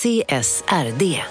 CSRD. 0.00 1.22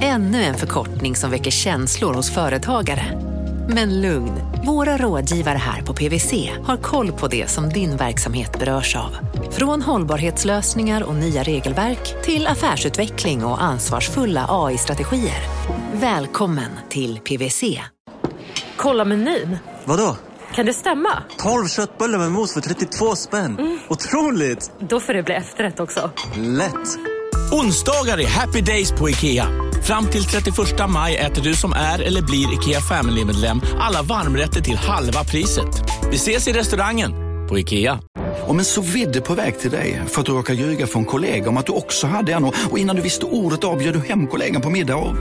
Ännu 0.00 0.42
en 0.42 0.54
förkortning 0.54 1.16
som 1.16 1.30
väcker 1.30 1.50
känslor 1.50 2.14
hos 2.14 2.34
företagare. 2.34 3.20
Men 3.68 4.00
lugn, 4.00 4.32
våra 4.66 4.96
rådgivare 4.96 5.58
här 5.58 5.82
på 5.82 5.94
PWC 5.94 6.50
har 6.64 6.76
koll 6.76 7.12
på 7.12 7.28
det 7.28 7.50
som 7.50 7.68
din 7.68 7.96
verksamhet 7.96 8.58
berörs 8.58 8.96
av. 8.96 9.16
Från 9.50 9.82
hållbarhetslösningar 9.82 11.02
och 11.02 11.14
nya 11.14 11.42
regelverk 11.42 12.24
till 12.24 12.46
affärsutveckling 12.46 13.44
och 13.44 13.62
ansvarsfulla 13.62 14.46
AI-strategier. 14.48 15.42
Välkommen 15.92 16.70
till 16.88 17.18
PWC. 17.18 17.80
Kolla 18.76 19.04
menyn. 19.04 19.58
Vadå? 19.84 20.16
Kan 20.54 20.66
det 20.66 20.74
stämma? 20.74 21.22
12 21.38 21.66
köttbullar 21.66 22.18
med 22.18 22.32
mos 22.32 22.54
för 22.54 22.60
32 22.60 23.16
spänn. 23.16 23.58
Mm. 23.58 23.78
Otroligt! 23.88 24.72
Då 24.78 25.00
får 25.00 25.12
det 25.14 25.22
bli 25.22 25.34
efterrätt 25.34 25.80
också. 25.80 26.10
Lätt! 26.36 26.98
Onsdagar 27.52 28.20
är 28.20 28.26
happy 28.26 28.60
days 28.60 28.92
på 28.92 29.10
IKEA. 29.10 29.48
Fram 29.82 30.06
till 30.06 30.24
31 30.24 30.56
maj 30.88 31.16
äter 31.16 31.42
du 31.42 31.54
som 31.54 31.72
är 31.72 32.02
eller 32.02 32.22
blir 32.22 32.54
IKEA 32.54 32.80
Family-medlem 32.80 33.60
alla 33.80 34.02
varmrätter 34.02 34.60
till 34.60 34.76
halva 34.76 35.24
priset. 35.24 35.82
Vi 36.10 36.16
ses 36.16 36.48
i 36.48 36.52
restaurangen 36.52 37.12
på 37.48 37.58
IKEA. 37.58 38.00
Om 38.46 38.58
en 38.58 38.64
så 38.64 38.80
vidde 38.80 39.20
på 39.20 39.34
väg 39.34 39.58
till 39.58 39.70
dig 39.70 40.02
för 40.06 40.20
att 40.20 40.26
du 40.26 40.32
råkar 40.32 40.54
ljuga 40.54 40.86
från 40.86 41.04
kollega 41.04 41.48
om 41.48 41.56
att 41.56 41.66
du 41.66 41.72
också 41.72 42.06
hade 42.06 42.32
en 42.32 42.44
och 42.44 42.78
innan 42.78 42.96
du 42.96 43.02
visste 43.02 43.26
ordet 43.26 43.64
av 43.64 43.78
du 43.78 43.98
hem 43.98 44.26
kollegan 44.26 44.62
på 44.62 44.70
middag 44.70 44.96
och... 44.96 45.16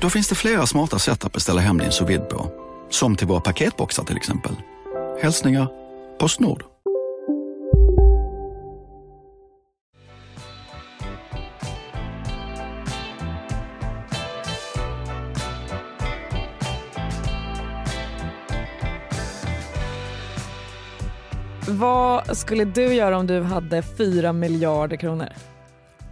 Då 0.00 0.10
finns 0.10 0.28
det 0.28 0.34
flera 0.34 0.66
smarta 0.66 0.98
sätt 0.98 1.24
att 1.24 1.32
beställa 1.32 1.60
hem 1.60 1.78
din 1.78 1.92
sous 1.92 2.28
på. 2.30 2.50
Som 2.90 3.16
till 3.16 3.26
våra 3.26 3.40
paketboxar 3.40 4.04
till 4.04 4.16
exempel. 4.16 4.52
Hälsningar 5.22 5.68
Postnord. 6.18 6.73
Vad 21.68 22.36
skulle 22.36 22.64
du 22.64 22.94
göra 22.94 23.18
om 23.18 23.26
du 23.26 23.42
hade 23.42 23.82
4 23.82 24.32
miljarder 24.32 24.96
kronor? 24.96 25.28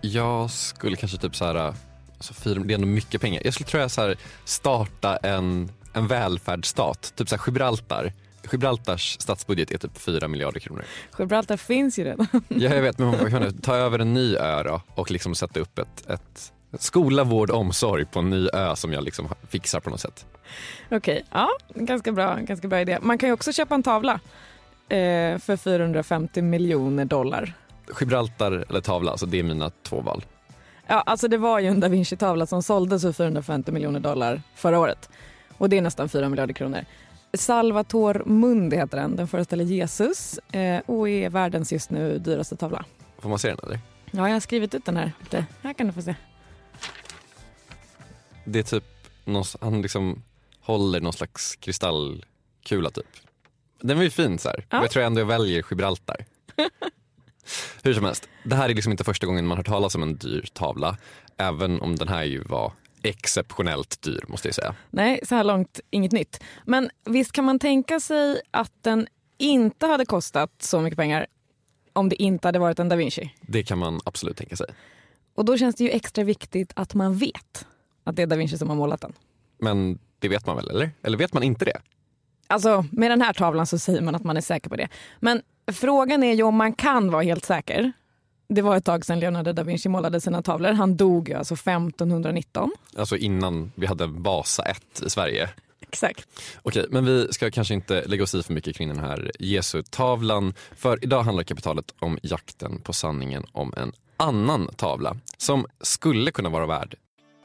Jag 0.01 0.51
skulle 0.51 0.97
kanske 0.97 1.19
typ 1.19 1.37
så 1.37 1.45
här, 1.45 1.75
alltså 2.17 2.35
fyra, 2.35 2.61
det 2.61 2.73
är 2.73 2.75
ändå 2.75 2.87
mycket 2.87 3.21
pengar. 3.21 3.43
Jag 3.45 3.55
skulle 3.55 3.67
tror 3.67 3.81
jag 3.81 3.91
så 3.91 4.01
här, 4.01 4.17
starta 4.45 5.17
en, 5.17 5.71
en 5.93 6.07
välfärdsstat, 6.07 7.13
typ 7.17 7.29
så 7.29 7.37
här 7.37 7.43
Gibraltar. 7.47 8.13
Gibraltars 8.53 9.17
statsbudget 9.21 9.71
är 9.71 9.79
typ 9.79 9.99
4 9.99 10.29
miljarder 10.29 10.61
kronor. 10.61 10.85
Gibraltar 11.19 11.57
finns 11.57 11.99
ju 11.99 12.05
redan. 12.05 12.27
Ja, 12.49 12.75
jag 12.75 12.83
vet, 12.83 12.99
men 12.99 13.09
man 13.09 13.31
kan 13.31 13.59
ta 13.59 13.77
över 13.77 13.99
en 13.99 14.15
ny 14.15 14.37
ö 14.37 14.63
då, 14.63 14.81
och 14.95 15.11
liksom 15.11 15.35
sätta 15.35 15.61
upp 15.61 15.79
ett, 15.79 16.11
ett 16.11 16.53
skola, 16.79 17.25
vård, 17.25 17.51
omsorg 17.51 18.05
på 18.07 18.19
en 18.19 18.31
ny 18.31 18.49
ö 18.53 18.77
som 18.77 18.93
jag 18.93 19.05
liksom 19.05 19.29
fixar 19.49 19.81
på 19.81 19.91
något 19.91 20.01
sätt. 20.01 20.27
Okej, 20.87 20.97
okay, 20.97 21.23
ja, 21.31 21.49
ganska 21.75 22.13
bra, 22.13 22.37
ganska 22.37 22.69
bra 22.69 22.81
idé. 22.81 22.99
Man 23.03 23.19
kan 23.19 23.29
ju 23.29 23.33
också 23.33 23.53
köpa 23.53 23.75
en 23.75 23.83
tavla 23.83 24.21
eh, 24.93 25.39
för 25.39 25.57
450 25.57 26.43
miljoner 26.43 27.05
dollar. 27.05 27.55
Gibraltar 28.01 28.65
eller 28.69 28.81
tavla, 28.81 29.11
alltså 29.11 29.27
det 29.27 29.39
är 29.39 29.43
mina 29.43 29.71
två 29.71 30.01
val. 30.01 30.25
Ja, 30.87 31.01
alltså 31.01 31.29
det 31.29 31.39
var 31.39 31.61
ju 31.61 31.67
en 31.67 31.81
da 31.81 31.89
Vinci-tavla 31.89 32.47
som 32.47 32.63
såldes 32.63 33.03
för 33.03 33.13
450 33.13 33.73
miljoner 33.73 34.01
dollar 34.01 34.43
förra 34.55 34.79
året. 34.79 35.11
Och 35.59 35.69
det 35.69 35.79
är 35.79 35.83
nästan 35.83 36.09
4 36.09 36.29
miljarder 36.29 36.55
kronor. 36.55 36.85
Salvator 37.35 38.23
Mundi 38.27 38.77
heter 38.77 38.99
den. 38.99 39.17
Den 39.17 39.29
föreställer 39.29 39.65
Jesus 39.65 40.39
eh, 40.39 40.83
och 40.87 41.09
är 41.09 41.31
världens 41.31 41.73
just 41.73 41.91
nu 41.91 42.19
dyraste 42.19 42.57
tavla. 42.57 42.85
Får 43.19 43.29
man 43.29 43.39
se 43.39 43.49
den 43.49 43.59
eller? 43.63 43.81
Ja, 44.11 44.29
jag 44.29 44.35
har 44.35 44.41
skrivit 44.41 44.75
ut 44.75 44.85
den 44.85 44.97
här. 44.97 45.13
Här 45.63 45.73
kan 45.73 45.87
du 45.87 45.93
få 45.93 46.03
se. 46.03 46.15
Det 48.45 48.59
är 48.59 48.63
typ, 48.63 48.85
han 49.61 49.83
liksom 49.83 50.23
håller 50.61 51.01
någon 51.01 51.13
slags 51.13 51.57
kristallkula 51.57 52.91
typ. 52.91 53.07
Den 53.83 53.97
var 53.97 54.05
ju 54.05 54.11
fin 54.11 54.39
så 54.39 54.49
här. 54.49 54.67
Ja. 54.71 54.83
Jag 54.83 54.91
tror 54.91 55.03
ändå 55.03 55.21
jag 55.21 55.27
väljer 55.27 55.65
Gibraltar. 55.71 56.25
Hur 57.83 57.95
som 57.95 58.05
helst, 58.05 58.29
det 58.45 58.57
här 58.57 58.69
är 58.69 58.75
liksom 58.75 58.93
inte 58.93 59.05
första 59.05 59.27
gången 59.27 59.47
man 59.47 59.57
hört 59.57 59.67
talas 59.67 59.95
om 59.95 60.03
en 60.03 60.17
dyr 60.17 60.49
tavla. 60.53 60.97
Även 61.37 61.81
om 61.81 61.97
den 61.97 62.09
här 62.09 62.25
ju 62.25 62.43
var 62.43 62.73
exceptionellt 63.03 64.03
dyr 64.03 64.25
måste 64.29 64.49
jag 64.49 64.55
säga. 64.55 64.75
Nej, 64.91 65.21
så 65.23 65.35
här 65.35 65.45
långt 65.45 65.81
inget 65.91 66.13
nytt. 66.13 66.43
Men 66.65 66.91
visst 67.05 67.33
kan 67.33 67.45
man 67.45 67.59
tänka 67.59 68.01
sig 68.01 68.41
att 68.51 68.73
den 68.81 69.07
inte 69.39 69.87
hade 69.87 70.07
kostat 70.07 70.51
så 70.59 70.81
mycket 70.81 70.97
pengar 70.97 71.27
om 71.93 72.09
det 72.09 72.23
inte 72.23 72.49
hade 72.49 72.59
varit 72.59 72.79
en 72.79 72.89
da 72.89 72.97
Vinci? 72.97 73.35
Det 73.41 73.63
kan 73.63 73.79
man 73.79 74.01
absolut 74.05 74.37
tänka 74.37 74.57
sig. 74.57 74.67
Och 75.35 75.45
då 75.45 75.57
känns 75.57 75.77
det 75.77 75.85
ju 75.85 75.91
extra 75.91 76.25
viktigt 76.25 76.73
att 76.77 76.95
man 76.95 77.17
vet 77.17 77.67
att 78.05 78.17
det 78.17 78.23
är 78.23 78.27
da 78.27 78.37
Vinci 78.37 78.59
som 78.59 78.69
har 78.69 78.77
målat 78.77 79.01
den. 79.01 79.13
Men 79.59 79.99
det 80.19 80.29
vet 80.29 80.47
man 80.47 80.57
väl, 80.57 80.71
eller? 80.71 80.91
Eller 81.03 81.19
vet 81.19 81.33
man 81.35 81.43
inte 81.43 81.65
det? 81.65 81.81
Alltså 82.53 82.85
med 82.91 83.11
den 83.11 83.23
här 83.23 83.33
tavlan 83.33 83.67
så 83.67 83.79
säger 83.79 84.01
man 84.01 84.15
att 84.15 84.25
man 84.25 84.37
är 84.37 84.41
säker 84.41 84.71
på 84.71 84.77
det. 84.77 84.89
Men 85.21 85.43
frågan 85.73 86.23
är 86.23 86.35
ju 86.35 86.43
om 86.43 86.57
man 86.57 86.73
kan 86.73 87.11
vara 87.11 87.23
helt 87.23 87.45
säker. 87.45 87.93
Det 88.49 88.63
var 88.63 88.77
ett 88.77 88.85
tag 88.85 89.05
sedan 89.05 89.21
Leonardo 89.21 89.53
da 89.53 89.63
Vinci 89.63 89.89
målade 89.89 90.21
sina 90.21 90.43
tavlor. 90.43 90.73
Han 90.73 90.97
dog 90.97 91.33
alltså 91.33 91.55
1519. 91.55 92.71
Alltså 92.97 93.17
innan 93.17 93.73
vi 93.75 93.87
hade 93.87 94.07
Vasa 94.07 94.63
1 94.63 95.03
i 95.07 95.11
Sverige. 95.11 95.49
Exakt. 95.81 96.29
Okej, 96.63 96.87
men 96.91 97.05
vi 97.05 97.29
ska 97.31 97.51
kanske 97.51 97.75
inte 97.75 98.05
lägga 98.07 98.23
oss 98.23 98.35
i 98.35 98.43
för 98.43 98.53
mycket 98.53 98.77
kring 98.77 98.89
den 98.89 99.01
här 99.01 99.31
Jesu-tavlan. 99.39 100.55
För 100.77 101.05
idag 101.05 101.23
handlar 101.23 101.45
kapitalet 101.45 101.95
om 101.99 102.19
jakten 102.23 102.81
på 102.81 102.93
sanningen 102.93 103.45
om 103.53 103.75
en 103.77 103.93
annan 104.17 104.69
tavla 104.77 105.17
som 105.37 105.67
skulle 105.81 106.31
kunna 106.31 106.49
vara 106.49 106.67
värd 106.67 106.95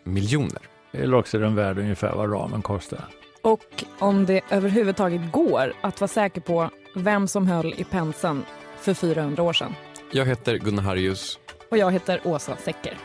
miljoner. 0.03 0.61
Eller 0.91 1.17
också 1.17 1.37
är 1.37 1.41
den 1.41 1.55
värd 1.55 1.77
ungefär 1.77 2.15
vad 2.15 2.33
ramen 2.33 2.61
kostar. 2.61 3.05
Och 3.41 3.83
om 3.99 4.25
det 4.25 4.41
överhuvudtaget 4.49 5.31
går 5.31 5.73
att 5.81 6.01
vara 6.01 6.07
säker 6.07 6.41
på 6.41 6.69
vem 6.95 7.27
som 7.27 7.47
höll 7.47 7.73
i 7.77 7.83
penseln 7.83 8.45
för 8.77 8.93
400 8.93 9.43
år 9.43 9.53
sedan. 9.53 9.75
Jag 10.11 10.25
heter 10.25 10.57
Gunnar 10.57 10.83
Harjus. 10.83 11.39
Och 11.71 11.77
jag 11.77 11.91
heter 11.91 12.21
Åsa 12.23 12.55
Secker. 12.55 12.97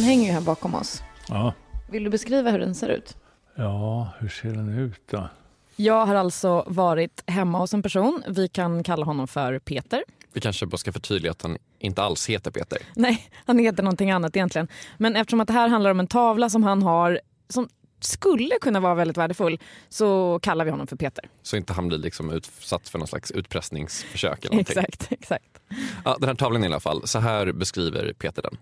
Den 0.00 0.08
hänger 0.08 0.26
ju 0.26 0.32
här 0.32 0.40
bakom 0.40 0.74
oss. 0.74 1.02
Ja. 1.28 1.54
Vill 1.90 2.04
du 2.04 2.10
beskriva 2.10 2.50
hur 2.50 2.58
den 2.58 2.74
ser 2.74 2.88
ut? 2.88 3.16
Ja, 3.54 4.08
hur 4.18 4.28
ser 4.28 4.48
den 4.48 4.78
ut 4.78 5.00
då? 5.10 5.28
Jag 5.76 6.06
har 6.06 6.14
alltså 6.14 6.64
varit 6.66 7.22
hemma 7.26 7.58
hos 7.58 7.74
en 7.74 7.82
person. 7.82 8.22
Vi 8.28 8.48
kan 8.48 8.82
kalla 8.82 9.04
honom 9.04 9.28
för 9.28 9.58
Peter. 9.58 10.04
Vi 10.32 10.40
kanske 10.40 10.66
bara 10.66 10.76
ska 10.76 10.92
förtydliga 10.92 11.32
att 11.32 11.42
han 11.42 11.58
inte 11.78 12.02
alls 12.02 12.28
heter 12.28 12.50
Peter. 12.50 12.78
Nej, 12.96 13.30
han 13.46 13.58
heter 13.58 13.82
någonting 13.82 14.10
annat 14.10 14.36
egentligen. 14.36 14.68
Men 14.98 15.16
eftersom 15.16 15.40
att 15.40 15.48
det 15.48 15.54
här 15.54 15.68
handlar 15.68 15.90
om 15.90 16.00
en 16.00 16.06
tavla 16.06 16.50
som 16.50 16.62
han 16.62 16.82
har 16.82 17.20
som 17.48 17.68
skulle 18.00 18.58
kunna 18.60 18.80
vara 18.80 18.94
väldigt 18.94 19.16
värdefull 19.16 19.58
så 19.88 20.38
kallar 20.42 20.64
vi 20.64 20.70
honom 20.70 20.86
för 20.86 20.96
Peter. 20.96 21.24
Så 21.42 21.56
inte 21.56 21.72
han 21.72 21.88
blir 21.88 21.98
liksom 21.98 22.30
utsatt 22.30 22.88
för 22.88 22.98
någon 22.98 23.08
slags 23.08 23.30
utpressningsförsök? 23.30 24.44
Eller 24.44 24.60
exakt, 24.60 25.06
exakt. 25.10 25.60
Ja, 26.04 26.16
den 26.20 26.28
här 26.28 26.36
tavlan 26.36 26.64
i 26.64 26.66
alla 26.66 26.80
fall, 26.80 27.06
så 27.08 27.18
här 27.18 27.52
beskriver 27.52 28.12
Peter 28.12 28.42
den. 28.42 28.56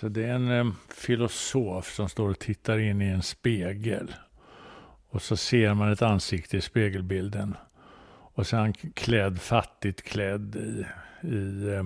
Så 0.00 0.08
det 0.08 0.24
är 0.24 0.34
en 0.34 0.50
eh, 0.50 0.72
filosof 0.88 1.94
som 1.94 2.08
står 2.08 2.28
och 2.28 2.38
tittar 2.38 2.78
in 2.78 3.02
i 3.02 3.06
en 3.06 3.22
spegel. 3.22 4.14
Och 5.08 5.22
så 5.22 5.36
ser 5.36 5.74
man 5.74 5.92
ett 5.92 6.02
ansikte 6.02 6.56
i 6.56 6.60
spegelbilden. 6.60 7.56
Och 8.10 8.46
så 8.46 8.56
är 8.56 8.60
han 8.60 8.72
klädd, 8.72 9.40
fattigt 9.40 10.02
klädd 10.02 10.56
i, 10.56 10.86
i 11.26 11.68
eh, 11.74 11.84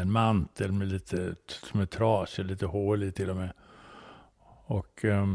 en 0.00 0.12
mantel 0.12 0.72
med 0.72 0.88
lite, 0.88 1.34
som 1.46 1.80
är 1.80 1.86
trasig, 1.86 2.44
lite 2.44 2.66
hål 2.66 3.02
i 3.02 3.12
till 3.12 3.30
och 3.30 3.36
med. 3.36 3.52
Och, 4.66 5.04
eh, 5.04 5.34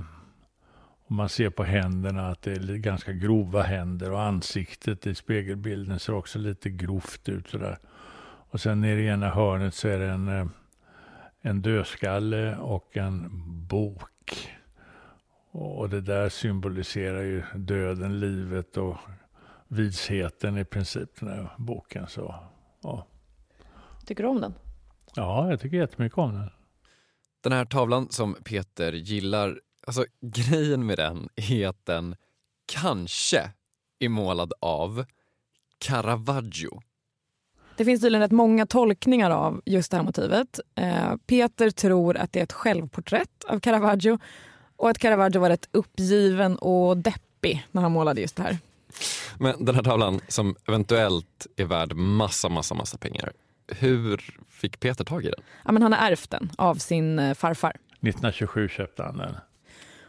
och 1.06 1.12
man 1.12 1.30
ser 1.30 1.50
på 1.50 1.64
händerna 1.64 2.30
att 2.30 2.42
det 2.42 2.52
är 2.52 2.76
ganska 2.76 3.14
grova 3.14 3.62
händer 3.62 4.12
och 4.12 4.22
ansiktet 4.22 5.08
i 5.08 5.16
spegelbilden 5.16 6.00
ser 6.00 6.14
också 6.14 6.40
lite 6.40 6.70
grovt 6.70 7.30
ut 7.30 7.48
sådär. 7.48 7.78
Och 8.50 8.62
sen 8.62 8.82
nere 8.82 9.02
i 9.02 9.08
ena 9.08 9.30
hörnet 9.30 9.74
så 9.74 9.88
är 9.88 10.00
det 10.00 10.10
en 10.10 10.28
eh, 10.28 10.46
en 11.42 11.62
dödskalle 11.62 12.58
och 12.58 12.98
en 12.98 13.30
bok. 13.68 14.50
Och 15.52 15.90
det 15.90 16.02
där 16.02 16.30
symboliserar 16.30 17.22
ju 17.22 17.44
döden, 17.56 18.20
livet 18.20 18.78
och 18.78 18.98
visheten 19.68 20.58
i 20.58 20.66
princip, 20.66 21.20
den 21.20 21.30
här 21.30 21.50
boken. 21.58 22.08
Så, 22.08 22.36
ja. 22.82 23.08
Tycker 24.06 24.24
du 24.24 24.30
om 24.30 24.42
den? 24.42 24.54
Ja, 25.16 25.50
jag 25.50 25.60
tycker 25.60 25.78
jättemycket 25.78 26.18
om 26.18 26.34
den. 26.34 26.50
Den 27.42 27.52
här 27.52 27.66
tavlan 27.66 28.10
som 28.10 28.36
Peter 28.44 28.94
gillar, 28.94 29.60
alltså 29.88 30.06
grejen 30.22 30.86
med 30.86 30.98
den 30.98 31.30
är 31.36 31.68
att 31.68 31.86
den 31.86 32.16
kanske 32.66 33.52
är 34.00 34.10
målad 34.10 34.54
av 34.62 35.06
Caravaggio. 35.78 36.82
Det 37.78 37.86
finns 37.86 38.02
tydligen 38.02 38.22
rätt 38.22 38.32
många 38.32 38.66
tolkningar 38.66 39.32
av 39.32 39.62
just 39.66 39.92
det 39.92 39.98
här 39.98 40.04
motivet. 40.04 40.60
Eh, 40.76 41.16
Peter 41.28 41.70
tror 41.70 42.18
att 42.18 42.32
det 42.32 42.40
är 42.40 42.44
ett 42.44 42.54
självporträtt 42.54 43.44
av 43.48 43.60
Caravaggio 43.60 44.20
och 44.76 44.90
att 44.90 44.98
Caravaggio 44.98 45.42
var 45.42 45.50
rätt 45.50 45.70
uppgiven 45.72 46.56
och 46.56 46.98
deppig 46.98 47.68
när 47.72 47.82
han 47.82 47.92
målade 47.92 48.22
just 48.22 48.36
det 48.36 48.44
här. 48.44 48.58
Men 49.40 49.66
den 49.66 49.76
här 49.76 49.84
tavlan 49.84 50.22
som 50.28 50.56
eventuellt 50.68 51.48
är 51.56 51.66
värd 51.66 51.94
massa, 51.96 52.50
massa, 52.50 52.76
massa 52.76 52.98
pengar. 52.98 53.32
Hur 53.68 54.38
fick 54.50 54.80
Peter 54.80 55.04
tag 55.04 55.26
i 55.26 55.30
den? 55.30 55.42
Ja, 55.66 55.72
men 55.72 55.82
han 55.82 55.94
har 55.94 56.12
ärvt 56.12 56.30
den 56.30 56.50
av 56.58 56.76
sin 56.76 57.20
eh, 57.20 57.34
farfar. 57.34 57.74
1927 58.02 58.70
köpte 58.70 59.04
han 59.04 59.18
den. 59.18 59.36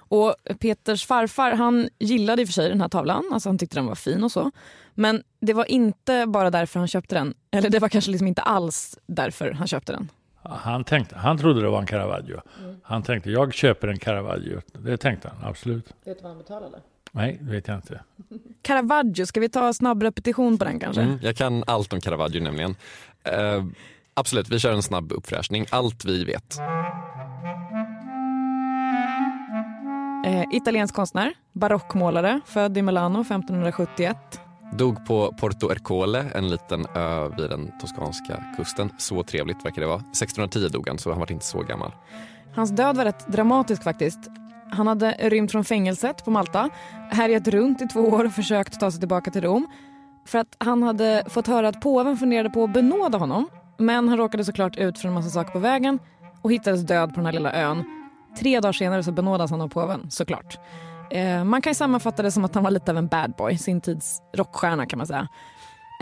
Och 0.09 0.35
Peters 0.59 1.07
farfar 1.07 1.53
han 1.53 1.89
gillade 1.99 2.43
i 2.43 2.45
och 2.45 2.49
för 2.49 2.53
sig 2.53 2.69
den 2.69 2.81
här 2.81 2.89
tavlan, 2.89 3.25
alltså 3.33 3.49
han 3.49 3.59
tyckte 3.59 3.77
den 3.77 3.87
var 3.87 3.95
fin 3.95 4.25
och 4.25 4.33
så. 4.33 4.51
Men 4.95 5.23
det 5.41 5.53
var 5.53 5.71
inte 5.71 6.27
bara 6.27 6.51
därför 6.51 6.79
han 6.79 6.89
köpte 6.89 7.15
den. 7.15 7.35
Eller 7.51 7.71
det 7.71 7.79
var 7.79 7.89
kanske 7.89 8.11
liksom 8.11 8.27
inte 8.27 8.43
alls 8.43 8.99
därför 9.07 9.51
han 9.51 9.67
köpte 9.67 9.93
den. 9.93 10.09
Han, 10.43 10.85
tänkte, 10.85 11.17
han 11.17 11.39
trodde 11.39 11.61
det 11.61 11.69
var 11.69 11.81
en 11.81 11.87
Caravaggio. 11.87 12.41
Mm. 12.61 12.77
Han 12.83 13.03
tänkte 13.03 13.31
jag 13.31 13.55
köper 13.55 13.89
en 13.89 13.99
Caravaggio. 13.99 14.61
Det 14.73 14.97
tänkte 14.97 15.29
han 15.29 15.51
absolut. 15.51 15.95
Vet 16.05 16.19
du 16.19 16.23
vad 16.23 16.33
han 16.33 16.39
betalade? 16.39 16.81
Nej, 17.13 17.39
det 17.41 17.51
vet 17.51 17.69
jag 17.69 17.77
inte. 17.77 18.01
Caravaggio, 18.63 19.27
ska 19.27 19.41
vi 19.41 19.49
ta 19.49 19.73
snabb 19.73 20.03
repetition 20.03 20.59
på 20.59 20.65
den 20.65 20.81
kanske? 20.81 21.03
Mm, 21.03 21.19
jag 21.23 21.37
kan 21.37 21.65
allt 21.67 21.93
om 21.93 22.01
Caravaggio 22.01 22.43
nämligen. 22.43 22.71
Uh, 22.71 23.67
absolut, 24.15 24.49
vi 24.49 24.59
kör 24.59 24.73
en 24.73 24.83
snabb 24.83 25.13
uppfräschning. 25.13 25.67
Allt 25.71 26.05
vi 26.05 26.25
vet. 26.25 26.59
Eh, 30.29 30.45
italiensk 30.51 30.95
konstnär, 30.95 31.33
barockmålare, 31.53 32.41
född 32.45 32.79
i 32.79 32.83
Milano 32.83 33.21
1571. 33.21 34.17
Dog 34.73 35.07
på 35.07 35.35
Porto 35.41 35.71
Ercole, 35.71 36.25
en 36.35 36.51
liten 36.51 36.87
ö 36.95 37.29
vid 37.37 37.51
den 37.51 37.73
toskanska 37.81 38.45
kusten. 38.57 38.91
Så 38.99 39.23
trevligt 39.23 39.65
verkar 39.65 39.83
det 39.83 39.89
vara. 39.89 39.99
1610 39.99 40.69
dog 40.69 40.89
han, 40.89 40.99
så 40.99 41.11
han 41.11 41.19
var 41.19 41.33
inte 41.33 41.45
så 41.45 41.63
gammal. 41.63 41.93
Hans 42.55 42.71
död 42.71 42.97
var 42.97 43.05
rätt 43.05 43.27
dramatisk 43.27 43.83
faktiskt. 43.83 44.19
Han 44.71 44.87
hade 44.87 45.13
rymt 45.13 45.53
från 45.53 45.65
fängelset 45.65 46.25
på 46.25 46.31
Malta, 46.31 46.71
härjat 47.11 47.49
runt 47.49 47.83
i 47.83 47.87
två 47.87 48.01
år 48.01 48.25
och 48.25 48.33
försökt 48.33 48.81
ta 48.81 48.91
sig 48.91 49.01
tillbaka 49.01 49.31
till 49.31 49.43
Rom. 49.43 49.67
För 50.27 50.39
att 50.39 50.57
han 50.59 50.83
hade 50.83 51.25
fått 51.29 51.47
höra 51.47 51.69
att 51.69 51.81
påven 51.81 52.17
funderade 52.17 52.51
på 52.51 52.65
att 52.65 52.73
benåda 52.73 53.19
honom. 53.19 53.49
Men 53.79 54.09
han 54.09 54.19
råkade 54.19 54.45
såklart 54.45 54.77
ut 54.77 54.99
för 54.99 55.09
en 55.09 55.15
massa 55.15 55.31
saker 55.31 55.53
på 55.53 55.59
vägen 55.59 55.99
och 56.43 56.53
hittades 56.53 56.81
död 56.81 57.09
på 57.09 57.15
den 57.15 57.27
här 57.27 57.33
lilla 57.33 57.53
ön 57.53 57.98
Tre 58.38 58.61
dagar 58.61 58.73
senare 58.73 59.02
så 59.02 59.12
benådas 59.12 59.50
han 59.50 59.61
av 59.61 59.69
påven, 59.69 60.11
såklart. 60.11 60.58
Eh, 61.11 61.44
man 61.44 61.62
kan 61.62 61.75
sammanfatta 61.75 62.23
det 62.23 62.31
som 62.31 62.44
att 62.44 62.55
han 62.55 62.64
var 62.64 62.70
lite 62.70 62.90
av 62.90 62.99
en 62.99 63.06
bad 63.06 63.35
boy, 63.38 63.58
sin 63.58 63.81
tids 63.81 64.23
rockstjärna 64.37 64.87
kan 64.87 64.96
man 64.96 65.06
säga. 65.06 65.29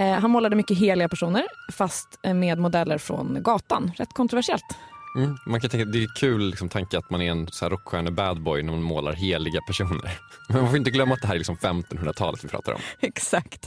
Eh, 0.00 0.12
han 0.12 0.30
målade 0.30 0.56
mycket 0.56 0.78
heliga 0.78 1.08
personer, 1.08 1.44
fast 1.72 2.18
eh, 2.22 2.34
med 2.34 2.58
modeller 2.58 2.98
från 2.98 3.42
gatan. 3.42 3.92
Rätt 3.96 4.12
kontroversiellt. 4.12 4.76
Mm, 5.16 5.36
man 5.46 5.60
kan 5.60 5.70
tänka, 5.70 5.84
det 5.84 6.02
är 6.02 6.08
kul 6.16 6.40
liksom, 6.40 6.68
tanke 6.68 6.98
att 6.98 7.10
man 7.10 7.22
är 7.22 7.30
en 7.30 7.46
rockstjärne-badboy 7.46 8.62
när 8.62 8.72
man 8.72 8.82
målar 8.82 9.12
heliga 9.12 9.60
personer. 9.66 10.18
Men 10.48 10.60
man 10.60 10.68
får 10.68 10.76
inte 10.76 10.90
glömma 10.90 11.14
att 11.14 11.20
det 11.20 11.26
här 11.26 11.34
är 11.34 11.38
liksom 11.38 11.56
1500-talet 11.56 12.44
vi 12.44 12.48
pratar 12.48 12.72
om. 12.72 12.80
Exakt. 13.00 13.66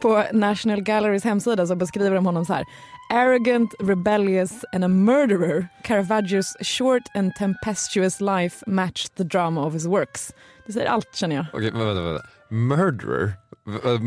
På 0.00 0.24
National 0.32 0.80
Galleries 0.80 1.24
hemsida 1.24 1.66
så 1.66 1.76
beskriver 1.76 2.14
de 2.14 2.26
honom 2.26 2.44
så 2.44 2.52
här. 2.52 2.64
Arrogant, 3.12 3.74
rebellious 3.80 4.64
and 4.72 4.84
a 4.84 4.88
murderer, 4.88 5.68
Caravaggios 5.84 6.56
short 6.60 7.02
and 7.14 7.34
tempestuous 7.34 8.20
life 8.20 8.64
matched 8.66 9.14
the 9.16 9.24
drama 9.24 9.66
of 9.66 9.72
his 9.72 9.86
works. 9.86 10.32
Det 10.66 10.72
säger 10.72 10.86
allt 10.86 11.16
känner 11.16 11.36
jag. 11.36 11.46
Okej, 11.52 11.70
vänta, 11.70 12.02
vänta. 12.02 12.26
Murderer? 12.48 13.32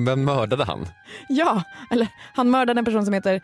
Vem 0.06 0.24
mördade 0.24 0.64
han? 0.64 0.88
Ja, 1.30 1.64
eller 1.92 2.08
han 2.36 2.52
mördade 2.52 2.80
en 2.80 2.86
person 2.86 3.06
som 3.06 3.14
heter 3.14 3.42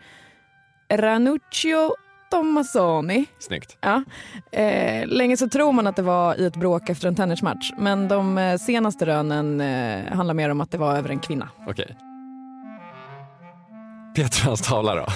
Ranuccio 0.92 1.94
Tommasoni. 2.36 3.26
Snyggt. 3.38 3.76
Ja. 3.80 4.04
Eh, 4.52 5.06
länge 5.06 5.36
så 5.36 5.48
tror 5.48 5.72
man 5.72 5.86
att 5.86 5.96
det 5.96 6.02
var 6.02 6.40
i 6.40 6.46
ett 6.46 6.56
bråk 6.56 6.88
efter 6.88 7.08
en 7.08 7.14
tennismatch 7.14 7.72
men 7.78 8.08
de 8.08 8.38
eh, 8.38 8.58
senaste 8.58 9.06
rönen 9.06 9.60
eh, 9.60 10.12
handlar 10.12 10.34
mer 10.34 10.48
om 10.48 10.60
att 10.60 10.70
det 10.70 10.78
var 10.78 10.96
över 10.96 11.08
en 11.10 11.18
kvinna. 11.18 11.48
Okej. 11.66 11.70
Okay. 11.72 11.96
Peter 14.14 14.44
hans 14.44 14.60
tavla 14.60 14.94
då? 14.94 15.06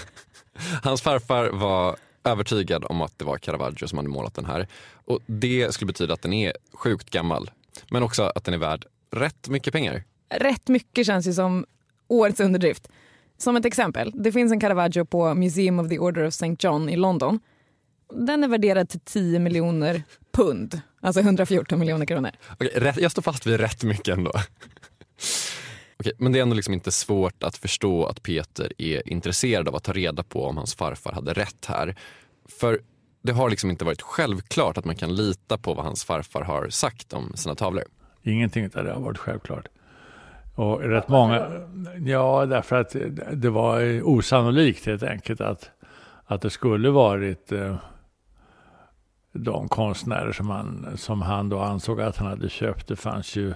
Hans 0.83 1.03
farfar 1.03 1.51
var 1.51 1.97
övertygad 2.25 2.85
om 2.85 3.01
att 3.01 3.19
det 3.19 3.25
var 3.25 3.39
Caravaggio 3.39 3.89
som 3.89 3.99
hade 3.99 4.09
målat 4.09 4.35
den 4.35 4.45
här. 4.45 4.67
Och 5.05 5.21
Det 5.27 5.75
skulle 5.75 5.87
betyda 5.87 6.15
att 6.15 6.23
den 6.23 6.33
är 6.33 6.53
sjukt 6.73 7.11
gammal, 7.11 7.51
men 7.91 8.03
också 8.03 8.23
att 8.35 8.45
den 8.45 8.55
är 8.55 8.59
värd 8.59 8.85
rätt 9.11 9.49
mycket 9.49 9.73
pengar. 9.73 10.03
Rätt 10.29 10.69
mycket 10.69 11.07
känns 11.07 11.27
ju 11.27 11.33
som 11.33 11.67
årets 12.09 12.41
underdrift. 12.41 12.89
Som 13.41 13.57
ett 13.57 13.65
exempel, 13.65 14.13
det 14.15 14.33
finns 14.33 14.53
en 14.53 14.61
Caravaggio 14.61 15.05
på 15.05 15.35
Museum 15.35 15.79
of 15.79 15.89
the 15.89 15.99
Order 15.99 16.23
of 16.23 16.29
St. 16.29 16.57
John 16.59 16.89
i 16.89 16.97
London. 16.97 17.41
Den 18.13 18.45
är 18.45 18.49
värderad 18.49 18.89
till 18.89 19.01
10 19.01 19.39
miljoner 19.39 20.03
pund, 20.33 20.81
alltså 21.01 21.21
114 21.21 21.79
miljoner 21.79 22.07
kronor. 22.07 22.31
Okej, 22.53 22.93
jag 22.97 23.13
står 23.13 23.23
fast 23.23 23.47
vid 23.47 23.61
rätt 23.61 23.83
mycket 23.83 24.09
ändå. 24.09 24.33
Okej, 26.01 26.13
men 26.19 26.33
det 26.33 26.39
är 26.39 26.43
ändå 26.43 26.55
liksom 26.55 26.75
inte 26.75 26.93
svårt 26.93 27.43
att 27.43 27.57
förstå 27.57 28.05
att 28.07 28.23
Peter 28.23 28.73
är 28.79 29.09
intresserad 29.09 29.69
av 29.69 29.77
att 29.77 29.85
ta 29.85 29.93
reda 29.93 30.23
på 30.23 30.45
om 30.45 30.57
hans 30.57 30.75
farfar 30.75 31.13
hade 31.13 31.33
rätt 31.33 31.67
här. 31.67 31.97
För 32.49 32.81
det 33.23 33.33
har 33.33 33.51
liksom 33.51 33.71
inte 33.71 33.85
varit 33.85 34.03
självklart 34.03 34.79
att 34.79 34.85
man 34.85 34.97
kan 34.97 35.15
lita 35.15 35.59
på 35.59 35.75
vad 35.75 35.85
hans 35.85 36.05
farfar 36.05 36.43
har 36.43 36.69
sagt 36.69 37.13
om 37.13 37.33
sina 37.37 37.55
tavlor. 37.55 37.85
Ingenting 38.23 38.65
av 38.65 38.85
det 38.85 38.93
har 38.93 39.01
varit 39.01 39.19
självklart. 39.19 39.69
Och 40.61 40.81
rätt 40.81 41.09
många, 41.09 41.47
ja 42.07 42.47
därför 42.47 42.77
att 42.77 42.97
det 43.33 43.51
var 43.51 44.03
osannolikt 44.03 44.87
helt 44.87 45.03
enkelt 45.03 45.41
att, 45.41 45.71
att 46.25 46.41
det 46.43 46.51
skulle 46.51 46.91
varit 46.91 47.53
eh, 47.53 47.77
de 49.33 49.69
konstnärer 49.69 50.33
som 50.33 50.51
han, 50.51 50.87
som 50.97 51.23
han 51.23 51.49
då 51.49 51.61
ansåg 51.61 52.01
att 52.01 52.17
han 52.17 52.27
hade 52.27 52.49
köpt. 52.49 52.89
Det 52.89 52.97
fanns 52.97 53.37
ju 53.37 53.55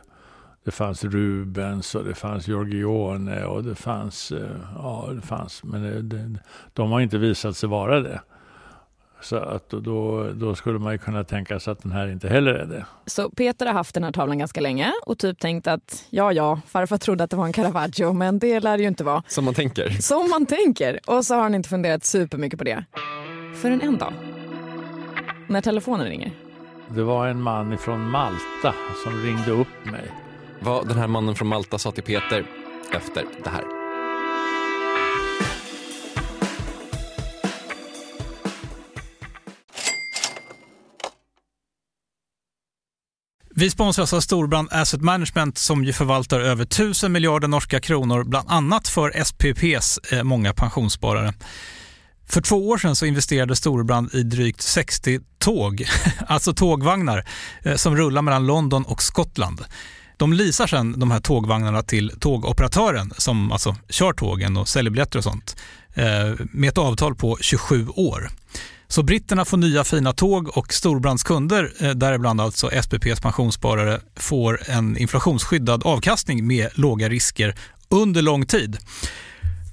det 0.65 0.71
fanns 0.71 1.05
Rubens 1.05 1.95
och 1.95 2.05
det 2.05 2.15
fanns 2.15 2.49
Giorgione 2.49 3.45
och 3.45 3.65
det 3.65 3.75
fanns, 3.75 4.33
eh, 4.33 4.56
ja 4.75 5.09
det 5.15 5.21
fanns, 5.21 5.65
men 5.65 5.83
det, 5.83 6.03
det, 6.03 6.39
de 6.73 6.93
har 6.93 7.01
inte 7.01 7.19
visat 7.19 7.56
sig 7.56 7.69
vara 7.69 8.01
det. 8.01 8.21
Så 9.25 9.37
att 9.37 9.71
då, 9.71 10.31
då 10.35 10.55
skulle 10.55 10.79
man 10.79 10.93
ju 10.93 10.99
kunna 10.99 11.25
tänka 11.25 11.61
sig 11.61 11.73
att 11.73 11.82
den 11.82 11.93
här 11.93 12.09
inte 12.09 12.29
heller 12.29 12.55
är 12.55 12.67
det. 12.67 12.87
Så 13.06 13.31
Peter 13.31 13.67
har 13.67 13.73
haft 13.73 13.94
den 13.94 14.05
här 14.05 14.12
tavlan 14.12 14.38
ganska 14.38 14.61
länge 14.61 14.93
och 15.06 15.19
typ 15.19 15.38
tänkt 15.38 15.67
att 15.67 16.06
ja, 16.11 16.32
ja, 16.32 16.61
farfar 16.67 16.99
trodde 16.99 17.25
att 17.25 17.31
det 17.31 17.37
var 17.37 17.47
en 17.47 17.53
Caravaggio, 17.53 18.12
men 18.12 18.38
det 18.38 18.61
lär 18.61 18.79
ju 18.79 18.88
inte 18.88 19.05
vara. 19.05 19.23
Som 19.29 19.44
man 19.44 19.55
tänker. 19.55 19.91
Som 19.91 20.31
man 20.31 20.47
tänker. 20.47 21.00
Och 21.06 21.25
så 21.25 21.35
har 21.35 21.43
han 21.43 21.55
inte 21.55 21.69
funderat 21.69 22.05
supermycket 22.05 22.59
på 22.59 22.65
det. 22.65 22.85
Förrän 23.55 23.81
en 23.81 23.99
dag. 23.99 24.13
När 25.49 25.60
telefonen 25.60 26.06
ringer. 26.06 26.31
Det 26.89 27.03
var 27.03 27.29
en 27.29 27.43
man 27.43 27.79
från 27.79 28.10
Malta 28.10 28.75
som 29.05 29.22
ringde 29.22 29.51
upp 29.51 29.84
mig 29.84 30.05
vad 30.60 30.89
den 30.89 30.99
här 30.99 31.08
mannen 31.08 31.34
från 31.34 31.49
Malta 31.49 31.79
sa 31.79 31.91
till 31.91 32.03
Peter 32.03 32.44
efter 32.93 33.25
det 33.44 33.51
här. 33.51 33.74
Vi 43.56 43.70
sponsras 43.70 44.13
av 44.13 44.20
Storbrand 44.20 44.69
Asset 44.70 45.01
Management 45.01 45.58
som 45.58 45.84
ju 45.84 45.93
förvaltar 45.93 46.41
över 46.41 46.65
1000 46.65 47.13
miljarder 47.13 47.49
norska 47.49 47.81
kronor 47.81 48.25
bland 48.25 48.51
annat 48.51 48.89
för 48.89 49.25
SPPs 49.25 49.99
eh, 50.13 50.23
många 50.23 50.53
pensionssparare. 50.53 51.34
För 52.29 52.41
två 52.41 52.69
år 52.69 52.79
sedan 52.79 52.96
så 52.96 53.06
investerade 53.06 53.56
Storebrand 53.56 54.15
i 54.15 54.23
drygt 54.23 54.63
60 54.63 55.20
tåg, 55.39 55.84
alltså 56.27 56.55
tågvagnar, 56.55 57.25
eh, 57.63 57.77
som 57.77 57.96
rullar 57.96 58.23
mellan 58.23 58.46
London 58.46 58.84
och 58.84 59.03
Skottland. 59.03 59.65
De 60.17 60.33
leasar 60.33 60.67
sen 60.67 61.01
de 61.01 61.11
här 61.11 61.21
tågvagnarna 61.21 61.83
till 61.83 62.13
tågoperatören 62.21 63.13
som 63.19 63.53
alltså 63.53 63.77
kör 63.89 64.13
tågen 64.13 64.56
och 64.56 64.69
säljer 64.69 64.91
biljetter 64.91 65.19
och 65.19 65.25
sånt 65.25 65.56
eh, 65.94 66.05
med 66.53 66.69
ett 66.69 66.79
avtal 66.79 67.15
på 67.15 67.39
27 67.41 67.89
år. 67.89 68.31
Så 68.89 69.03
britterna 69.03 69.44
får 69.44 69.56
nya 69.56 69.85
fina 69.85 70.13
tåg 70.13 70.59
och 70.59 70.73
Storbrands 70.73 71.23
kunder, 71.23 71.73
eh, 71.81 71.91
däribland 71.91 72.41
alltså 72.41 72.71
SPPs 72.83 73.21
pensionssparare, 73.21 74.01
får 74.17 74.71
en 74.71 74.97
inflationsskyddad 74.97 75.83
avkastning 75.87 76.47
med 76.47 76.69
låga 76.75 77.09
risker 77.09 77.55
under 77.89 78.23
lång 78.23 78.47
tid. 78.47 78.79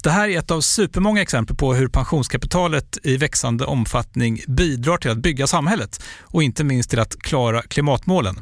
Det 0.04 0.10
här 0.10 0.30
är 0.30 0.40
ett 0.40 0.52
av 0.52 0.62
supermånga 0.62 1.22
exempel 1.22 1.56
på 1.56 1.74
hur 1.74 1.88
pensionskapitalet 1.88 2.98
i 3.04 3.18
växande 3.18 3.66
omfattning 3.66 4.42
bidrar 4.48 4.98
till 4.98 5.12
att 5.12 5.18
bygga 5.18 5.48
samhället 5.48 6.04
och 6.22 6.44
inte 6.44 6.64
minst 6.64 6.90
till 6.90 7.00
att 7.00 7.20
klara 7.20 7.62
klimatmålen. 7.62 8.42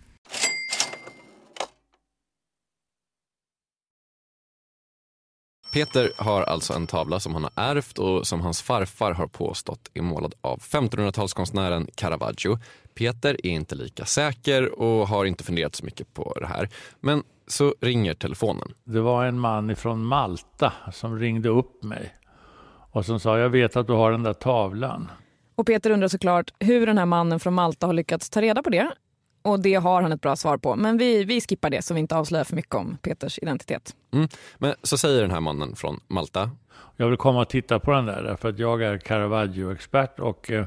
Peter 5.71 6.11
har 6.17 6.41
alltså 6.41 6.73
en 6.73 6.87
tavla 6.87 7.19
som 7.19 7.33
han 7.33 7.43
har 7.43 7.51
ärvt 7.55 7.99
och 7.99 8.27
som 8.27 8.41
hans 8.41 8.61
farfar 8.61 9.11
har 9.11 9.27
påstått 9.27 9.89
är 9.93 10.01
målad 10.01 10.33
av 10.41 10.59
1500-talskonstnären 10.59 11.89
Caravaggio. 11.95 12.59
Peter 12.95 13.37
är 13.43 13.49
inte 13.51 13.75
lika 13.75 14.05
säker 14.05 14.79
och 14.79 15.07
har 15.07 15.25
inte 15.25 15.43
funderat 15.43 15.75
så 15.75 15.85
mycket 15.85 16.13
på 16.13 16.37
det 16.39 16.47
här. 16.47 16.69
Men 16.99 17.23
så 17.47 17.75
ringer 17.81 18.13
telefonen. 18.13 18.73
Det 18.83 19.01
var 19.01 19.25
en 19.25 19.39
man 19.39 19.75
från 19.75 20.05
Malta 20.05 20.73
som 20.93 21.19
ringde 21.19 21.49
upp 21.49 21.83
mig 21.83 22.15
och 22.91 23.05
som 23.05 23.19
sa 23.19 23.39
jag 23.39 23.49
vet 23.49 23.75
att 23.75 23.87
du 23.87 23.93
har 23.93 24.11
den 24.11 24.23
där 24.23 24.33
tavlan. 24.33 25.11
Och 25.55 25.67
Peter 25.67 25.89
undrar 25.91 26.07
såklart 26.07 26.53
hur 26.59 26.87
den 26.87 26.97
här 26.97 27.05
mannen 27.05 27.39
från 27.39 27.53
Malta 27.53 27.87
har 27.87 27.93
lyckats 27.93 28.29
ta 28.29 28.41
reda 28.41 28.63
på 28.63 28.69
det. 28.69 28.91
Och 29.41 29.59
det 29.59 29.75
har 29.75 30.01
han 30.01 30.11
ett 30.11 30.21
bra 30.21 30.35
svar 30.35 30.57
på. 30.57 30.75
Men 30.75 30.97
vi, 30.97 31.23
vi 31.23 31.41
skippar 31.41 31.69
det 31.69 31.81
så 31.81 31.93
vi 31.93 31.99
inte 31.99 32.15
avslöjar 32.15 32.43
för 32.43 32.55
mycket 32.55 32.75
om 32.75 32.97
Peters 33.01 33.39
identitet. 33.41 33.95
Mm. 34.13 34.27
Men 34.57 34.75
så 34.83 34.97
säger 34.97 35.21
den 35.21 35.31
här 35.31 35.39
mannen 35.39 35.75
från 35.75 35.99
Malta. 36.07 36.51
Jag 36.97 37.07
vill 37.07 37.17
komma 37.17 37.41
och 37.41 37.49
titta 37.49 37.79
på 37.79 37.91
den 37.91 38.05
där 38.05 38.23
därför 38.23 38.49
att 38.49 38.59
jag 38.59 38.83
är 38.83 38.97
Caravaggio-expert 38.97 40.19
och 40.19 40.51
eh, 40.51 40.65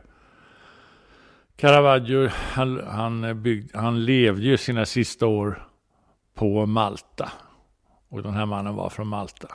Caravaggio 1.57 2.28
han, 2.28 2.83
han, 2.87 3.43
byggde, 3.43 3.78
han 3.78 4.04
levde 4.04 4.43
ju 4.43 4.57
sina 4.57 4.87
sista 4.87 5.26
år 5.26 5.69
på 6.35 6.66
Malta. 6.66 7.33
Och 8.09 8.23
den 8.23 8.35
här 8.35 8.47
mannen 8.47 8.75
var 8.75 8.90
från 8.90 9.09
Malta. 9.09 9.49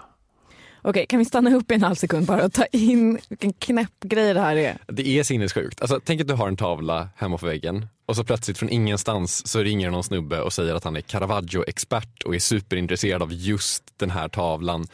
Okej, 0.82 1.06
kan 1.06 1.20
vi 1.20 1.26
stanna 1.26 1.56
upp 1.56 1.72
i 1.72 1.74
en 1.74 1.84
halv 1.84 1.96
sekund 1.96 2.26
bara 2.26 2.46
och 2.46 2.54
ta 2.54 2.66
in 2.66 3.20
vilken 3.30 3.54
knäpp 3.54 4.00
grej 4.00 4.34
det 4.34 4.40
här 4.40 4.56
är? 4.56 4.78
Det 4.88 5.20
är 5.20 5.24
sinnessjukt. 5.24 5.82
Alltså, 5.82 6.00
tänk 6.06 6.22
att 6.22 6.28
du 6.28 6.34
har 6.34 6.48
en 6.48 6.58
tavla 6.58 7.10
hemma 7.16 7.38
på 7.38 7.46
väggen 7.46 7.88
och 8.10 8.16
så 8.16 8.24
plötsligt 8.24 8.58
från 8.58 8.70
ingenstans 8.70 9.48
så 9.48 9.60
ringer 9.60 9.92
någon 9.92 10.04
snubbe 10.04 10.42
och 10.42 10.54
säger 10.54 10.76
att 10.76 10.84
han 10.84 10.96
är 10.96 11.02
Caravaggio-expert 11.02 12.24
och 12.24 12.36
är 12.36 12.40
superintresserad 12.40 13.22
av 13.22 13.34
just 13.34 13.84
den 13.98 14.10
här 14.10 14.28
tavlan. 14.30 14.88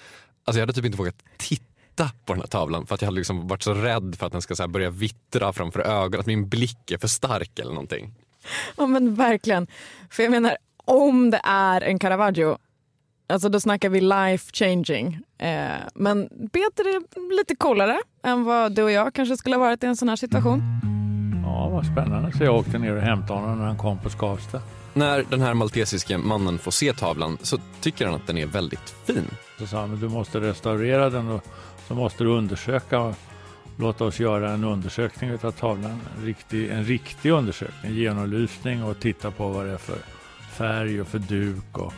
Alltså 0.44 0.60
jag 0.60 0.62
hade 0.62 0.74
typ 0.74 0.86
inte 0.86 0.98
vågat 0.98 1.24
titta 1.38 2.12
på 2.26 2.34
den 2.34 2.42
här 2.42 2.48
tavlan 2.48 2.86
för 2.86 2.96
att 2.96 3.02
jag 3.02 3.08
hade 3.08 3.18
liksom 3.18 3.48
varit 3.48 3.64
så 3.64 3.74
rädd 3.74 4.16
för 4.20 4.26
att 4.26 4.32
den 4.32 4.42
ska 4.42 4.56
så 4.56 4.68
börja 4.68 4.90
vittra 4.90 5.54
framför 5.54 5.80
ögonen, 5.80 6.20
att 6.20 6.26
min 6.26 6.50
blick 6.50 6.92
är 6.92 6.98
för 6.98 7.08
stark 7.08 7.60
eller 7.60 7.72
någonting. 7.72 8.14
Ja 8.78 8.88
men 8.88 9.16
verkligen. 9.16 9.68
För 10.10 10.24
jag 10.24 10.32
menar, 10.32 10.58
om 10.78 11.32
det 11.32 11.42
är 11.44 11.82
en 11.82 12.00
Caravaggio 12.00 12.58
Alltså 13.28 13.50
då 13.50 13.60
snackar 13.60 13.90
vi 13.90 14.02
life 14.02 14.52
changing. 14.54 15.20
Eh, 15.38 15.76
men 15.94 16.30
Peter 16.30 16.96
är 16.96 17.38
lite 17.38 17.56
coolare 17.56 18.00
än 18.24 18.44
vad 18.44 18.72
du 18.76 18.84
och 18.84 18.92
jag 18.92 19.14
kanske 19.14 19.38
skulle 19.38 19.56
ha 19.56 19.64
varit 19.64 19.84
i 19.84 19.88
en 19.88 19.96
sån 19.96 20.10
här 20.10 20.16
situation. 20.16 20.62
Ja, 21.56 21.70
vad 21.70 21.86
spännande. 21.86 22.32
Så 22.38 22.44
jag 22.44 22.56
åkte 22.56 22.78
ner 22.78 22.96
och 22.96 23.02
hämtade 23.02 23.40
honom 23.40 23.60
när 23.60 23.66
han 23.66 23.78
kom 23.78 24.00
på 24.00 24.10
Skavsta. 24.10 24.62
När 24.94 25.26
den 25.30 25.42
här 25.42 25.54
maltesiske 25.54 26.18
mannen 26.18 26.58
får 26.58 26.72
se 26.72 26.94
tavlan 26.94 27.38
så 27.42 27.58
tycker 27.82 28.06
han 28.06 28.16
att 28.16 28.28
den 28.28 28.38
är 28.38 28.46
väldigt 28.46 28.96
fin. 29.06 29.26
Så 29.60 29.68
sa 29.68 29.80
han, 29.80 29.90
men 29.90 30.00
du 30.00 30.10
måste 30.10 30.40
restaurera 30.40 31.10
den 31.10 31.30
och 31.30 31.44
så 31.88 31.96
måste 31.96 32.24
du 32.24 32.30
undersöka 32.30 33.00
och 33.00 33.16
låta 33.78 34.04
oss 34.06 34.20
göra 34.20 34.52
en 34.52 34.64
undersökning 34.64 35.32
av 35.44 35.52
tavlan. 35.52 36.02
En 36.18 36.26
riktig, 36.26 36.70
en 36.70 36.84
riktig 36.84 37.30
undersökning, 37.30 37.94
genomlysning 37.94 38.84
och 38.84 39.00
titta 39.00 39.32
på 39.32 39.50
vad 39.50 39.66
det 39.66 39.72
är 39.72 39.78
för 39.78 39.98
färg 40.52 41.02
och 41.02 41.08
för 41.08 41.20
duk 41.20 41.78
och 41.78 41.94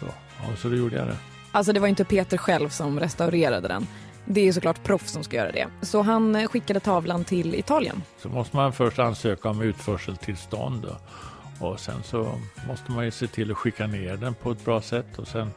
så. 0.00 0.06
Ja, 0.42 0.56
så 0.56 0.68
då 0.68 0.76
gjorde 0.76 0.96
jag 0.96 1.06
det. 1.06 1.16
Alltså 1.52 1.72
det 1.72 1.80
var 1.80 1.88
inte 1.88 2.04
Peter 2.04 2.36
själv 2.36 2.68
som 2.68 3.00
restaurerade 3.00 3.68
den. 3.68 3.86
Det 4.24 4.48
är 4.48 4.52
såklart 4.52 4.82
proffs 4.82 5.12
som 5.12 5.24
ska 5.24 5.36
göra 5.36 5.52
det. 5.52 5.66
Så 5.82 6.02
han 6.02 6.36
eh, 6.36 6.48
skickade 6.48 6.80
tavlan 6.80 7.24
till 7.24 7.54
Italien. 7.54 8.02
Så 8.18 8.28
måste 8.28 8.56
man 8.56 8.72
först 8.72 8.98
ansöka 8.98 9.48
om 9.48 9.62
utförseltillstånd. 9.62 10.82
Då. 10.82 10.96
Och 11.66 11.80
sen 11.80 12.02
så 12.02 12.40
måste 12.68 12.92
man 12.92 13.04
ju 13.04 13.10
se 13.10 13.26
till 13.26 13.50
att 13.50 13.56
skicka 13.56 13.86
ner 13.86 14.16
den 14.16 14.34
på 14.34 14.50
ett 14.50 14.64
bra 14.64 14.80
sätt. 14.80 15.18
Och 15.18 15.28
sen, 15.28 15.50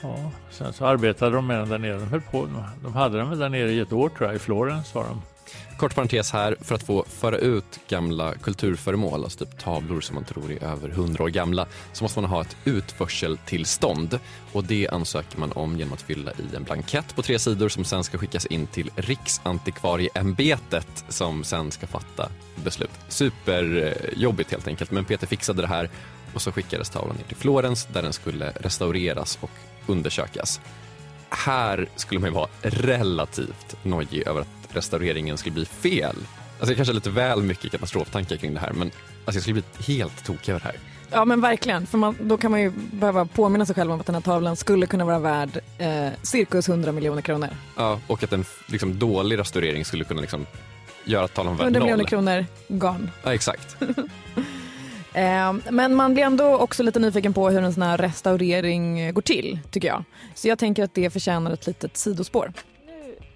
ja, 0.00 0.30
sen 0.50 0.72
så 0.72 0.86
arbetade 0.86 1.36
de 1.36 1.46
med 1.46 1.58
den 1.58 1.68
där 1.68 1.78
nere. 1.78 1.98
De, 1.98 2.06
höll 2.06 2.20
på, 2.20 2.48
de 2.82 2.94
hade 2.94 3.18
den 3.18 3.38
där 3.38 3.48
nere 3.48 3.70
i 3.70 3.80
ett 3.80 3.92
år 3.92 4.08
tror 4.08 4.28
jag. 4.28 4.36
I 4.36 4.38
Florens 4.38 4.94
var 4.94 5.04
de. 5.04 5.22
Kort 5.78 5.94
parentes 5.94 6.30
här, 6.30 6.56
för 6.60 6.74
att 6.74 6.82
få 6.82 7.04
föra 7.08 7.38
ut 7.38 7.80
gamla 7.88 8.34
kulturföremål, 8.34 9.24
alltså 9.24 9.44
typ 9.44 9.58
tavlor 9.58 10.00
som 10.00 10.14
man 10.14 10.24
tror 10.24 10.52
är 10.52 10.64
över 10.64 10.88
100 10.88 11.24
år 11.24 11.28
gamla, 11.28 11.66
så 11.92 12.04
måste 12.04 12.20
man 12.20 12.30
ha 12.30 12.40
ett 12.40 12.56
utförseltillstånd. 12.64 14.18
Och 14.52 14.64
det 14.64 14.88
ansöker 14.88 15.38
man 15.38 15.52
om 15.52 15.78
genom 15.78 15.92
att 15.92 16.02
fylla 16.02 16.32
i 16.32 16.56
en 16.56 16.64
blankett 16.64 17.16
på 17.16 17.22
tre 17.22 17.38
sidor 17.38 17.68
som 17.68 17.84
sen 17.84 18.04
ska 18.04 18.18
skickas 18.18 18.46
in 18.46 18.66
till 18.66 18.90
Riksantikvarieämbetet 18.96 21.04
som 21.08 21.44
sen 21.44 21.70
ska 21.70 21.86
fatta 21.86 22.28
beslut. 22.64 22.90
Superjobbigt 23.08 24.50
helt 24.50 24.68
enkelt, 24.68 24.90
men 24.90 25.04
Peter 25.04 25.26
fixade 25.26 25.62
det 25.62 25.68
här 25.68 25.90
och 26.34 26.42
så 26.42 26.52
skickades 26.52 26.90
tavlan 26.90 27.16
ner 27.16 27.24
till 27.24 27.36
Florens 27.36 27.88
där 27.92 28.02
den 28.02 28.12
skulle 28.12 28.50
restaureras 28.50 29.38
och 29.40 29.50
undersökas. 29.86 30.60
Här 31.28 31.88
skulle 31.96 32.20
man 32.20 32.30
ju 32.30 32.34
vara 32.34 32.48
relativt 32.62 33.76
nojig 33.82 34.26
över 34.26 34.40
att 34.40 34.63
restaureringen 34.74 35.38
skulle 35.38 35.54
bli 35.54 35.64
fel. 35.64 36.16
Alltså 36.58 36.66
det 36.66 36.74
kanske 36.74 36.92
är 36.92 36.94
lite 36.94 37.10
väl 37.10 37.42
mycket 37.42 37.70
katastroftankar 37.70 38.36
kring 38.36 38.54
det 38.54 38.60
här 38.60 38.72
men 38.72 38.90
alltså 39.24 39.36
jag 39.36 39.42
skulle 39.42 39.54
bli 39.54 39.94
helt 39.94 40.24
tokig 40.24 40.48
över 40.52 40.60
det 40.60 40.66
här. 40.66 40.76
Ja 41.10 41.24
men 41.24 41.40
verkligen, 41.40 41.86
för 41.86 41.98
man, 41.98 42.16
då 42.20 42.36
kan 42.36 42.50
man 42.50 42.60
ju 42.60 42.72
behöva 42.92 43.24
påminna 43.24 43.66
sig 43.66 43.74
själv 43.74 43.92
om 43.92 44.00
att 44.00 44.06
den 44.06 44.14
här 44.14 44.22
tavlan 44.22 44.56
skulle 44.56 44.86
kunna 44.86 45.04
vara 45.04 45.18
värd 45.18 45.60
eh, 45.78 46.08
cirkus 46.22 46.68
100 46.68 46.92
miljoner 46.92 47.22
kronor. 47.22 47.48
Ja, 47.76 48.00
och 48.06 48.22
att 48.22 48.32
en 48.32 48.44
liksom, 48.66 48.98
dålig 48.98 49.38
restaurering 49.38 49.84
skulle 49.84 50.04
kunna 50.04 50.20
liksom, 50.20 50.46
göra 51.04 51.24
att 51.24 51.34
tavlan 51.34 51.56
värd 51.56 51.64
100 51.64 51.80
noll. 51.80 51.86
miljoner 51.86 52.04
kronor, 52.04 52.46
gone. 52.68 53.08
Ja, 53.22 53.34
exakt. 53.34 53.76
Eh, 55.16 55.52
men 55.70 55.94
man 55.94 56.14
blir 56.14 56.24
ändå 56.24 56.58
också 56.58 56.82
lite 56.82 56.98
nyfiken 56.98 57.32
på 57.34 57.50
hur 57.50 57.62
en 57.62 57.74
sån 57.74 57.82
här 57.82 57.98
restaurering 57.98 59.14
går 59.14 59.22
till, 59.22 59.58
tycker 59.70 59.88
jag. 59.88 60.04
Så 60.34 60.48
jag 60.48 60.58
tänker 60.58 60.84
att 60.84 60.94
det 60.94 61.10
förtjänar 61.10 61.50
ett 61.50 61.66
litet 61.66 61.96
sidospår. 61.96 62.52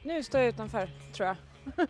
Nu, 0.09 0.23
står 0.23 0.41
jag 0.41 0.49
utanför, 0.49 0.91
tror 1.13 1.27
jag. 1.27 1.37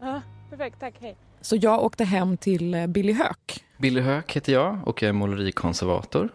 ja, 0.00 0.22
perfekt, 0.50 0.76
tack, 0.80 0.94
hej. 1.00 1.16
Så 1.40 1.56
jag 1.56 1.84
åkte 1.84 2.04
hem 2.04 2.36
till 2.36 2.74
eh, 2.74 2.86
Billy 2.86 3.12
Höök. 3.12 3.64
Billy 3.78 4.00
Höök 4.00 4.36
heter 4.36 4.52
jag 4.52 4.88
och 4.88 5.02
jag 5.02 5.08
är 5.08 5.12
målerikonservator. 5.12 6.28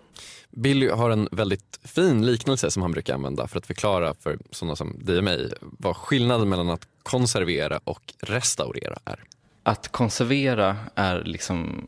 Billy 0.49 0.89
har 0.89 1.09
en 1.09 1.29
väldigt 1.31 1.79
fin 1.83 2.25
liknelse 2.25 2.71
som 2.71 2.81
han 2.81 2.91
brukar 2.91 3.13
använda 3.13 3.47
för 3.47 3.57
att 3.57 3.67
förklara 3.67 4.13
för 4.13 4.37
sådana 4.51 4.75
som 4.75 5.05
dig 5.05 5.17
och 5.17 5.23
mig 5.23 5.53
vad 5.61 5.97
skillnaden 5.97 6.49
mellan 6.49 6.69
att 6.69 6.87
konservera 7.03 7.79
och 7.83 8.13
restaurera 8.19 8.97
är. 9.05 9.23
Att 9.63 9.87
konservera 9.87 10.77
är 10.95 11.23
liksom 11.23 11.87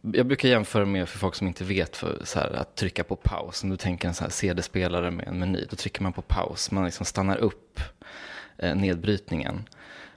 jag 0.00 0.26
brukar 0.26 0.48
jämföra 0.48 0.84
med 0.84 1.08
för 1.08 1.18
folk 1.18 1.34
som 1.34 1.46
inte 1.46 1.64
vet 1.64 1.96
för 1.96 2.20
så 2.24 2.38
här, 2.38 2.52
att 2.52 2.76
trycka 2.76 3.04
på 3.04 3.16
paus. 3.16 3.62
Om 3.62 3.70
du 3.70 3.76
tänker 3.76 4.08
en 4.08 4.30
CD-spelare 4.30 5.10
med 5.10 5.28
en 5.28 5.38
meny, 5.38 5.66
då 5.70 5.76
trycker 5.76 6.02
man 6.02 6.12
på 6.12 6.22
paus. 6.22 6.70
Man 6.70 6.84
liksom 6.84 7.06
stannar 7.06 7.36
upp 7.36 7.80
nedbrytningen. 8.58 9.68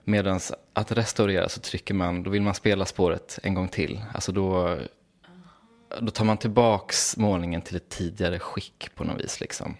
Medan 0.03 0.39
att 0.73 0.91
restaurera 0.91 1.49
så 1.49 1.59
trycker 1.59 1.93
man, 1.93 2.23
då 2.23 2.29
vill 2.29 2.41
man 2.41 2.53
spela 2.53 2.85
spåret 2.85 3.39
en 3.43 3.53
gång 3.53 3.67
till. 3.67 4.01
Alltså 4.13 4.31
då, 4.31 4.77
då 5.99 6.11
tar 6.11 6.25
man 6.25 6.37
tillbaks 6.37 7.17
målningen 7.17 7.61
till 7.61 7.75
ett 7.75 7.89
tidigare 7.89 8.39
skick 8.39 8.89
på 8.95 9.03
något 9.03 9.21
vis. 9.21 9.39
Liksom. 9.39 9.75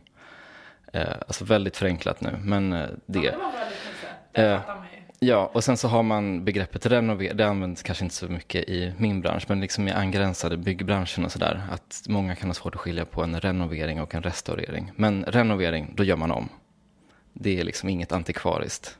Eh, 0.94 1.14
alltså 1.28 1.46
väldigt 1.46 1.78
förenklat 1.78 2.22
nu, 2.22 2.40
men 2.44 2.74
eh, 2.74 2.88
det. 3.06 3.20
Ja, 3.20 3.32
det 3.32 3.38
var 3.38 3.52
väldigt 3.52 4.68
eh, 4.68 4.88
Ja, 5.20 5.52
och 5.54 5.64
sen 5.64 5.78
så 5.78 5.88
har 5.88 6.04
man 6.04 6.46
begreppet 6.46 6.86
renovera, 6.86 7.34
det 7.34 7.48
används 7.48 7.84
kanske 7.84 8.04
inte 8.04 8.16
så 8.16 8.28
mycket 8.28 8.70
i 8.70 8.94
min 8.98 9.22
bransch, 9.22 9.46
men 9.48 9.62
liksom 9.62 9.88
i 9.88 9.92
angränsade 9.92 10.58
byggbranschen 10.58 11.26
och 11.26 11.32
sådär, 11.32 11.64
att 11.72 12.02
många 12.08 12.36
kan 12.36 12.50
ha 12.50 12.54
svårt 12.54 12.76
att 12.76 12.82
skilja 12.82 13.06
på 13.06 13.24
en 13.24 13.40
renovering 13.40 14.02
och 14.02 14.16
en 14.16 14.24
restaurering. 14.24 14.92
Men 14.96 15.26
renovering, 15.26 15.94
då 15.96 16.04
gör 16.04 16.16
man 16.16 16.32
om. 16.32 16.50
Det 17.39 17.60
är 17.60 17.63
liksom 17.63 17.89
inget 17.89 18.12
antikvariskt. 18.12 18.98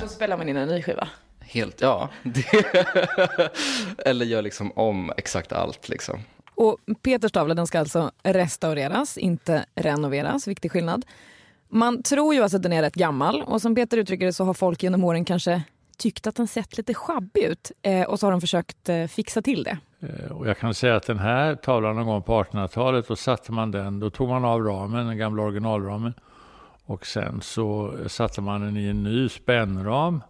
Då 0.00 0.08
spelar 0.08 0.36
man 0.36 0.48
in 0.48 0.56
en 0.56 0.68
ny 0.68 0.82
skiva? 0.82 1.08
Helt, 1.40 1.80
ja. 1.80 2.08
Eller 3.98 4.26
gör 4.26 4.42
liksom 4.42 4.72
om 4.72 5.12
exakt 5.16 5.52
allt 5.52 5.88
liksom. 5.88 6.20
Och 6.54 6.78
Peters 7.02 7.32
tavla 7.32 7.54
den 7.54 7.66
ska 7.66 7.78
alltså 7.78 8.10
restaureras, 8.22 9.18
inte 9.18 9.64
renoveras. 9.74 10.48
Viktig 10.48 10.72
skillnad. 10.72 11.06
Man 11.68 12.02
tror 12.02 12.34
ju 12.34 12.42
alltså 12.42 12.56
att 12.56 12.62
den 12.62 12.72
är 12.72 12.82
rätt 12.82 12.94
gammal 12.94 13.42
och 13.42 13.62
som 13.62 13.74
Peter 13.74 13.96
uttrycker 13.96 14.26
det 14.26 14.32
så 14.32 14.44
har 14.44 14.54
folk 14.54 14.82
genom 14.82 15.04
åren 15.04 15.24
kanske 15.24 15.62
tyckt 15.98 16.26
att 16.26 16.36
den 16.36 16.48
sett 16.48 16.76
lite 16.76 16.94
sjabbig 16.94 17.42
ut 17.42 17.72
eh, 17.82 18.02
och 18.02 18.20
så 18.20 18.26
har 18.26 18.30
de 18.30 18.40
försökt 18.40 18.88
eh, 18.88 19.06
fixa 19.06 19.42
till 19.42 19.64
det. 19.64 19.78
Eh, 20.00 20.32
och 20.32 20.48
jag 20.48 20.58
kan 20.58 20.74
säga 20.74 20.96
att 20.96 21.06
den 21.06 21.18
här 21.18 21.54
tavlan 21.54 21.96
någon 21.96 22.06
gång 22.06 22.22
på 22.22 22.42
1800-talet, 22.42 23.08
då 23.08 23.16
satte 23.16 23.52
man 23.52 23.70
den, 23.70 24.00
då 24.00 24.10
tog 24.10 24.28
man 24.28 24.44
av 24.44 24.62
ramen, 24.62 25.06
den 25.06 25.18
gamla 25.18 25.42
originalramen 25.42 26.14
och 26.88 27.06
sen 27.06 27.40
så 27.40 27.96
satte 28.06 28.40
man 28.40 28.60
den 28.60 28.76
i 28.76 28.86
en 28.86 29.02
ny 29.02 29.28
spännram 29.28 30.22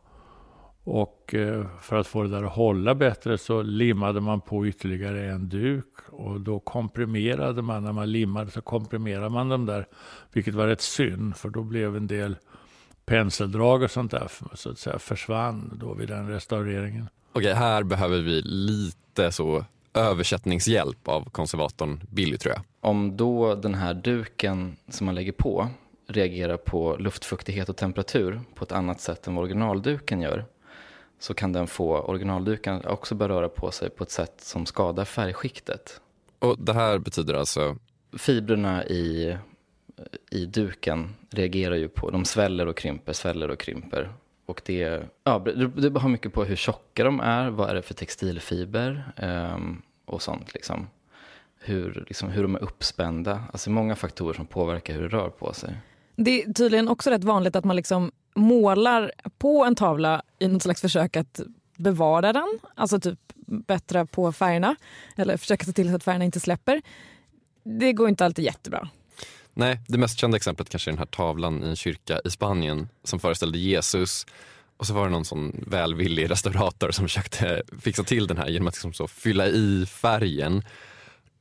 och 0.84 1.34
eh, 1.34 1.66
för 1.80 1.96
att 1.96 2.06
få 2.06 2.22
det 2.22 2.28
där 2.28 2.42
att 2.42 2.52
hålla 2.52 2.94
bättre 2.94 3.38
så 3.38 3.62
limmade 3.62 4.20
man 4.20 4.40
på 4.40 4.66
ytterligare 4.66 5.30
en 5.30 5.48
duk 5.48 5.94
och 6.10 6.40
då 6.40 6.58
komprimerade 6.58 7.62
man, 7.62 7.84
när 7.84 7.92
man 7.92 8.12
limmade 8.12 8.50
så 8.50 8.60
komprimerade 8.60 9.28
man 9.28 9.48
dem 9.48 9.66
där, 9.66 9.86
vilket 10.32 10.54
var 10.54 10.66
rätt 10.66 10.80
synd 10.80 11.36
för 11.36 11.48
då 11.48 11.62
blev 11.62 11.96
en 11.96 12.06
del 12.06 12.36
penseldrag 13.04 13.82
och 13.82 13.90
sånt 13.90 14.10
där 14.10 14.30
så 14.54 14.70
att 14.70 14.78
säga 14.78 14.98
försvann 14.98 15.78
då 15.80 15.94
vid 15.94 16.08
den 16.08 16.28
restaureringen. 16.28 17.08
Okej, 17.32 17.54
här 17.54 17.82
behöver 17.82 18.18
vi 18.18 18.42
lite 18.42 19.32
så 19.32 19.64
översättningshjälp 19.94 21.08
av 21.08 21.30
konservatorn 21.30 22.00
Billy 22.10 22.36
tror 22.36 22.54
jag. 22.54 22.62
Om 22.80 23.16
då 23.16 23.54
den 23.54 23.74
här 23.74 23.94
duken 23.94 24.76
som 24.88 25.06
man 25.06 25.14
lägger 25.14 25.32
på 25.32 25.68
reagerar 26.08 26.56
på 26.56 26.96
luftfuktighet 26.96 27.68
och 27.68 27.76
temperatur 27.76 28.40
på 28.54 28.64
ett 28.64 28.72
annat 28.72 29.00
sätt 29.00 29.26
än 29.26 29.34
vad 29.34 29.42
originalduken 29.42 30.20
gör 30.20 30.44
så 31.18 31.34
kan 31.34 31.52
den 31.52 31.66
få 31.66 31.98
originalduken 31.98 32.86
också 32.86 33.14
börja 33.14 33.34
röra 33.34 33.48
på 33.48 33.70
sig 33.70 33.90
på 33.90 34.04
ett 34.04 34.10
sätt 34.10 34.40
som 34.40 34.66
skadar 34.66 35.04
färgskiktet. 35.04 36.00
Och 36.38 36.58
det 36.58 36.72
här 36.72 36.98
betyder 36.98 37.34
alltså? 37.34 37.76
Fibrerna 38.18 38.86
i, 38.86 39.36
i 40.30 40.46
duken 40.46 41.14
reagerar 41.30 41.74
ju 41.74 41.88
på, 41.88 42.10
de 42.10 42.24
sväller 42.24 42.66
och 42.66 42.76
krymper, 42.76 43.12
sväller 43.12 43.50
och 43.50 43.58
krymper. 43.58 44.12
Och 44.46 44.62
det, 44.64 45.02
ja, 45.24 45.38
det 45.38 45.90
beror 45.90 46.08
mycket 46.08 46.32
på 46.32 46.44
hur 46.44 46.56
tjocka 46.56 47.04
de 47.04 47.20
är, 47.20 47.50
vad 47.50 47.70
är 47.70 47.74
det 47.74 47.82
för 47.82 47.94
textilfiber 47.94 49.12
um, 49.22 49.82
och 50.04 50.22
sånt 50.22 50.54
liksom. 50.54 50.88
Hur, 51.60 52.04
liksom, 52.06 52.28
hur 52.28 52.42
de 52.42 52.54
är 52.54 52.62
uppspända, 52.62 53.44
alltså 53.52 53.70
många 53.70 53.96
faktorer 53.96 54.34
som 54.34 54.46
påverkar 54.46 54.94
hur 54.94 55.02
det 55.02 55.08
rör 55.08 55.28
på 55.28 55.52
sig. 55.52 55.76
Det 56.20 56.42
är 56.42 56.52
tydligen 56.52 56.88
också 56.88 57.10
rätt 57.10 57.24
vanligt 57.24 57.56
att 57.56 57.64
man 57.64 57.76
liksom 57.76 58.12
målar 58.34 59.12
på 59.38 59.64
en 59.64 59.74
tavla 59.74 60.22
i 60.38 60.48
något 60.48 60.62
slags 60.62 60.80
försök 60.80 61.16
att 61.16 61.40
bevara 61.76 62.32
den, 62.32 62.58
alltså 62.74 63.00
typ 63.00 63.18
bättra 63.46 64.06
på 64.06 64.32
färgerna 64.32 64.76
eller 65.16 65.36
försöka 65.36 65.64
se 65.64 65.72
till 65.72 65.88
så 65.88 65.96
att 65.96 66.04
färgerna 66.04 66.24
inte 66.24 66.40
släpper. 66.40 66.82
Det 67.62 67.92
går 67.92 68.08
inte 68.08 68.24
alltid 68.24 68.44
jättebra. 68.44 68.88
Nej, 69.54 69.80
det 69.88 69.98
mest 69.98 70.18
kända 70.18 70.36
exemplet 70.36 70.68
kanske 70.68 70.90
är 70.90 70.92
den 70.92 70.98
här 70.98 71.06
tavlan 71.06 71.64
i 71.64 71.68
en 71.68 71.76
kyrka 71.76 72.20
i 72.24 72.30
Spanien 72.30 72.88
som 73.04 73.20
föreställde 73.20 73.58
Jesus 73.58 74.26
och 74.76 74.86
så 74.86 74.94
var 74.94 75.04
det 75.04 75.10
någon 75.10 75.24
sån 75.24 75.64
välvillig 75.66 76.30
restaurator 76.30 76.90
som 76.90 77.04
försökte 77.04 77.62
fixa 77.80 78.04
till 78.04 78.26
den 78.26 78.36
här 78.36 78.48
genom 78.48 78.68
att 78.68 78.74
liksom 78.74 78.92
så 78.92 79.08
fylla 79.08 79.46
i 79.46 79.86
färgen. 79.86 80.62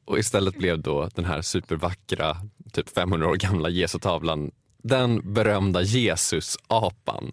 Och 0.06 0.20
istället 0.20 0.58
blev 0.58 0.82
då 0.82 1.10
den 1.16 1.26
här 1.26 1.42
supervackra, 1.42 2.38
typ 2.72 2.90
500 2.90 3.28
år 3.28 3.36
gamla 3.36 3.70
Jesu-tavlan 3.70 4.52
den 4.88 5.34
berömda 5.34 5.82
Jesus-apan. 5.82 7.32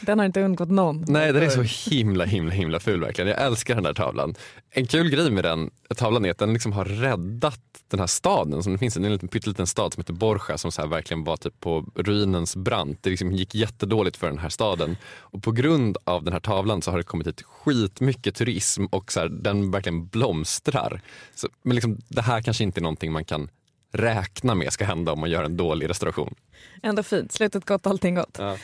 Den 0.00 0.18
har 0.18 0.26
inte 0.26 0.42
undgått 0.42 0.70
någon. 0.70 1.04
Nej, 1.08 1.32
den 1.32 1.42
är 1.42 1.48
så 1.48 1.90
himla 1.90 2.24
himla 2.24 2.52
himla 2.52 2.80
ful 2.80 3.00
verkligen. 3.00 3.30
Jag 3.30 3.42
älskar 3.42 3.74
den 3.74 3.84
där 3.84 3.94
tavlan. 3.94 4.34
En 4.70 4.86
kul 4.86 5.10
grej 5.10 5.30
med 5.30 5.44
den 5.44 5.70
tavlan 5.96 6.24
är 6.24 6.30
att 6.30 6.38
den 6.38 6.52
liksom 6.52 6.72
har 6.72 6.84
räddat 6.84 7.60
den 7.88 8.00
här 8.00 8.06
staden. 8.06 8.62
Som 8.62 8.72
det 8.72 8.78
finns 8.78 8.96
en 8.96 9.12
liten, 9.12 9.28
pytteliten 9.28 9.66
stad 9.66 9.92
som 9.92 10.00
heter 10.00 10.12
Borja 10.12 10.58
som 10.58 10.72
så 10.72 10.86
verkligen 10.86 11.24
var 11.24 11.36
typ 11.36 11.60
på 11.60 11.84
ruinens 11.94 12.56
brant. 12.56 12.98
Det 13.02 13.10
liksom 13.10 13.32
gick 13.32 13.54
jättedåligt 13.54 14.16
för 14.16 14.26
den 14.26 14.38
här 14.38 14.48
staden. 14.48 14.96
Och 15.18 15.42
på 15.42 15.52
grund 15.52 15.96
av 16.04 16.24
den 16.24 16.32
här 16.32 16.40
tavlan 16.40 16.82
så 16.82 16.90
har 16.90 16.98
det 16.98 17.04
kommit 17.04 17.26
hit 17.26 17.42
skitmycket 17.42 18.34
turism 18.34 18.86
och 18.86 19.12
så 19.12 19.20
här, 19.20 19.28
den 19.28 19.70
verkligen 19.70 20.06
blomstrar. 20.06 21.00
Så, 21.34 21.48
men 21.62 21.74
liksom, 21.74 21.98
det 22.08 22.22
här 22.22 22.42
kanske 22.42 22.64
inte 22.64 22.80
är 22.80 22.82
någonting 22.82 23.12
man 23.12 23.24
kan 23.24 23.48
räkna 23.92 24.54
med 24.54 24.72
ska 24.72 24.84
hända 24.84 25.12
om 25.12 25.20
man 25.20 25.30
gör 25.30 25.44
en 25.44 25.56
dålig 25.56 25.88
restauration. 25.88 26.34
Ändå 26.82 27.02
fint, 27.02 27.32
slutet 27.32 27.64
gott, 27.64 27.86
allting 27.86 28.14
gott. 28.14 28.36
Ja. 28.38 28.56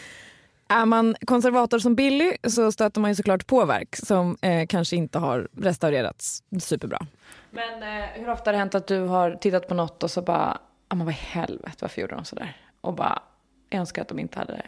Är 0.68 0.86
man 0.86 1.16
konservator 1.26 1.78
som 1.78 1.94
Billy 1.94 2.36
så 2.48 2.72
stöter 2.72 3.00
man 3.00 3.10
ju 3.10 3.14
såklart 3.14 3.46
på 3.46 3.64
verk 3.64 3.96
som 3.96 4.36
eh, 4.42 4.66
kanske 4.66 4.96
inte 4.96 5.18
har 5.18 5.48
restaurerats 5.56 6.42
superbra. 6.60 7.06
Men 7.50 7.82
eh, 7.82 8.08
hur 8.14 8.30
ofta 8.30 8.48
har 8.48 8.52
det 8.52 8.58
hänt 8.58 8.74
att 8.74 8.86
du 8.86 9.00
har 9.00 9.30
tittat 9.30 9.68
på 9.68 9.74
något 9.74 10.02
och 10.02 10.10
så 10.10 10.22
bara, 10.22 10.58
ah, 10.88 10.94
men 10.94 11.06
vad 11.06 11.14
i 11.14 11.18
helvete, 11.20 11.76
varför 11.80 12.00
gjorde 12.00 12.14
de 12.14 12.24
sådär? 12.24 12.56
Och 12.80 12.94
bara, 12.94 13.22
jag 13.70 13.80
önskar 13.80 14.02
att 14.02 14.08
de 14.08 14.18
inte 14.18 14.38
hade 14.38 14.62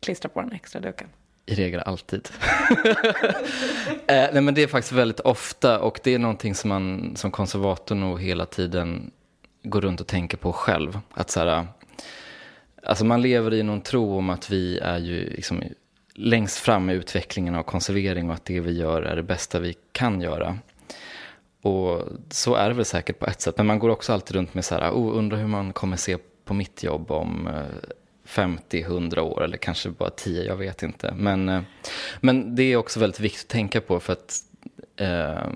klistrat 0.00 0.34
på 0.34 0.40
den 0.40 0.52
extra 0.52 0.80
duken. 0.80 1.08
I 1.46 1.54
regel 1.54 1.80
alltid. 1.80 2.28
eh, 4.06 4.28
nej 4.32 4.40
men 4.40 4.54
det 4.54 4.62
är 4.62 4.66
faktiskt 4.66 4.92
väldigt 4.92 5.20
ofta 5.20 5.80
och 5.80 6.00
det 6.02 6.14
är 6.14 6.18
någonting 6.18 6.54
som 6.54 6.68
man 6.68 7.16
som 7.16 7.30
konservator 7.30 7.94
nog 7.94 8.22
hela 8.22 8.46
tiden 8.46 9.10
går 9.70 9.80
runt 9.80 10.00
och 10.00 10.06
tänker 10.06 10.36
på 10.36 10.52
själv. 10.52 11.00
Att 11.10 11.30
så 11.30 11.40
här, 11.40 11.66
alltså 12.82 13.04
man 13.04 13.22
lever 13.22 13.54
i 13.54 13.62
någon 13.62 13.80
tro 13.80 14.18
om 14.18 14.30
att 14.30 14.50
vi 14.50 14.78
är 14.78 14.98
ju 14.98 15.30
liksom 15.30 15.62
längst 16.14 16.58
fram 16.58 16.90
i 16.90 16.92
utvecklingen 16.92 17.54
av 17.54 17.62
konservering 17.62 18.28
och 18.28 18.34
att 18.34 18.44
det 18.44 18.60
vi 18.60 18.72
gör 18.72 19.02
är 19.02 19.16
det 19.16 19.22
bästa 19.22 19.58
vi 19.58 19.74
kan 19.92 20.20
göra. 20.20 20.58
Och 21.62 22.02
så 22.30 22.54
är 22.54 22.68
det 22.68 22.74
väl 22.74 22.84
säkert 22.84 23.18
på 23.18 23.26
ett 23.26 23.40
sätt, 23.40 23.56
men 23.56 23.66
man 23.66 23.78
går 23.78 23.88
också 23.88 24.12
alltid 24.12 24.36
runt 24.36 24.54
med 24.54 24.64
så 24.64 24.74
här, 24.74 24.90
oh, 24.90 25.18
undrar 25.18 25.38
hur 25.38 25.46
man 25.46 25.72
kommer 25.72 25.96
se 25.96 26.16
på 26.44 26.54
mitt 26.54 26.82
jobb 26.82 27.10
om 27.10 27.46
eh, 27.46 27.88
50-100 28.26 29.18
år 29.18 29.44
eller 29.44 29.56
kanske 29.56 29.90
bara 29.90 30.10
10, 30.10 30.44
jag 30.44 30.56
vet 30.56 30.82
inte. 30.82 31.14
Men, 31.16 31.48
eh, 31.48 31.62
men 32.20 32.56
det 32.56 32.62
är 32.62 32.76
också 32.76 33.00
väldigt 33.00 33.20
viktigt 33.20 33.44
att 33.44 33.48
tänka 33.48 33.80
på 33.80 34.00
för 34.00 34.12
att 34.12 34.34
eh, 34.96 35.48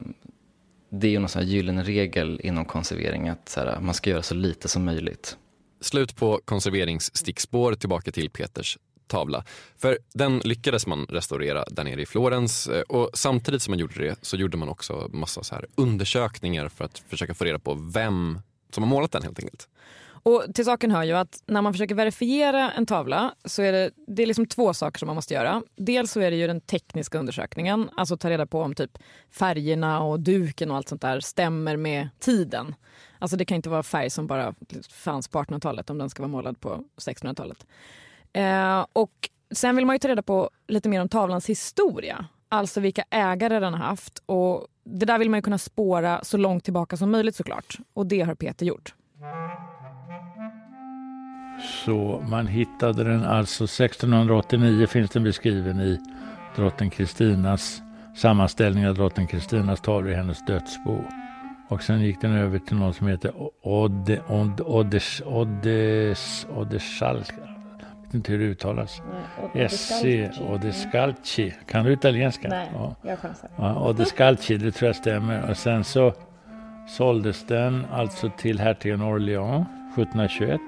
det 0.91 1.07
är 1.07 1.11
ju 1.11 1.19
någon 1.19 1.29
sån 1.29 1.43
här 1.43 1.49
gyllene 1.49 1.83
regel 1.83 2.41
inom 2.45 2.65
konservering 2.65 3.29
att 3.29 3.49
så 3.49 3.61
här, 3.61 3.81
man 3.81 3.95
ska 3.95 4.11
göra 4.11 4.23
så 4.23 4.35
lite 4.35 4.69
som 4.69 4.85
möjligt. 4.85 5.37
Slut 5.81 6.17
på 6.17 6.41
konserveringsstickspår 6.45 7.75
tillbaka 7.75 8.13
till 8.13 8.31
Peters 8.31 8.79
tavla. 9.07 9.45
För 9.79 9.99
den 10.15 10.39
lyckades 10.39 10.87
man 10.87 11.07
restaurera 11.07 11.65
där 11.71 11.85
nere 11.85 12.03
i 12.03 12.07
Florens 12.07 12.67
eh, 12.67 12.81
och 12.81 13.11
samtidigt 13.15 13.63
som 13.63 13.73
man 13.73 13.79
gjorde 13.79 14.05
det 14.05 14.17
så 14.23 14.37
gjorde 14.37 14.57
man 14.57 14.69
också 14.69 15.11
massa 15.13 15.43
så 15.43 15.55
här 15.55 15.67
undersökningar 15.75 16.69
för 16.69 16.85
att 16.85 16.99
försöka 17.09 17.35
få 17.35 17.45
reda 17.45 17.59
på 17.59 17.75
vem 17.75 18.39
som 18.71 18.83
har 18.83 18.89
målat 18.89 19.13
den 19.13 19.23
helt 19.23 19.39
enkelt. 19.39 19.69
Och 20.23 20.45
till 20.55 20.65
saken 20.65 20.91
hör 20.91 21.03
ju 21.03 21.13
att 21.13 21.43
när 21.47 21.63
man 21.63 21.73
försöker 21.73 21.95
verifiera 21.95 22.73
en 22.73 22.87
tavla 22.87 23.35
så 23.45 23.63
är 23.63 23.73
det, 23.73 23.91
det 24.07 24.23
är 24.23 24.27
liksom 24.27 24.47
två 24.47 24.75
saker 24.75 24.99
som 24.99 25.07
man 25.07 25.15
måste 25.15 25.35
göra. 25.35 25.63
Dels 25.77 26.13
så 26.13 26.21
är 26.21 26.31
det 26.31 26.37
ju 26.37 26.47
den 26.47 26.61
tekniska 26.61 27.19
undersökningen, 27.19 27.91
alltså 27.97 28.17
ta 28.17 28.31
reda 28.31 28.47
på 28.47 28.63
om 28.63 28.75
typ 28.75 28.99
färgerna 29.31 30.03
och 30.03 30.21
duken 30.21 30.71
och 30.71 30.77
allt 30.77 30.89
sånt 30.89 31.03
där 31.03 31.21
stämmer 31.21 31.77
med 31.77 32.09
tiden. 32.19 32.75
Alltså 33.19 33.37
det 33.37 33.45
kan 33.45 33.57
inte 33.57 33.71
vara 33.71 33.83
färg 33.83 34.11
som 34.11 34.27
bara 34.27 34.55
fanns 34.91 35.29
på 35.29 35.39
1800-talet 35.43 35.91
om 35.91 35.99
den 35.99 36.11
ska 36.11 36.23
vara 36.23 36.33
målad 36.33 36.61
på 36.61 36.85
1600-talet. 36.97 37.67
Eh, 38.33 38.87
och 38.93 39.31
sen 39.51 39.77
vill 39.77 39.87
man 39.87 39.95
ju 39.95 39.99
ta 39.99 40.09
reda 40.09 40.23
på 40.23 40.51
lite 40.69 40.89
mer 40.89 41.01
om 41.01 41.09
tavlans 41.09 41.49
historia. 41.49 42.27
Alltså 42.49 42.81
vilka 42.81 43.05
ägare 43.11 43.61
den 43.61 43.75
har 43.75 43.87
haft. 43.87 44.23
Och 44.27 44.67
det 44.85 45.07
där 45.07 45.19
vill 45.19 45.31
man 45.31 45.39
ju 45.39 45.43
kunna 45.43 45.59
spåra 45.59 46.25
så 46.25 46.37
långt 46.37 46.65
tillbaka 46.65 46.97
som 46.97 47.11
möjligt 47.11 47.37
såklart. 47.37 47.79
Och 47.93 48.07
det 48.07 48.21
har 48.21 48.35
Peter 48.35 48.67
gjort. 48.67 48.95
Så 51.63 52.25
man 52.29 52.47
hittade 52.47 53.05
den 53.05 53.25
alltså 53.25 53.65
1689 53.65 54.87
finns 54.87 55.11
den 55.11 55.23
beskriven 55.23 55.81
i 55.81 55.99
drottning 56.57 56.91
Kristinas 56.91 57.83
sammanställning 58.17 58.89
av 58.89 58.95
drottning 58.95 59.27
Kristinas 59.27 59.81
tavlor 59.81 60.13
i 60.13 60.15
hennes 60.15 60.45
dödsbo. 60.47 61.05
Och 61.69 61.83
sen 61.83 62.01
gick 62.01 62.21
den 62.21 62.33
över 62.33 62.59
till 62.59 62.77
någon 62.77 62.95
som 62.95 63.07
heter 63.07 63.33
Odde, 63.63 64.21
Odde, 64.29 64.63
Oddes, 64.63 65.23
Oddes, 65.27 66.47
Oddeschalk. 66.57 67.33
Jag 67.81 68.05
vet 68.05 68.15
inte 68.15 68.33
hur 68.33 68.39
det 68.39 68.45
uttalas. 68.45 69.03
SC 69.69 70.05
Oddescalci. 70.41 71.55
Kan 71.67 71.85
du 71.85 71.93
italienska? 71.93 72.49
Nej, 72.49 72.71
ja. 72.75 72.97
jag 73.03 73.19
chansar. 73.19 73.51
Ja, 73.57 73.95
det 74.49 74.71
tror 74.73 74.87
jag 74.89 74.97
stämmer. 74.97 75.51
Och 75.51 75.57
sen 75.57 75.85
så 75.85 76.15
såldes 76.89 77.47
den 77.47 77.87
alltså 77.93 78.31
till 78.39 78.61
hertigen 78.61 79.03
Orléans 79.03 79.67
1721. 79.97 80.61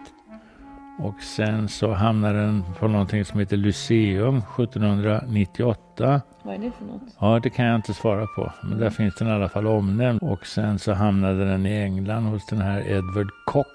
Och 1.03 1.23
sen 1.23 1.69
så 1.69 1.93
hamnade 1.93 2.39
den 2.41 2.65
på 2.79 2.89
någonting 2.89 3.25
som 3.25 3.41
heter 3.41 3.57
Lyceum 3.57 4.37
1798. 4.37 6.21
Vad 6.43 6.55
är 6.55 6.59
det 6.59 6.71
för 6.71 6.85
något? 6.85 7.03
Ja, 7.21 7.41
det 7.43 7.51
kan 7.51 7.65
jag 7.65 7.77
inte 7.77 7.95
svara 7.95 8.27
på. 8.27 8.53
Men 8.63 8.79
där 8.79 8.91
finns 8.91 9.15
den 9.15 9.29
i 9.29 9.31
alla 9.31 9.49
fall 9.49 9.67
omnämnd. 9.67 10.23
Och 10.23 10.47
sen 10.47 10.79
så 10.79 10.93
hamnade 10.93 11.45
den 11.45 11.67
i 11.67 11.83
England 11.83 12.27
hos 12.27 12.47
den 12.47 12.61
här 12.61 12.81
Edward 12.81 13.31
Cox. 13.47 13.69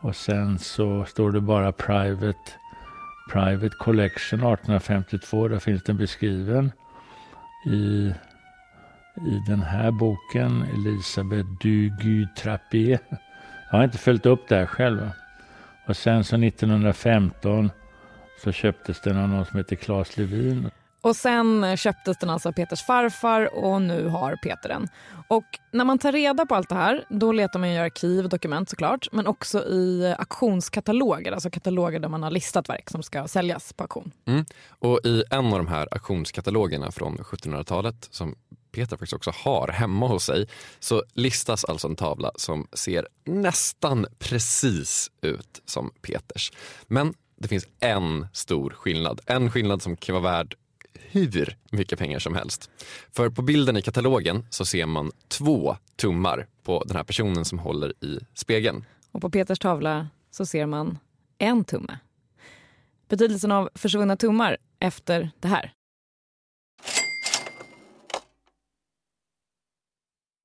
Och 0.00 0.16
sen 0.16 0.58
så 0.58 1.04
står 1.04 1.32
det 1.32 1.40
bara 1.40 1.72
Private, 1.72 2.50
Private 3.32 3.76
Collection 3.78 4.38
1852. 4.38 5.48
Där 5.48 5.58
finns 5.58 5.82
den 5.82 5.96
beskriven 5.96 6.72
i 7.66 8.12
i 9.26 9.42
den 9.46 9.62
här 9.62 9.90
boken, 9.90 10.62
Elisabeth 10.62 11.48
Dugy 11.60 12.26
Trappé. 12.36 12.98
Jag 13.70 13.78
har 13.78 13.84
inte 13.84 13.98
följt 13.98 14.26
upp 14.26 14.48
det 14.48 14.56
här 14.56 14.66
själv. 14.66 15.10
Och 15.88 15.96
sen 15.96 16.24
så 16.24 16.36
1915 16.36 17.70
så 18.44 18.52
köptes 18.52 19.00
den 19.00 19.18
av 19.18 19.28
någon 19.28 19.46
som 19.46 19.56
heter 19.56 19.76
Claes 19.76 20.16
Levin. 20.16 20.70
Och 21.00 21.16
sen 21.16 21.76
köptes 21.76 22.18
den 22.18 22.30
alltså 22.30 22.48
av 22.48 22.52
Peters 22.52 22.82
farfar 22.82 23.54
och 23.54 23.82
nu 23.82 24.08
har 24.08 24.36
Peter 24.36 24.68
den. 24.68 24.88
Och 25.28 25.44
när 25.70 25.84
man 25.84 25.98
tar 25.98 26.12
reda 26.12 26.46
på 26.46 26.54
allt 26.54 26.68
det 26.68 26.74
här, 26.74 27.04
då 27.08 27.32
letar 27.32 27.58
man 27.58 27.68
i 27.68 27.78
arkiv 27.78 28.24
och 28.24 28.30
dokument 28.30 28.70
såklart, 28.70 29.08
men 29.12 29.26
också 29.26 29.58
i 29.64 30.14
auktionskataloger, 30.18 31.32
alltså 31.32 31.50
kataloger 31.50 31.98
där 31.98 32.08
man 32.08 32.22
har 32.22 32.30
listat 32.30 32.68
verk 32.68 32.90
som 32.90 33.02
ska 33.02 33.28
säljas 33.28 33.72
på 33.72 33.84
auktion. 33.84 34.12
Mm. 34.26 34.44
Och 34.68 35.00
i 35.04 35.24
en 35.30 35.46
av 35.46 35.58
de 35.58 35.68
här 35.68 35.88
auktionskatalogerna 35.90 36.90
från 36.90 37.18
1700-talet 37.18 38.08
som 38.10 38.34
Peter 38.78 38.96
faktiskt 38.96 39.12
också 39.12 39.32
har 39.34 39.68
hemma 39.68 40.06
hos 40.06 40.24
sig 40.24 40.48
så 40.78 41.02
listas 41.14 41.64
alltså 41.64 41.88
en 41.88 41.96
tavla 41.96 42.32
som 42.36 42.66
ser 42.72 43.08
nästan 43.24 44.06
precis 44.18 45.10
ut 45.22 45.62
som 45.64 45.90
Peters. 46.02 46.52
Men 46.86 47.14
det 47.36 47.48
finns 47.48 47.66
en 47.80 48.26
stor 48.32 48.70
skillnad. 48.70 49.20
En 49.26 49.50
skillnad 49.50 49.82
som 49.82 49.96
kan 49.96 50.14
vara 50.14 50.32
värd 50.32 50.54
hur 50.94 51.56
mycket 51.70 51.98
pengar 51.98 52.18
som 52.18 52.34
helst. 52.34 52.70
För 53.12 53.30
på 53.30 53.42
bilden 53.42 53.76
i 53.76 53.82
katalogen 53.82 54.46
så 54.50 54.64
ser 54.64 54.86
man 54.86 55.12
två 55.28 55.76
tummar 55.96 56.46
på 56.62 56.84
den 56.86 56.96
här 56.96 57.04
personen 57.04 57.44
som 57.44 57.58
håller 57.58 58.04
i 58.04 58.18
spegeln. 58.34 58.84
Och 59.12 59.20
på 59.20 59.30
Peters 59.30 59.58
tavla 59.58 60.08
så 60.30 60.46
ser 60.46 60.66
man 60.66 60.98
en 61.38 61.64
tumme. 61.64 61.98
Betydelsen 63.08 63.52
av 63.52 63.70
försvunna 63.74 64.16
tummar 64.16 64.56
efter 64.78 65.30
det 65.40 65.48
här. 65.48 65.72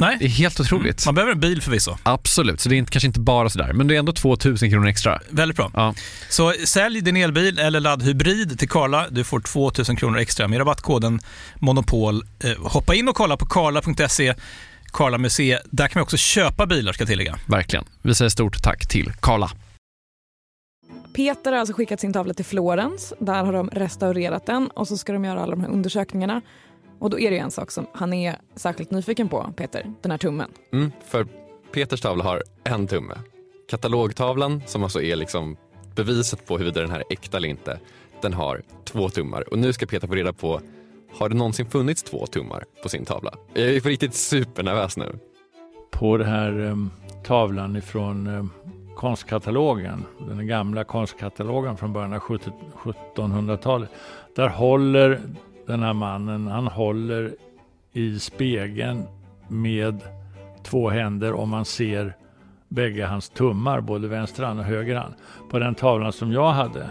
Nej. 0.00 0.16
Det 0.18 0.24
är 0.24 0.28
helt 0.28 0.60
otroligt. 0.60 0.84
Mm. 0.84 1.08
Man 1.08 1.14
behöver 1.14 1.32
en 1.32 1.40
bil 1.40 1.62
förvisso. 1.62 1.96
Absolut, 2.02 2.60
så 2.60 2.68
det 2.68 2.78
är 2.78 2.84
kanske 2.84 3.06
inte 3.06 3.20
bara 3.20 3.50
sådär, 3.50 3.72
men 3.72 3.86
det 3.86 3.94
är 3.94 3.98
ändå 3.98 4.12
2000 4.12 4.70
kronor 4.70 4.88
extra. 4.88 5.20
Väldigt 5.30 5.56
bra. 5.56 5.70
Ja. 5.74 5.94
Så 6.28 6.54
sälj 6.64 7.00
din 7.00 7.16
elbil 7.16 7.58
eller 7.58 7.80
laddhybrid 7.80 8.58
till 8.58 8.68
Karla. 8.68 9.06
Du 9.10 9.24
får 9.24 9.40
2000 9.40 9.96
kronor 9.96 10.18
extra 10.18 10.48
med 10.48 10.58
rabattkoden 10.58 11.20
Monopol. 11.58 12.22
hoppa 12.58 12.94
in 12.94 13.08
och 13.08 13.14
kolla 13.14 13.36
på 13.36 13.46
karla.se 13.46 14.34
Karla 14.92 15.18
Museet. 15.18 15.62
Där 15.70 15.88
kan 15.88 16.00
man 16.00 16.02
också 16.02 16.16
köpa 16.16 16.66
bilar 16.66 16.92
ska 16.92 17.02
jag 17.02 17.08
tillägga. 17.08 17.38
Verkligen. 17.46 17.84
Vi 18.02 18.14
säger 18.14 18.28
stort 18.28 18.62
tack 18.62 18.88
till 18.88 19.12
Karla. 19.20 19.50
Peter 21.14 21.52
har 21.52 21.58
alltså 21.58 21.74
skickat 21.74 22.00
sin 22.00 22.12
tavla 22.12 22.34
till 22.34 22.44
Florens. 22.44 23.12
Där 23.18 23.44
har 23.44 23.52
de 23.52 23.70
restaurerat 23.70 24.46
den 24.46 24.66
och 24.66 24.88
så 24.88 24.98
ska 24.98 25.12
de 25.12 25.24
göra 25.24 25.42
alla 25.42 25.50
de 25.50 25.60
här 25.60 25.70
undersökningarna. 25.70 26.40
Och 27.00 27.10
då 27.10 27.18
är 27.18 27.30
det 27.30 27.38
en 27.38 27.50
sak 27.50 27.70
som 27.70 27.86
han 27.92 28.12
är 28.12 28.36
särskilt 28.54 28.90
nyfiken 28.90 29.28
på, 29.28 29.52
Peter, 29.56 29.92
den 30.02 30.10
här 30.10 30.18
tummen. 30.18 30.50
Mm, 30.72 30.92
för 31.04 31.26
Peters 31.72 32.00
tavla 32.00 32.24
har 32.24 32.42
en 32.64 32.86
tumme. 32.86 33.14
Katalogtavlan, 33.68 34.62
som 34.66 34.82
alltså 34.82 35.02
är 35.02 35.16
liksom 35.16 35.56
beviset 35.96 36.46
på 36.46 36.58
huruvida 36.58 36.80
den 36.80 36.90
här 36.90 37.00
är 37.00 37.04
äkta 37.10 37.36
eller 37.36 37.48
inte, 37.48 37.78
den 38.22 38.32
har 38.32 38.62
två 38.84 39.08
tummar. 39.08 39.52
Och 39.52 39.58
nu 39.58 39.72
ska 39.72 39.86
Peter 39.86 40.08
få 40.08 40.14
reda 40.14 40.32
på 40.32 40.60
har 41.12 41.28
det 41.28 41.34
någonsin 41.34 41.66
funnits 41.66 42.02
två 42.02 42.26
tummar 42.26 42.64
på 42.82 42.88
sin 42.88 43.04
tavla? 43.04 43.34
Jag 43.54 43.68
är 43.68 43.80
på 43.80 43.88
riktigt 43.88 44.14
supernervös 44.14 44.96
nu. 44.96 45.18
På 45.90 46.16
den 46.16 46.28
här 46.28 46.60
um, 46.60 46.90
tavlan 47.24 47.76
ifrån 47.76 48.26
um, 48.26 48.50
konstkatalogen, 48.96 50.04
den 50.28 50.46
gamla 50.46 50.84
konstkatalogen 50.84 51.76
från 51.76 51.92
början 51.92 52.12
av 52.12 52.20
1700-talet. 52.20 53.90
Där 54.36 54.48
håller 54.48 55.20
den 55.70 55.82
här 55.82 55.92
mannen, 55.92 56.46
han 56.46 56.66
håller 56.66 57.34
i 57.92 58.18
spegeln 58.18 59.04
med 59.48 60.00
två 60.62 60.90
händer 60.90 61.32
och 61.32 61.48
man 61.48 61.64
ser 61.64 62.16
bägge 62.68 63.06
hans 63.06 63.28
tummar, 63.28 63.80
både 63.80 64.08
vänster 64.08 64.44
hand 64.44 64.60
och 64.60 64.66
höger 64.66 64.96
hand. 64.96 65.14
På 65.50 65.58
den 65.58 65.74
tavlan 65.74 66.12
som 66.12 66.32
jag 66.32 66.52
hade 66.52 66.90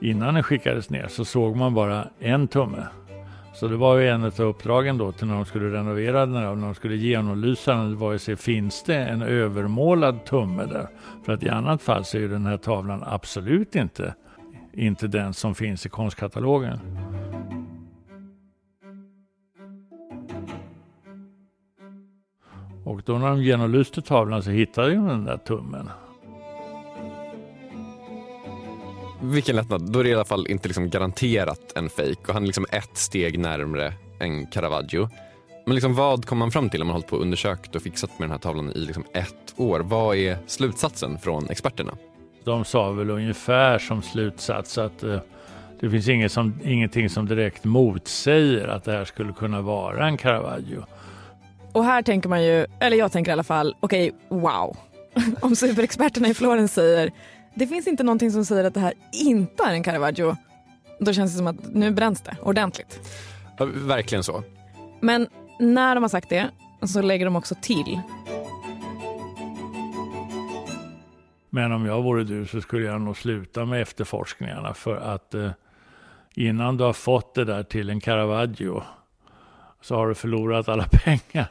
innan 0.00 0.34
den 0.34 0.42
skickades 0.42 0.90
ner 0.90 1.08
så 1.08 1.24
såg 1.24 1.56
man 1.56 1.74
bara 1.74 2.08
en 2.18 2.48
tumme. 2.48 2.86
Så 3.54 3.68
det 3.68 3.76
var 3.76 3.96
ju 3.96 4.08
en 4.08 4.24
av 4.24 4.40
uppdragen 4.40 4.98
då 4.98 5.12
till 5.12 5.26
när 5.26 5.34
de 5.34 5.44
skulle 5.44 5.78
renovera 5.78 6.26
den 6.26 6.34
här, 6.34 6.54
när 6.54 6.66
de 6.66 6.74
skulle 6.74 6.96
genomlysa 6.96 7.74
den, 7.74 7.90
det 7.90 7.96
var 7.96 8.10
ju 8.10 8.16
att 8.16 8.22
se 8.22 8.36
finns 8.36 8.82
det 8.82 8.96
en 8.96 9.22
övermålad 9.22 10.24
tumme 10.24 10.64
där? 10.64 10.88
För 11.24 11.32
att 11.32 11.42
i 11.42 11.48
annat 11.48 11.82
fall 11.82 12.04
så 12.04 12.16
är 12.16 12.20
ju 12.20 12.28
den 12.28 12.46
här 12.46 12.56
tavlan 12.56 13.02
absolut 13.06 13.74
inte, 13.74 14.14
inte 14.72 15.06
den 15.06 15.34
som 15.34 15.54
finns 15.54 15.86
i 15.86 15.88
konstkatalogen. 15.88 16.80
Och 22.86 23.02
då 23.04 23.18
när 23.18 23.28
de 23.28 23.42
genomlyste 23.42 24.02
tavlan 24.02 24.42
så 24.42 24.50
hittade 24.50 24.94
de 24.94 25.08
den 25.08 25.24
där 25.24 25.36
tummen. 25.36 25.90
Vilken 29.22 29.56
lättnad. 29.56 29.92
Då 29.92 29.98
är 29.98 30.04
det 30.04 30.10
i 30.10 30.14
alla 30.14 30.24
fall 30.24 30.46
inte 30.46 30.68
liksom 30.68 30.90
garanterat 30.90 31.72
en 31.76 31.88
fejk 31.88 32.28
och 32.28 32.34
han 32.34 32.42
är 32.42 32.46
liksom 32.46 32.66
ett 32.72 32.96
steg 32.96 33.38
närmre 33.38 33.92
än 34.20 34.46
Caravaggio. 34.46 35.08
Men 35.64 35.74
liksom 35.74 35.94
vad 35.94 36.26
kom 36.26 36.38
man 36.38 36.50
fram 36.50 36.70
till 36.70 36.80
när 36.80 36.84
man 36.84 36.92
hållit 36.92 37.06
på 37.06 37.16
och 37.16 37.22
undersökt 37.22 37.76
och 37.76 37.82
fixat 37.82 38.18
med 38.18 38.28
den 38.28 38.30
här 38.30 38.38
tavlan 38.38 38.72
i 38.74 38.78
liksom 38.78 39.04
ett 39.12 39.54
år? 39.56 39.80
Vad 39.80 40.16
är 40.16 40.38
slutsatsen 40.46 41.18
från 41.18 41.50
experterna? 41.50 41.92
De 42.44 42.64
sa 42.64 42.90
väl 42.90 43.10
ungefär 43.10 43.78
som 43.78 44.02
slutsats 44.02 44.78
att 44.78 45.02
eh, 45.02 45.18
det 45.80 45.90
finns 45.90 46.08
inget 46.08 46.32
som, 46.32 46.54
ingenting 46.64 47.10
som 47.10 47.26
direkt 47.26 47.64
motsäger 47.64 48.68
att 48.68 48.84
det 48.84 48.92
här 48.92 49.04
skulle 49.04 49.32
kunna 49.32 49.60
vara 49.60 50.06
en 50.08 50.16
Caravaggio. 50.16 50.84
Och 51.76 51.84
här 51.84 52.02
tänker 52.02 52.28
man 52.28 52.44
ju, 52.44 52.66
eller 52.80 52.96
jag 52.96 53.12
tänker 53.12 53.30
i 53.30 53.32
alla 53.32 53.42
fall, 53.44 53.76
okej, 53.80 54.12
okay, 54.12 54.40
wow. 54.40 54.76
Om 55.40 55.56
superexperterna 55.56 56.28
i 56.28 56.34
Florens 56.34 56.72
säger 56.74 57.12
det 57.54 57.66
finns 57.66 57.86
inte 57.86 58.02
någonting 58.02 58.30
som 58.30 58.44
säger 58.44 58.64
att 58.64 58.74
det 58.74 58.80
här 58.80 58.94
inte 59.12 59.64
är 59.64 59.72
en 59.72 59.82
Caravaggio, 59.82 60.36
då 61.00 61.12
känns 61.12 61.32
det 61.32 61.38
som 61.38 61.46
att 61.46 61.74
nu 61.74 61.90
bränns 61.90 62.20
det 62.20 62.36
ordentligt. 62.42 63.00
Ja, 63.58 63.68
verkligen 63.74 64.24
så. 64.24 64.42
Men 65.00 65.26
när 65.58 65.94
de 65.94 66.04
har 66.04 66.08
sagt 66.08 66.28
det 66.28 66.50
så 66.82 67.02
lägger 67.02 67.24
de 67.24 67.36
också 67.36 67.54
till. 67.62 68.00
Men 71.50 71.72
om 71.72 71.86
jag 71.86 72.02
vore 72.02 72.24
du 72.24 72.46
så 72.46 72.60
skulle 72.60 72.86
jag 72.86 73.00
nog 73.00 73.16
sluta 73.16 73.64
med 73.64 73.82
efterforskningarna 73.82 74.74
för 74.74 74.96
att 74.96 75.34
eh, 75.34 75.50
innan 76.34 76.76
du 76.76 76.84
har 76.84 76.92
fått 76.92 77.34
det 77.34 77.44
där 77.44 77.62
till 77.62 77.90
en 77.90 78.00
Caravaggio 78.00 78.82
så 79.86 79.94
har 79.94 80.08
du 80.08 80.14
förlorat 80.14 80.68
alla 80.68 80.88
pengar. 81.04 81.46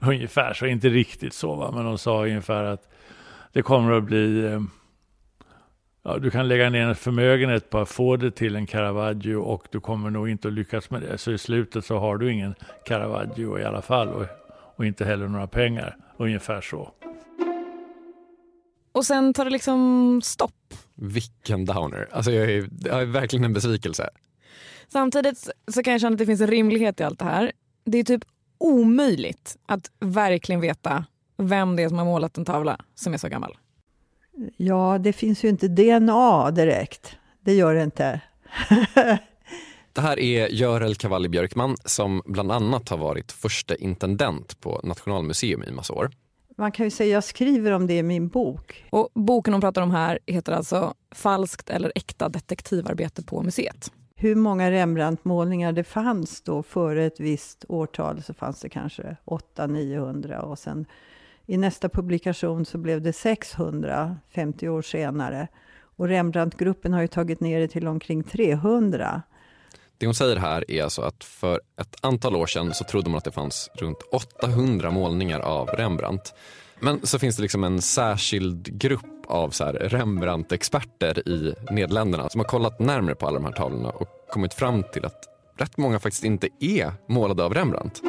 ungefär 0.00 0.54
så, 0.54 0.66
inte 0.66 0.88
riktigt 0.88 1.34
så 1.34 1.54
va, 1.54 1.70
men 1.74 1.84
de 1.84 1.98
sa 1.98 2.24
ungefär 2.24 2.64
att 2.64 2.88
det 3.52 3.62
kommer 3.62 3.92
att 3.92 4.04
bli 4.04 4.44
eh, 4.44 4.60
ja, 6.02 6.18
du 6.18 6.30
kan 6.30 6.48
lägga 6.48 6.70
ner 6.70 6.86
en 6.86 6.94
förmögenhet 6.94 7.70
på 7.70 7.78
att 7.78 7.88
få 7.88 8.16
det 8.16 8.30
till 8.30 8.56
en 8.56 8.66
Caravaggio 8.66 9.36
och 9.36 9.64
du 9.70 9.80
kommer 9.80 10.10
nog 10.10 10.28
inte 10.28 10.48
att 10.48 10.54
lyckas 10.54 10.90
med 10.90 11.02
det. 11.02 11.18
Så 11.18 11.32
i 11.32 11.38
slutet 11.38 11.84
så 11.84 11.98
har 11.98 12.16
du 12.16 12.32
ingen 12.32 12.54
Caravaggio 12.84 13.58
i 13.58 13.64
alla 13.64 13.82
fall 13.82 14.08
och, 14.08 14.26
och 14.76 14.86
inte 14.86 15.04
heller 15.04 15.28
några 15.28 15.46
pengar. 15.46 15.96
Ungefär 16.16 16.60
så. 16.60 16.92
Och 18.92 19.04
sen 19.04 19.34
tar 19.34 19.44
det 19.44 19.50
liksom 19.50 20.20
stopp. 20.24 20.74
Vilken 20.94 21.64
downer. 21.64 22.08
Alltså 22.12 22.32
jag 22.32 22.50
är, 22.50 22.68
jag 22.84 23.02
är 23.02 23.06
verkligen 23.06 23.44
en 23.44 23.52
besvikelse. 23.52 24.10
Samtidigt 24.88 25.50
så 25.72 25.82
kan 25.82 25.92
jag 25.92 26.00
känna 26.00 26.14
att 26.14 26.18
det 26.18 26.26
finns 26.26 26.40
en 26.40 26.46
rimlighet 26.46 27.00
i 27.00 27.02
allt 27.02 27.18
det 27.18 27.24
här. 27.24 27.52
Det 27.84 27.98
är 27.98 28.04
typ 28.04 28.24
omöjligt 28.58 29.56
att 29.66 29.90
verkligen 30.00 30.60
veta 30.60 31.04
vem 31.36 31.76
det 31.76 31.82
är 31.82 31.88
som 31.88 31.98
har 31.98 32.04
målat 32.04 32.38
en 32.38 32.44
tavla 32.44 32.78
som 32.94 33.14
är 33.14 33.18
så 33.18 33.28
gammal. 33.28 33.56
Ja, 34.56 34.98
det 34.98 35.12
finns 35.12 35.44
ju 35.44 35.48
inte 35.48 35.68
DNA 35.68 36.50
direkt. 36.50 37.16
Det 37.40 37.54
gör 37.54 37.74
det 37.74 37.82
inte. 37.82 38.20
det 39.92 40.00
här 40.00 40.18
är 40.18 40.48
Görel 40.48 40.94
Cavalli 40.94 41.28
Björkman 41.28 41.76
som 41.84 42.22
bland 42.24 42.52
annat 42.52 42.88
har 42.88 42.98
varit 42.98 43.32
första 43.32 43.76
intendent 43.76 44.60
på 44.60 44.80
Nationalmuseum 44.84 45.62
i 45.62 45.72
massa 45.72 45.94
år. 45.94 46.10
Man 46.56 46.72
kan 46.72 46.86
ju 46.86 46.90
säga 46.90 47.14
jag 47.14 47.24
skriver 47.24 47.72
om 47.72 47.86
det 47.86 47.98
i 47.98 48.02
min 48.02 48.28
bok. 48.28 48.84
Och 48.90 49.08
boken 49.14 49.54
hon 49.54 49.60
pratar 49.60 49.82
om 49.82 49.90
här 49.90 50.18
heter 50.26 50.52
alltså 50.52 50.94
Falskt 51.10 51.70
eller 51.70 51.92
äkta 51.94 52.28
detektivarbete 52.28 53.22
på 53.22 53.42
museet. 53.42 53.92
Hur 54.20 54.34
många 54.34 54.70
Rembrandt-målningar 54.70 55.72
det 55.72 55.84
fanns 55.84 56.40
då 56.40 56.62
före 56.62 57.04
ett 57.04 57.20
visst 57.20 57.64
årtal 57.68 58.22
så 58.22 58.34
fanns 58.34 58.60
det 58.60 58.68
kanske 58.68 59.16
800-900 59.24 60.38
och 60.38 60.58
sen 60.58 60.86
i 61.46 61.56
nästa 61.56 61.88
publikation 61.88 62.64
så 62.64 62.78
blev 62.78 63.02
det 63.02 63.12
600, 63.12 64.16
50 64.34 64.68
år 64.68 64.82
senare. 64.82 65.48
Och 65.80 66.08
Rembrandtgruppen 66.08 66.92
har 66.92 67.00
ju 67.00 67.08
tagit 67.08 67.40
ner 67.40 67.60
det 67.60 67.68
till 67.68 67.88
omkring 67.88 68.22
300. 68.22 69.22
Det 69.98 70.06
hon 70.06 70.14
säger 70.14 70.36
här 70.36 70.70
är 70.70 70.82
alltså 70.82 71.02
att 71.02 71.24
för 71.24 71.60
ett 71.80 71.96
antal 72.00 72.36
år 72.36 72.46
sedan 72.46 72.74
så 72.74 72.84
trodde 72.84 73.10
man 73.10 73.18
att 73.18 73.24
det 73.24 73.32
fanns 73.32 73.70
runt 73.74 74.02
800 74.12 74.90
målningar 74.90 75.40
av 75.40 75.68
Rembrandt. 75.68 76.34
Men 76.80 77.06
så 77.06 77.18
finns 77.18 77.36
det 77.36 77.42
liksom 77.42 77.64
en 77.64 77.82
särskild 77.82 78.78
grupp 78.80 79.26
av 79.26 79.50
så 79.50 79.64
Rembrandt-experter 79.64 81.28
i 81.28 81.54
Nederländerna 81.70 82.28
som 82.28 82.40
har 82.40 82.46
kollat 82.46 82.80
närmare 82.80 83.14
på 83.14 83.26
alla 83.26 83.38
de 83.38 83.44
här 83.44 83.52
tavlorna 83.52 83.90
och 83.90 84.08
kommit 84.30 84.54
fram 84.54 84.82
till 84.92 85.04
att 85.04 85.24
rätt 85.58 85.76
många 85.76 85.98
faktiskt 85.98 86.24
inte 86.24 86.48
är 86.60 86.92
målade 87.06 87.44
av 87.44 87.54
Rembrandt. 87.54 88.02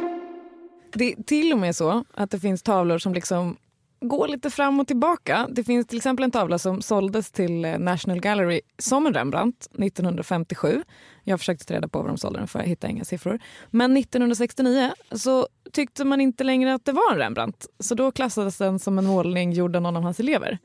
Det 0.94 1.12
är 1.14 1.24
till 1.24 1.54
och 1.54 1.60
med 1.60 1.76
så 1.76 2.06
att 2.14 2.32
det 2.32 2.40
finns 2.40 2.64
tavlor 2.64 2.98
som 2.98 3.14
liksom 3.14 3.58
går 4.02 4.28
lite 4.28 4.50
fram 4.50 4.80
och 4.80 4.88
tillbaka. 4.88 5.48
Det 5.52 5.64
finns 5.64 5.88
till 5.88 5.98
exempel 5.98 6.24
en 6.24 6.32
tavla 6.32 6.60
som 6.60 6.82
såldes 6.82 7.32
till 7.32 7.66
eh, 7.66 7.80
National 7.80 8.20
Gallery 8.20 8.62
som 8.78 9.06
en 9.06 9.14
Rembrandt 9.14 9.68
1957. 9.84 10.84
Jag 11.24 11.40
försökte 11.40 11.66
ta 11.66 11.74
reda 11.74 11.88
på 11.88 12.00
vad 12.00 12.08
de 12.08 12.18
sålde 12.18 12.40
den 12.40 12.48
för, 12.48 12.60
jag 12.60 12.68
hittade 12.68 12.92
inga 12.92 13.06
siffror. 13.06 13.40
Men 13.70 13.98
1969 13.98 14.92
så 15.12 15.48
tyckte 15.74 16.06
man 16.06 16.22
inte 16.22 16.44
längre 16.44 16.74
att 16.74 16.86
det 16.86 16.92
var 16.92 17.12
en 17.12 17.18
Rembrandt. 17.18 17.68
Så 17.80 17.96
då 17.96 18.12
klassades 18.12 18.58
den 18.58 18.80
som 18.80 19.00
en 19.00 19.06
målning 19.06 19.52
gjord 19.52 19.76
av 19.76 19.82
någon 19.82 19.96
av 19.96 20.04
hans 20.04 20.20
elever. 20.20 20.60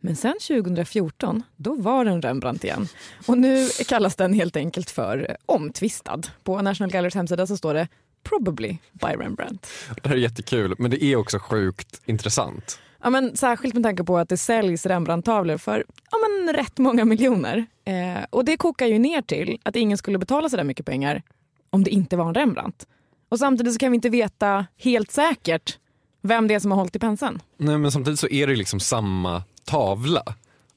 Men 0.00 0.16
sen 0.16 0.34
2014, 0.48 1.42
då 1.56 1.74
var 1.74 2.04
den 2.04 2.22
Rembrandt 2.22 2.64
igen. 2.64 2.88
Och 3.26 3.38
nu 3.38 3.68
kallas 3.88 4.16
den 4.16 4.32
helt 4.32 4.56
enkelt 4.56 4.90
för 4.90 5.36
omtvistad. 5.46 6.20
På 6.42 6.62
National 6.62 6.90
Gallerys 6.90 7.14
hemsida 7.14 7.46
så 7.46 7.56
står 7.56 7.74
det 7.74 7.88
Probably 8.22 8.78
by 8.92 9.06
Rembrandt. 9.06 9.66
Det 10.02 10.08
här 10.08 10.16
är 10.16 10.20
jättekul, 10.20 10.74
men 10.78 10.90
det 10.90 11.04
är 11.04 11.16
också 11.16 11.38
sjukt 11.38 12.00
intressant. 12.04 12.78
Ja, 13.02 13.10
men 13.10 13.36
särskilt 13.36 13.74
med 13.74 13.82
tanke 13.82 14.04
på 14.04 14.18
att 14.18 14.28
det 14.28 14.36
säljs 14.36 14.86
Rembrandt-tavlor 14.86 15.56
för 15.56 15.84
ja, 16.10 16.18
men 16.18 16.54
rätt 16.54 16.78
många 16.78 17.04
miljoner. 17.04 17.66
Eh, 17.84 18.24
och 18.30 18.44
det 18.44 18.56
kokar 18.56 18.86
ju 18.86 18.98
ner 18.98 19.22
till 19.22 19.58
att 19.62 19.76
ingen 19.76 19.98
skulle 19.98 20.18
betala 20.18 20.48
så 20.48 20.56
där 20.56 20.64
mycket 20.64 20.86
pengar 20.86 21.22
om 21.70 21.84
det 21.84 21.90
inte 21.90 22.16
var 22.16 22.28
en 22.28 22.34
Rembrandt. 22.34 22.86
Och 23.30 23.38
samtidigt 23.38 23.72
så 23.72 23.78
kan 23.78 23.92
vi 23.92 23.94
inte 23.94 24.08
veta 24.08 24.66
helt 24.76 25.10
säkert 25.10 25.78
vem 26.22 26.48
det 26.48 26.54
är 26.54 26.58
som 26.58 26.70
har 26.70 26.78
hållit 26.78 26.96
i 26.96 26.98
penseln. 26.98 27.42
Nej, 27.56 27.78
men 27.78 27.92
samtidigt 27.92 28.20
så 28.20 28.28
är 28.28 28.46
det 28.46 28.56
liksom 28.56 28.80
samma 28.80 29.42
tavla. 29.64 30.22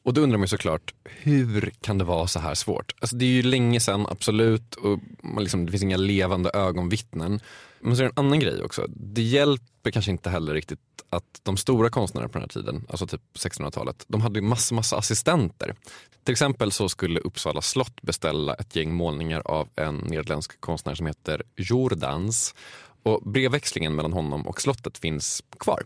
Och 0.03 0.13
då 0.13 0.21
undrar 0.21 0.37
man 0.37 0.47
såklart, 0.47 0.93
hur 1.03 1.71
kan 1.81 1.97
det 1.97 2.03
vara 2.03 2.27
så 2.27 2.39
här 2.39 2.53
svårt? 2.53 2.95
Alltså 2.99 3.15
det 3.15 3.25
är 3.25 3.29
ju 3.29 3.43
länge 3.43 3.79
sedan, 3.79 4.05
absolut, 4.09 4.75
och 4.75 4.99
liksom, 5.39 5.65
det 5.65 5.71
finns 5.71 5.83
inga 5.83 5.97
levande 5.97 6.51
ögonvittnen. 6.53 7.39
Men 7.79 7.95
så 7.95 8.01
är 8.01 8.05
det 8.05 8.11
en 8.15 8.25
annan 8.25 8.39
grej 8.39 8.63
också. 8.63 8.87
Det 8.89 9.21
hjälper 9.21 9.91
kanske 9.91 10.11
inte 10.11 10.29
heller 10.29 10.53
riktigt 10.53 10.79
att 11.09 11.39
de 11.43 11.57
stora 11.57 11.89
konstnärerna 11.89 12.29
på 12.29 12.33
den 12.33 12.41
här 12.41 12.61
tiden, 12.61 12.85
alltså 12.89 13.07
typ 13.07 13.21
1600-talet, 13.33 14.05
de 14.07 14.21
hade 14.21 14.41
massa, 14.41 14.75
massa 14.75 14.97
assistenter. 14.97 15.75
Till 16.23 16.31
exempel 16.31 16.71
så 16.71 16.89
skulle 16.89 17.19
Uppsala 17.19 17.61
slott 17.61 18.01
beställa 18.01 18.53
ett 18.53 18.75
gäng 18.75 18.93
målningar 18.93 19.41
av 19.45 19.69
en 19.75 19.95
nederländsk 19.95 20.61
konstnär 20.61 20.95
som 20.95 21.07
heter 21.07 21.43
Jordans. 21.55 22.55
Och 23.03 23.21
brevväxlingen 23.31 23.95
mellan 23.95 24.13
honom 24.13 24.47
och 24.47 24.61
slottet 24.61 24.97
finns 24.97 25.43
kvar. 25.59 25.83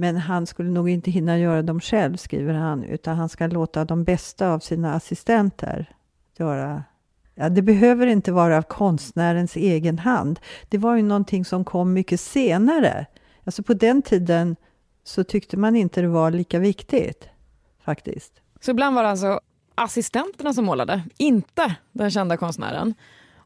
Men 0.00 0.16
han 0.16 0.46
skulle 0.46 0.70
nog 0.70 0.88
inte 0.88 1.10
hinna 1.10 1.38
göra 1.38 1.62
dem 1.62 1.80
själv, 1.80 2.16
skriver 2.16 2.54
han, 2.54 2.84
utan 2.84 3.16
han 3.16 3.28
ska 3.28 3.46
låta 3.46 3.84
de 3.84 4.04
bästa 4.04 4.48
av 4.48 4.58
sina 4.58 4.94
assistenter 4.94 5.94
göra 6.38 6.84
Ja, 7.34 7.48
det 7.48 7.62
behöver 7.62 8.06
inte 8.06 8.32
vara 8.32 8.56
av 8.58 8.62
konstnärens 8.62 9.56
egen 9.56 9.98
hand. 9.98 10.40
Det 10.68 10.78
var 10.78 10.96
ju 10.96 11.02
någonting 11.02 11.44
som 11.44 11.64
kom 11.64 11.92
mycket 11.92 12.20
senare. 12.20 13.06
Alltså 13.44 13.62
på 13.62 13.74
den 13.74 14.02
tiden 14.02 14.56
så 15.04 15.24
tyckte 15.24 15.56
man 15.56 15.76
inte 15.76 16.00
det 16.00 16.08
var 16.08 16.30
lika 16.30 16.58
viktigt, 16.58 17.28
faktiskt. 17.84 18.32
Så 18.60 18.70
ibland 18.70 18.96
var 18.96 19.02
det 19.02 19.08
alltså 19.08 19.40
assistenterna 19.74 20.52
som 20.52 20.64
målade, 20.64 21.02
inte 21.16 21.76
den 21.92 22.10
kända 22.10 22.36
konstnären. 22.36 22.94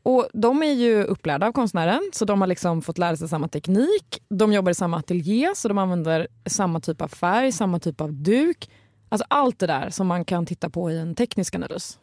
Och 0.05 0.29
De 0.33 0.63
är 0.63 0.73
ju 0.73 1.05
upplärda 1.05 1.47
av 1.47 1.53
konstnären, 1.53 2.11
så 2.13 2.25
de 2.25 2.41
har 2.41 2.49
liksom 2.49 2.83
fått 2.83 2.99
lära 2.99 3.17
sig 3.17 3.29
samma 3.29 3.49
teknik. 3.49 4.23
De 4.29 4.53
jobbar 4.53 4.71
i 4.71 4.75
samma 4.75 4.97
ateljé, 4.97 5.53
så 5.57 5.69
de 5.69 5.79
använder 5.79 6.29
samma 6.47 6.81
typ 6.81 7.03
av 7.03 7.09
färg, 7.09 7.53
samma 7.53 7.81
typ 7.81 8.01
av 8.01 8.13
duk. 8.13 8.71
Alltså 9.09 9.27
allt 9.31 9.59
det 9.59 9.67
där 9.67 9.91
som 9.91 10.07
man 10.07 10.25
kan 10.25 10.47
titta 10.47 10.71
på 10.71 10.91
i 10.91 10.99
en 10.99 11.15
teknisk 11.15 11.55
analys. 11.55 11.99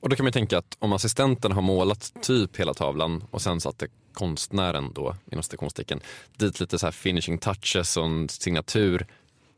Och 0.00 0.08
då 0.08 0.16
kan 0.16 0.24
man 0.24 0.32
tänka 0.32 0.58
att 0.58 0.76
om 0.78 0.92
assistenten 0.92 1.52
har 1.52 1.62
målat 1.62 2.12
typ 2.22 2.56
hela 2.56 2.74
tavlan 2.74 3.24
och 3.30 3.42
sen 3.42 3.60
satte 3.60 3.86
konstnären 4.12 4.92
då, 4.94 5.16
inom 5.32 5.42
citationstecken, 5.42 6.00
dit 6.36 6.60
lite 6.60 6.78
så 6.78 6.86
här 6.86 6.92
finishing 6.92 7.38
touches 7.38 7.96
och 7.96 8.04
en 8.04 8.28
signatur. 8.28 9.06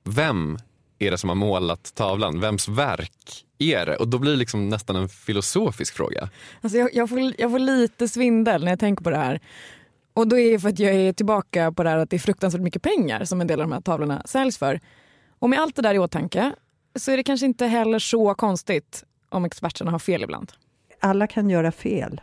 Vem 0.05 0.59
är 0.99 1.11
det 1.11 1.19
som 1.19 1.29
har 1.29 1.37
målat 1.37 1.95
tavlan? 1.95 2.41
Vems 2.41 2.69
verk 2.69 3.45
är 3.59 3.87
det? 3.87 3.97
Och 3.97 4.09
då 4.09 4.19
blir 4.19 4.31
det 4.31 4.39
liksom 4.39 4.69
nästan 4.69 4.97
en 4.97 5.09
filosofisk 5.09 5.95
fråga. 5.95 6.31
Alltså 6.61 6.79
jag, 6.79 6.95
jag, 6.95 7.09
får, 7.09 7.33
jag 7.39 7.51
får 7.51 7.59
lite 7.59 8.09
svindel 8.09 8.65
när 8.65 8.73
jag 8.73 8.81
tänker 8.81 9.05
på 9.05 9.11
det 9.11 9.17
här. 9.17 9.41
Och 10.15 10.29
då 10.29 10.39
är 10.39 10.53
det 10.53 10.59
för 10.59 10.69
att 10.69 10.79
jag 10.79 10.95
är 10.95 11.13
tillbaka 11.13 11.73
på 11.73 11.83
det 11.83 11.91
här 11.91 11.99
att 11.99 12.11
det 12.11 12.17
är 12.17 12.21
fruktansvärt 12.21 12.63
mycket 12.63 12.83
pengar 12.83 13.25
som 13.25 13.41
en 13.41 13.47
del 13.47 13.61
av 13.61 13.69
de 13.69 13.73
här 13.73 13.81
tavlorna 13.81 14.23
säljs 14.25 14.59
för. 14.59 14.81
Och 15.39 15.51
med 15.51 15.59
allt 15.59 15.77
det 15.77 15.83
där 15.83 15.95
i 15.95 15.99
åtanke 15.99 16.53
så 16.97 17.11
är 17.11 17.17
det 17.17 17.23
kanske 17.23 17.47
inte 17.47 17.67
heller 17.67 17.99
så 17.99 18.35
konstigt 18.35 19.05
om 19.29 19.45
experterna 19.45 19.91
har 19.91 19.99
fel 19.99 20.23
ibland. 20.23 20.53
Alla 21.01 21.27
kan 21.27 21.51
göra 21.51 21.73
fel. 21.73 22.21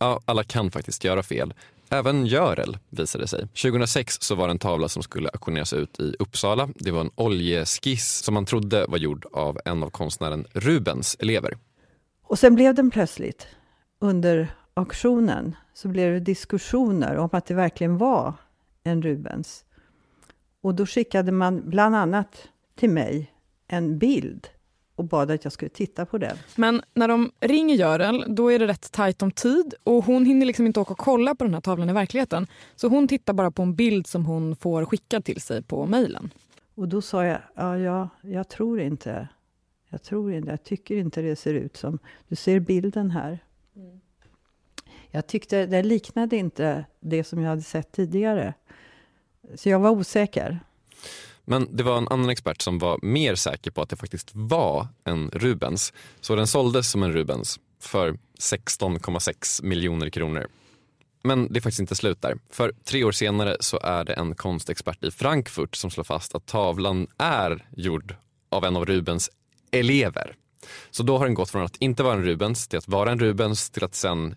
Ja, 0.00 0.20
alla 0.24 0.44
kan 0.44 0.70
faktiskt 0.70 1.04
göra 1.04 1.22
fel. 1.22 1.54
Även 1.90 2.26
Görel 2.26 2.78
visade 2.90 3.28
sig. 3.28 3.40
2006 3.40 4.16
så 4.20 4.34
var 4.34 4.46
det 4.46 4.50
en 4.50 4.58
tavla 4.58 4.88
som 4.88 5.02
skulle 5.02 5.28
auktioneras 5.28 5.72
ut 5.72 6.00
i 6.00 6.16
Uppsala. 6.18 6.68
Det 6.74 6.90
var 6.90 7.00
en 7.00 7.10
oljeskiss 7.14 8.22
som 8.22 8.34
man 8.34 8.46
trodde 8.46 8.86
var 8.88 8.98
gjord 8.98 9.26
av 9.32 9.58
en 9.64 9.82
av 9.82 9.90
konstnären 9.90 10.46
Rubens 10.52 11.16
elever. 11.20 11.56
Och 12.22 12.38
sen 12.38 12.54
blev 12.54 12.74
den 12.74 12.90
plötsligt, 12.90 13.46
under 13.98 14.54
auktionen, 14.74 15.56
så 15.74 15.88
blev 15.88 16.12
det 16.12 16.20
diskussioner 16.20 17.16
om 17.16 17.28
att 17.32 17.46
det 17.46 17.54
verkligen 17.54 17.98
var 17.98 18.34
en 18.84 19.02
Rubens. 19.02 19.64
Och 20.62 20.74
då 20.74 20.86
skickade 20.86 21.32
man 21.32 21.70
bland 21.70 21.96
annat 21.96 22.48
till 22.74 22.90
mig 22.90 23.32
en 23.68 23.98
bild 23.98 24.48
och 24.96 25.04
bad 25.04 25.30
att 25.30 25.44
jag 25.44 25.52
skulle 25.52 25.68
titta 25.68 26.06
på 26.06 26.18
den. 26.18 26.36
Men 26.56 26.82
när 26.94 27.08
de 27.08 27.32
ringer 27.40 27.74
Görel, 27.74 28.24
då 28.28 28.52
är 28.52 28.58
det 28.58 28.66
rätt 28.66 28.92
tajt 28.92 29.22
om 29.22 29.30
tid 29.30 29.74
och 29.84 30.04
hon 30.04 30.26
hinner 30.26 30.46
liksom 30.46 30.66
inte 30.66 30.80
åka 30.80 30.92
och 30.92 30.98
kolla 30.98 31.34
på 31.34 31.44
den 31.44 31.54
här 31.54 31.60
tavlan 31.60 31.90
i 31.90 31.92
verkligheten. 31.92 32.46
Så 32.76 32.88
hon 32.88 33.08
tittar 33.08 33.32
bara 33.32 33.50
på 33.50 33.62
en 33.62 33.74
bild 33.74 34.06
som 34.06 34.26
hon 34.26 34.56
får 34.56 34.84
skickad 34.84 35.24
till 35.24 35.40
sig 35.40 35.62
på 35.62 35.86
mejlen. 35.86 36.30
Och 36.74 36.88
då 36.88 37.02
sa 37.02 37.24
jag, 37.24 37.38
ja, 37.54 37.78
ja, 37.78 38.08
jag 38.22 38.48
tror 38.48 38.80
inte, 38.80 39.28
jag 39.88 40.02
tror 40.02 40.32
inte, 40.32 40.50
jag 40.50 40.64
tycker 40.64 40.96
inte 40.96 41.22
det 41.22 41.36
ser 41.36 41.54
ut 41.54 41.76
som, 41.76 41.98
du 42.28 42.36
ser 42.36 42.60
bilden 42.60 43.10
här. 43.10 43.38
Mm. 43.76 44.00
Jag 45.10 45.26
tyckte 45.26 45.66
det 45.66 45.82
liknade 45.82 46.36
inte 46.36 46.84
det 47.00 47.24
som 47.24 47.42
jag 47.42 47.48
hade 47.48 47.62
sett 47.62 47.92
tidigare. 47.92 48.54
Så 49.54 49.68
jag 49.68 49.78
var 49.78 49.90
osäker. 49.90 50.60
Men 51.46 51.76
det 51.76 51.82
var 51.82 51.98
en 51.98 52.08
annan 52.08 52.30
expert 52.30 52.62
som 52.62 52.78
var 52.78 52.98
mer 53.02 53.34
säker 53.34 53.70
på 53.70 53.82
att 53.82 53.88
det 53.88 53.96
faktiskt 53.96 54.30
var 54.32 54.88
en 55.04 55.30
Rubens. 55.30 55.92
Så 56.20 56.36
den 56.36 56.46
såldes 56.46 56.90
som 56.90 57.02
en 57.02 57.12
Rubens 57.12 57.60
för 57.80 58.18
16,6 58.38 59.64
miljoner 59.64 60.10
kronor. 60.10 60.46
Men 61.22 61.52
det 61.52 61.58
är 61.58 61.60
faktiskt 61.60 61.80
inte 61.80 61.94
slut 61.94 62.22
där. 62.22 62.38
För 62.50 62.72
tre 62.84 63.04
år 63.04 63.12
senare 63.12 63.56
så 63.60 63.80
är 63.82 64.04
det 64.04 64.12
en 64.12 64.34
konstexpert 64.34 65.04
i 65.04 65.10
Frankfurt 65.10 65.76
som 65.76 65.90
slår 65.90 66.04
fast 66.04 66.34
att 66.34 66.46
tavlan 66.46 67.06
är 67.18 67.68
gjord 67.76 68.14
av 68.48 68.64
en 68.64 68.76
av 68.76 68.86
Rubens 68.86 69.30
elever. 69.70 70.34
Så 70.90 71.02
då 71.02 71.18
har 71.18 71.24
den 71.24 71.34
gått 71.34 71.50
från 71.50 71.62
att 71.62 71.76
inte 71.76 72.02
vara 72.02 72.14
en 72.14 72.24
Rubens 72.24 72.68
till 72.68 72.78
att 72.78 72.88
vara 72.88 73.10
en 73.10 73.18
Rubens 73.18 73.70
till 73.70 73.84
att 73.84 73.94
sen 73.94 74.34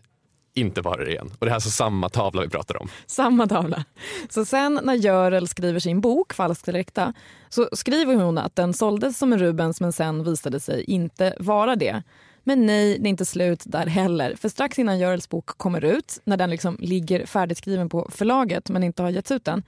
inte 0.54 0.82
vara 0.82 1.04
det 1.04 1.10
igen. 1.10 1.32
Och 1.40 1.46
det 1.46 1.52
är 1.52 1.56
alltså 1.56 1.70
samma 1.70 2.10
tavla 2.10 2.42
vi 2.42 2.50
pratar 2.50 2.82
om. 2.82 2.90
Samma 3.06 3.48
tavla. 3.48 3.86
Så 4.30 4.46
sen 4.46 4.80
när 4.84 4.94
Görel 4.94 5.48
skriver 5.48 5.80
sin 5.80 6.02
bok 6.02 6.34
Falskt 6.34 6.68
eller 6.68 6.80
äkta 6.80 7.14
så 7.50 7.70
skriver 7.72 8.16
hon 8.16 8.38
att 8.38 8.56
den 8.56 8.74
såldes 8.74 9.18
som 9.18 9.34
en 9.34 9.40
Rubens 9.40 9.82
men 9.82 9.94
sen 9.94 10.24
visade 10.24 10.60
sig 10.60 10.84
inte 10.84 11.36
vara 11.40 11.76
det. 11.76 12.04
Men 12.44 12.66
nej, 12.66 13.00
det 13.00 13.08
är 13.08 13.10
inte 13.10 13.26
slut 13.26 13.64
där 13.66 13.86
heller. 13.86 14.36
För 14.36 14.50
strax 14.50 14.80
innan 14.80 15.00
Görels 15.00 15.30
bok 15.30 15.46
kommer 15.46 15.86
ut, 15.86 16.22
när 16.24 16.38
den 16.38 16.50
liksom 16.50 16.78
ligger 16.80 17.26
färdigskriven 17.26 17.90
på 17.90 18.10
förlaget 18.12 18.70
men 18.70 18.84
inte 18.84 19.02
har 19.02 19.10
getts 19.10 19.32
ut 19.32 19.48
än, 19.48 19.64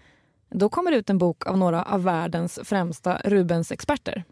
då 0.50 0.70
kommer 0.70 0.92
det 0.92 0.98
ut 0.98 1.10
en 1.10 1.18
bok 1.18 1.48
av 1.48 1.58
några 1.58 1.84
av 1.84 2.04
världens 2.04 2.60
främsta 2.64 3.22
Rubens-experter. 3.26 4.24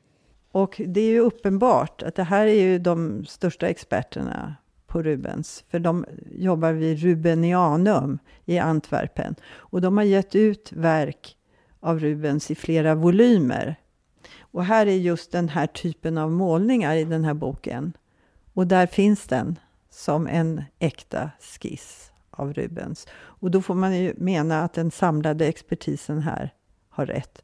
Och 0.52 0.82
det 0.86 1.02
är 1.02 1.10
ju 1.10 1.20
uppenbart 1.20 2.04
att 2.04 2.16
det 2.16 2.24
här 2.24 2.48
är 2.48 2.54
ju 2.54 2.80
de 2.80 3.26
största 3.26 3.68
experterna 3.68 4.56
på 4.89 5.02
Rubens, 5.02 5.63
för 5.69 5.80
de 5.80 6.06
jobbar 6.32 6.71
vid 6.71 6.99
Rubenianum 6.99 8.19
i 8.45 8.58
Antwerpen. 8.58 9.36
Och 9.45 9.82
de 9.82 9.97
har 9.97 10.04
gett 10.04 10.36
ut 10.36 10.71
verk 10.71 11.38
av 11.80 11.99
Rubens 11.99 12.52
i 12.52 12.56
flera 12.56 12.95
volymer. 12.95 13.75
Och 14.39 14.65
här 14.65 14.86
är 14.86 14.95
just 14.95 15.32
den 15.32 15.49
här 15.49 15.67
typen 15.67 16.17
av 16.17 16.32
målningar 16.32 16.95
i 16.95 17.04
den 17.04 17.23
här 17.23 17.34
boken. 17.34 17.93
Och 18.54 18.67
där 18.67 18.88
finns 18.88 19.28
den 19.28 19.60
som 19.89 20.28
en 20.28 20.63
äkta 20.80 21.32
skiss 21.39 22.12
av 22.32 22.54
Rubens. 22.54 23.08
Och 23.12 23.52
då 23.52 23.62
får 23.62 23.75
man 23.75 23.97
ju 23.97 24.13
mena 24.17 24.63
att 24.63 24.73
den 24.73 24.91
samlade 24.91 25.47
expertisen 25.47 26.21
här 26.21 26.54
har 26.89 27.06
rätt. 27.06 27.43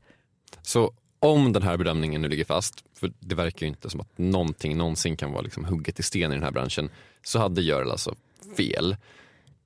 Så 0.62 0.93
om 1.19 1.54
den 1.54 1.63
här 1.63 1.78
bedömningen 1.78 2.21
nu 2.21 2.30
ligger 2.30 2.45
fast, 2.45 2.84
för 2.99 3.12
det 3.19 3.36
verkar 3.36 3.65
ju 3.65 3.67
inte 3.67 3.89
som 3.89 4.01
att 4.01 4.17
någonting 4.17 4.78
någonsin 4.78 5.17
kan 5.17 5.32
vara 5.32 5.41
liksom 5.41 5.65
hugget 5.65 5.99
i 5.99 6.04
sten 6.04 6.32
i 6.32 6.36
den 6.36 6.43
här 6.43 6.51
branschen, 6.51 6.89
så 7.23 7.39
hade 7.39 7.62
Görel 7.62 7.91
alltså 7.91 8.15
fel. 8.58 8.95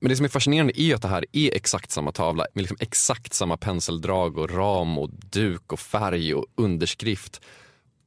Men 0.00 0.08
det 0.08 0.16
som 0.16 0.24
är 0.24 0.28
fascinerande 0.28 0.80
är 0.80 0.94
att 0.94 1.02
det 1.02 1.08
här 1.08 1.24
är 1.32 1.54
exakt 1.54 1.90
samma 1.90 2.12
tavla 2.12 2.46
med 2.54 2.62
liksom 2.62 2.76
exakt 2.80 3.34
samma 3.34 3.56
penseldrag 3.56 4.38
och 4.38 4.50
ram 4.50 4.98
och 4.98 5.10
duk 5.10 5.72
och 5.72 5.80
färg 5.80 6.34
och 6.34 6.46
underskrift. 6.54 7.40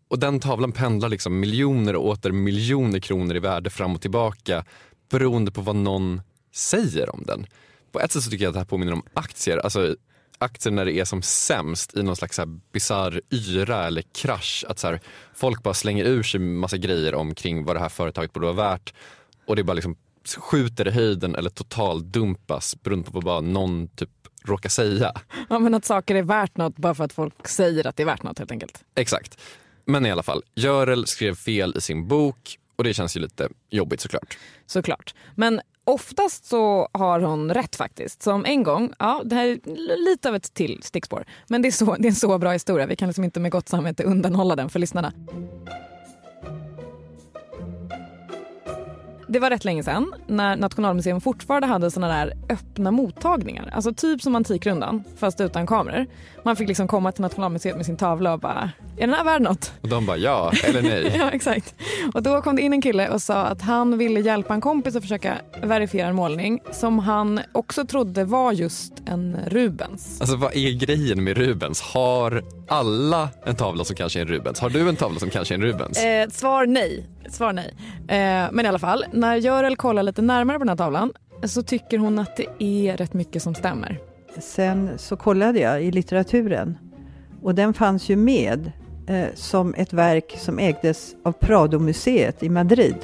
Och 0.08 0.19
den 0.19 0.39
tavlan 0.39 0.71
pendlar 0.71 1.10
liksom 1.10 1.39
miljoner 1.39 1.95
och 1.95 2.06
åter 2.06 2.32
miljoner 2.32 2.99
kronor 2.99 3.36
i 3.36 3.39
värde 3.39 3.69
fram 3.69 3.95
och 3.95 4.01
tillbaka 4.01 4.65
beroende 5.10 5.51
på 5.51 5.62
vad 5.62 5.75
någon 5.75 6.21
säger 6.51 7.15
om 7.15 7.23
den. 7.27 7.45
På 7.91 7.99
ett 7.99 8.12
sätt 8.12 8.23
så 8.23 8.29
tycker 8.29 8.45
jag 8.45 8.49
att 8.49 8.53
det 8.53 8.60
här 8.60 8.65
påminner 8.65 8.93
om 8.93 9.03
aktier. 9.13 9.58
Alltså, 9.58 9.95
aktier 10.43 10.73
när 10.73 10.86
det 10.86 10.93
är 10.93 11.06
som 11.06 11.21
sämst 11.21 11.97
i 11.97 12.03
någon 12.03 12.15
slags 12.15 12.39
bisarr 12.71 13.21
yra 13.29 13.88
eller 13.88 14.01
krasch. 14.01 14.65
Att 14.67 14.79
så 14.79 14.88
här, 14.88 14.99
folk 15.36 15.63
bara 15.63 15.73
slänger 15.73 16.06
ur 16.06 16.23
sig 16.23 16.39
massa 16.39 16.77
grejer 16.77 17.15
omkring 17.15 17.63
vad 17.63 17.75
det 17.75 17.79
här 17.79 17.89
företaget 17.89 18.34
borde 18.34 18.45
vara 18.45 18.69
värt 18.69 18.93
och 19.47 19.56
det 19.56 19.63
bara 19.63 19.73
liksom 19.73 19.95
skjuter 20.38 20.88
i 20.88 20.91
höjden 20.91 21.36
eller 21.36 21.49
totaldumpas 21.49 22.75
beroende 22.84 23.06
på 23.06 23.12
vad 23.12 23.23
bara 23.23 23.41
någon 23.41 23.88
typ 23.88 24.10
råkar 24.45 24.69
säga. 24.69 25.12
Ja 25.49 25.60
men 25.60 25.73
att 25.73 25.86
saker 25.86 26.15
är 26.15 26.23
värt 26.23 26.58
något 26.58 26.75
bara 26.75 26.95
för 26.95 27.03
att 27.03 27.13
folk 27.13 27.47
säger 27.47 27.88
att 27.88 27.95
det 27.95 28.03
är 28.03 28.08
värt 28.08 28.23
något 28.23 28.39
helt 28.39 28.51
enkelt. 28.51 28.84
Exakt. 28.95 29.38
Men 29.86 30.06
i 30.06 30.12
alla 30.12 30.23
fall, 30.23 30.41
Görel 30.56 31.08
skrev 31.08 31.36
fel 31.36 31.73
i 31.77 31.82
sin 31.82 32.08
bok 32.08 32.58
och 32.75 32.84
det 32.84 32.93
känns 32.93 33.17
ju 33.17 33.21
lite 33.21 33.49
jobbigt 33.69 34.01
såklart. 34.01 34.38
Såklart. 34.65 35.13
Men 35.36 35.62
Oftast 35.86 36.46
så 36.46 36.89
har 36.91 37.19
hon 37.19 37.54
rätt 37.54 37.76
faktiskt. 37.76 38.22
Som 38.22 38.46
en 38.46 38.63
gång, 38.63 38.93
ja 39.00 39.22
det 39.26 39.36
här 39.36 39.46
är 39.46 39.60
lite 40.10 40.30
av 40.30 40.36
ett 40.36 40.54
till 40.54 40.80
stickspår. 40.84 41.26
Men 41.48 41.62
det 41.62 41.67
är, 41.67 41.72
så, 41.72 41.96
det 42.00 42.08
är 42.08 42.10
en 42.10 42.15
så 42.15 42.38
bra 42.38 42.52
historia, 42.52 42.86
vi 42.86 42.96
kan 42.96 43.08
liksom 43.08 43.24
inte 43.24 43.39
med 43.39 43.52
gott 43.52 43.69
samvete 43.69 44.04
undanhålla 44.04 44.56
den 44.56 44.69
för 44.69 44.80
lyssnarna. 44.80 45.13
Det 49.34 49.39
var 49.39 49.50
rätt 49.50 49.65
länge 49.65 49.84
sedan 49.84 50.13
när 50.28 50.56
Nationalmuseum 50.56 51.22
fortfarande 51.22 51.67
hade 51.67 51.91
såna 51.91 52.08
där 52.08 52.34
öppna 52.50 52.91
mottagningar. 52.91 53.69
Alltså 53.74 53.93
typ 53.93 54.22
som 54.22 54.36
Antikrundan 54.36 55.04
fast 55.17 55.41
utan 55.41 55.67
kameror. 55.67 56.06
Man 56.43 56.56
fick 56.56 56.67
liksom 56.67 56.88
komma 56.88 57.12
till 57.12 57.22
Nationalmuseum 57.22 57.78
med 57.78 57.86
sin 57.86 57.98
tavla 57.98 58.34
och 58.34 58.39
bara 58.39 58.72
“är 58.98 59.08
den 59.08 59.13
här 59.15 59.24
värd 59.24 59.41
något?” 59.41 59.74
Och 59.82 59.89
de 59.89 60.06
bara 60.06 60.17
“ja” 60.17 60.52
eller 60.63 60.82
“nej”. 60.82 61.15
ja 61.19 61.30
exakt. 61.30 61.76
Och 62.13 62.24
då 62.24 62.41
kom 62.41 62.56
det 62.56 62.62
in 62.62 62.74
en 62.74 62.82
kille 62.82 63.10
och 63.10 63.22
sa 63.22 63.43
att 63.43 63.62
han 63.62 63.98
ville 63.98 64.19
hjälpa 64.19 64.54
en 64.54 64.62
kompis 64.62 64.96
att 64.96 65.02
försöka 65.02 65.38
verifiera 65.63 66.08
en 66.08 66.15
målning 66.15 66.60
som 66.72 67.00
han 67.00 67.39
också 67.52 67.86
trodde 67.86 68.26
var 68.26 68.52
just 68.52 68.93
en 69.06 69.38
Rubens. 69.48 70.22
Alltså 70.22 70.38
vad 70.38 70.56
är 70.56 70.72
grejen 70.72 71.24
med 71.24 71.38
Rubens? 71.38 71.82
Har 71.82 72.43
alla 72.67 73.30
en 73.46 73.56
tavla 73.56 73.84
som 73.84 73.96
kanske 73.96 74.19
är 74.19 74.22
en 74.22 74.28
Rubens? 74.28 74.60
Har 74.60 74.69
du 74.69 74.89
en 74.89 74.96
tavla 74.96 75.19
som 75.19 75.30
kanske 75.30 75.54
är 75.54 75.56
en 75.56 75.63
Rubens? 75.63 76.04
Eh, 76.04 76.30
svar 76.30 76.65
nej. 76.65 77.10
Svar 77.30 77.54
nej. 77.54 77.74
Eh, 78.08 78.50
men 78.52 78.65
i 78.65 78.67
alla 78.67 78.80
fall, 78.80 79.06
när 79.23 79.36
Görel 79.38 79.75
kollar 79.75 80.03
lite 80.03 80.21
närmare 80.21 80.57
på 80.57 80.63
den 80.63 80.69
här 80.69 80.75
tavlan 80.75 81.13
så 81.43 81.63
tycker 81.63 81.97
hon 81.97 82.19
att 82.19 82.38
det 82.38 82.63
är 82.63 82.97
rätt 82.97 83.13
mycket 83.13 83.43
som 83.43 83.55
stämmer. 83.55 83.99
Sen 84.38 84.89
så 84.97 85.17
kollade 85.17 85.59
jag 85.59 85.83
i 85.83 85.91
litteraturen 85.91 86.77
och 87.41 87.55
den 87.55 87.73
fanns 87.73 88.09
ju 88.09 88.15
med 88.15 88.71
eh, 89.07 89.27
som 89.36 89.73
ett 89.73 89.93
verk 89.93 90.36
som 90.38 90.59
ägdes 90.59 91.15
av 91.23 91.31
Prado-museet 91.31 92.43
i 92.43 92.49
Madrid. 92.49 92.95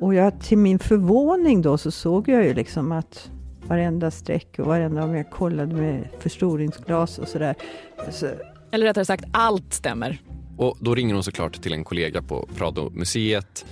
Och 0.00 0.14
jag, 0.14 0.40
till 0.40 0.58
min 0.58 0.78
förvåning 0.78 1.62
då 1.62 1.78
så 1.78 1.90
såg 1.90 2.28
jag 2.28 2.44
ju 2.44 2.54
liksom 2.54 2.92
att 2.92 3.30
varenda 3.66 4.10
streck 4.10 4.58
och 4.58 4.66
varenda, 4.66 5.04
om 5.04 5.14
jag 5.14 5.30
kollade 5.30 5.74
med 5.74 6.08
förstoringsglas 6.18 7.18
och 7.18 7.28
sådär. 7.28 7.54
Så, 8.10 8.26
Eller 8.70 8.86
rättare 8.86 9.04
sagt, 9.04 9.24
allt 9.32 9.72
stämmer. 9.74 10.22
Och 10.56 10.76
då 10.80 10.94
ringer 10.94 11.14
hon 11.14 11.24
såklart 11.24 11.62
till 11.62 11.72
en 11.72 11.84
kollega 11.84 12.22
på 12.22 12.48
Prado-museet 12.56 13.64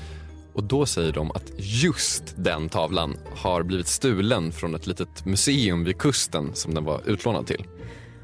och 0.56 0.64
då 0.64 0.86
säger 0.86 1.12
de 1.12 1.30
att 1.30 1.52
just 1.56 2.34
den 2.36 2.68
tavlan 2.68 3.16
har 3.36 3.62
blivit 3.62 3.86
stulen 3.86 4.52
från 4.52 4.74
ett 4.74 4.86
litet 4.86 5.24
museum 5.24 5.84
vid 5.84 5.98
kusten 5.98 6.54
som 6.54 6.74
den 6.74 6.84
var 6.84 7.00
utlånad 7.06 7.46
till. 7.46 7.64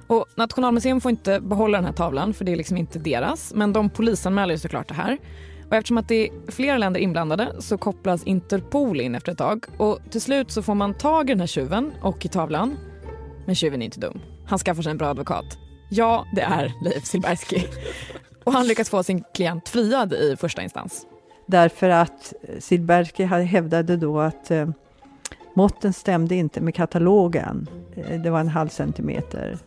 Och 0.07 0.27
Nationalmuseum 0.37 1.01
får 1.01 1.11
inte 1.11 1.41
behålla 1.41 1.79
den 1.79 1.85
här 1.85 1.93
tavlan 1.93 2.35
för 2.35 2.45
det 2.45 2.53
är 2.53 2.57
liksom 2.57 2.77
inte 2.77 2.99
deras. 2.99 3.53
Men 3.55 3.73
de 3.73 3.91
polisanmäler 3.91 4.57
såklart 4.57 4.89
det 4.89 4.95
här. 4.95 5.19
Och 5.69 5.77
eftersom 5.77 5.99
att 5.99 6.09
det 6.09 6.29
är 6.29 6.51
flera 6.51 6.79
länder 6.79 7.01
inblandade 7.01 7.53
så 7.59 7.79
kopplas 7.79 8.25
Interpol 8.25 9.01
in 9.01 9.15
efter 9.15 9.33
ett 9.33 9.39
tag. 9.39 9.65
Och 9.77 9.99
till 10.11 10.21
slut 10.21 10.51
så 10.51 10.63
får 10.63 10.75
man 10.75 10.95
tag 10.95 11.31
i 11.31 11.33
den 11.33 11.41
här 11.41 11.47
tjuven 11.47 11.93
och 12.03 12.25
i 12.27 12.29
tavlan. 12.29 12.77
Men 13.47 13.55
tjuven 13.55 13.83
är 13.83 13.87
inte 13.87 14.01
dum. 14.01 14.21
Han 14.47 14.59
skaffar 14.59 14.83
sig 14.83 14.91
en 14.91 14.99
bra 14.99 15.09
advokat. 15.09 15.59
Ja, 15.91 16.27
det 16.35 16.43
är 16.43 16.73
Leif 16.85 17.05
Silbersky. 17.05 17.63
Och 18.45 18.53
han 18.53 18.67
lyckas 18.67 18.91
få 18.91 19.03
sin 19.03 19.25
klient 19.35 19.69
friad 19.69 20.13
i 20.13 20.37
första 20.37 20.63
instans. 20.63 21.07
Därför 21.47 21.89
att 21.89 22.33
Silbersky 22.59 23.25
hävdade 23.25 23.97
då 23.97 24.21
att 24.21 24.51
eh, 24.51 24.69
måtten 25.55 25.93
stämde 25.93 26.35
inte 26.35 26.61
med 26.61 26.75
katalogen. 26.75 27.67
Eh, 27.97 28.21
det 28.21 28.31
var 28.31 28.41
en 28.41 28.49
halv 28.49 28.69
centimeter. 28.69 29.59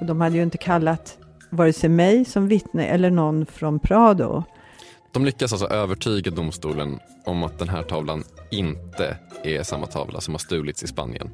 Och 0.00 0.06
de 0.06 0.20
hade 0.20 0.36
ju 0.36 0.42
inte 0.42 0.58
kallat 0.58 1.18
vare 1.50 1.72
sig 1.72 1.88
mig 1.88 2.24
som 2.24 2.48
vittne 2.48 2.86
eller 2.86 3.10
någon 3.10 3.46
från 3.46 3.78
Prado. 3.78 4.44
De 5.12 5.24
lyckas 5.24 5.52
alltså 5.52 5.66
övertyga 5.66 6.30
domstolen 6.30 6.98
om 7.24 7.42
att 7.42 7.58
den 7.58 7.68
här 7.68 7.82
tavlan 7.82 8.24
inte 8.50 9.16
är 9.44 9.62
samma 9.62 9.86
tavla 9.86 10.20
som 10.20 10.34
har 10.34 10.38
stulits 10.38 10.82
i 10.82 10.86
Spanien. 10.86 11.30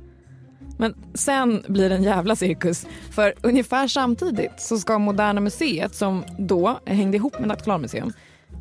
Men 0.79 0.95
sen 1.15 1.63
blir 1.69 1.89
det 1.89 1.95
en 1.95 2.03
jävla 2.03 2.37
cirkus. 2.37 2.87
För 3.11 3.35
ungefär 3.43 3.89
samtidigt 3.89 4.53
så 4.61 4.79
ska 4.79 4.99
Moderna 4.99 5.41
Museet, 5.41 5.95
som 5.95 6.25
då 6.39 6.81
hängde 6.87 7.17
ihop 7.17 7.39
med 7.39 7.49
Nationalmuseum, 7.49 8.13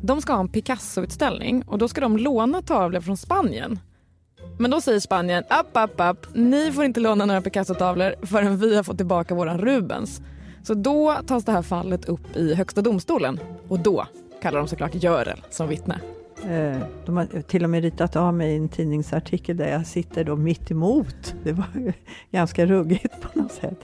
de 0.02 0.20
ska 0.22 0.32
ha 0.32 0.40
en 0.40 0.48
Picasso-utställning 0.48 1.62
och 1.66 1.78
då 1.78 1.88
ska 1.88 2.00
de 2.00 2.16
låna 2.16 2.62
tavlor 2.62 3.00
från 3.00 3.16
Spanien. 3.16 3.78
Men 4.58 4.70
då 4.70 4.80
säger 4.80 5.00
Spanien, 5.00 5.44
app, 5.48 5.76
app, 5.76 6.00
app, 6.00 6.26
ni 6.34 6.72
får 6.72 6.84
inte 6.84 7.00
låna 7.00 7.26
några 7.26 7.40
Picasso-tavlor 7.40 8.26
förrän 8.26 8.58
vi 8.58 8.76
har 8.76 8.82
fått 8.82 8.96
tillbaka 8.96 9.34
våran 9.34 9.58
Rubens. 9.58 10.20
Så 10.62 10.74
då 10.74 11.16
tas 11.26 11.44
det 11.44 11.52
här 11.52 11.62
fallet 11.62 12.04
upp 12.04 12.36
i 12.36 12.54
Högsta 12.54 12.82
domstolen 12.82 13.40
och 13.68 13.78
då 13.78 14.06
kallar 14.42 14.58
de 14.58 14.68
såklart 14.68 14.94
Görel 14.94 15.42
som 15.50 15.68
vittne. 15.68 16.00
Eh, 16.44 16.78
de 17.06 17.16
har 17.16 17.42
till 17.42 17.64
och 17.64 17.70
med 17.70 17.82
ritat 17.82 18.16
av 18.16 18.34
mig 18.34 18.56
en 18.56 18.68
tidningsartikel 18.68 19.56
där 19.56 19.72
jag 19.72 19.86
sitter 19.86 20.24
då 20.24 20.36
mitt 20.36 20.70
emot. 20.70 21.34
Det 21.42 21.52
var 21.52 21.66
ganska 22.30 22.66
ruggigt 22.66 23.20
på 23.20 23.38
något 23.38 23.52
sätt. 23.52 23.78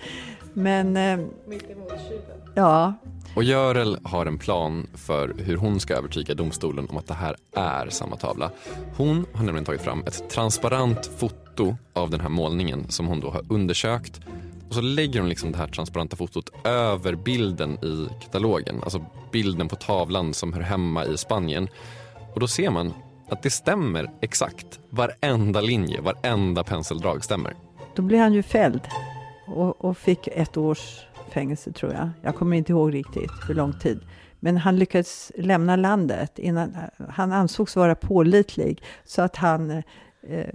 Men... 0.53 0.97
Eh, 0.97 1.27
mitt 1.47 1.71
emot 1.71 1.93
tjuven? 2.09 2.53
Ja. 2.55 2.95
Och 3.37 3.45
Görel 3.45 3.99
har 4.05 4.27
en 4.27 4.39
plan 4.39 4.87
för 4.95 5.35
hur 5.39 5.57
hon 5.57 5.81
ska 5.81 5.95
övertyga 5.95 6.35
domstolen 6.35 6.87
om 6.91 6.97
att 6.97 7.07
det 7.07 7.15
här 7.15 7.37
är 7.57 7.89
samma 7.91 8.17
tavla. 8.17 8.51
Hon 8.97 9.27
har 9.33 9.45
nämligen 9.45 9.65
tagit 9.65 9.81
fram 9.81 10.03
ett 10.07 10.31
transparent 10.31 11.07
foto 11.07 11.77
av 11.93 12.11
den 12.11 12.21
här 12.21 12.29
målningen 12.29 12.89
som 12.89 13.07
hon 13.07 13.21
då 13.21 13.31
har 13.31 13.43
undersökt 13.49 14.21
och 14.69 14.75
så 14.75 14.81
lägger 14.81 15.21
hon 15.21 15.29
liksom 15.29 15.53
det 15.53 15.59
här 15.59 15.67
transparenta 15.67 16.17
fotot 16.17 16.67
över 16.67 17.15
bilden 17.15 17.85
i 17.85 18.09
katalogen. 18.23 18.81
Alltså 18.83 19.05
bilden 19.33 19.69
på 19.69 19.77
tavlan 19.77 20.35
som 20.35 20.53
hör 20.53 20.61
hemma 20.61 21.05
i 21.05 21.17
Spanien. 21.17 21.69
Och 22.35 22.41
då 22.41 22.49
ser 22.49 22.71
man 22.71 22.95
att 23.29 23.43
det 23.43 23.51
stämmer 23.51 24.11
exakt. 24.21 24.81
Varenda 24.91 25.61
linje, 25.61 26.01
varenda 26.01 26.65
penseldrag 26.65 27.25
stämmer. 27.25 27.55
Då 27.95 28.03
blir 28.03 28.19
han 28.19 28.33
ju 28.33 28.43
fälld 28.43 28.81
och, 29.47 29.85
och 29.85 29.99
fick 29.99 30.27
ett 30.27 30.57
års 30.57 31.06
fängelse 31.31 31.73
tror 31.73 31.93
jag. 31.93 32.11
Jag 32.23 32.35
kommer 32.35 32.57
inte 32.57 32.73
ihåg 32.73 32.95
riktigt 32.95 33.31
hur 33.49 33.55
lång 33.55 33.73
tid. 33.73 34.01
Men 34.41 34.57
han 34.57 34.79
lyckades 34.79 35.33
lämna 35.37 35.77
landet. 35.77 36.39
Innan, 36.39 36.77
han 37.09 37.33
ansågs 37.33 37.77
vara 37.77 37.95
pålitlig 37.95 38.83
så 39.05 39.23
att 39.23 39.37
han 39.37 39.71
eh, 40.23 40.47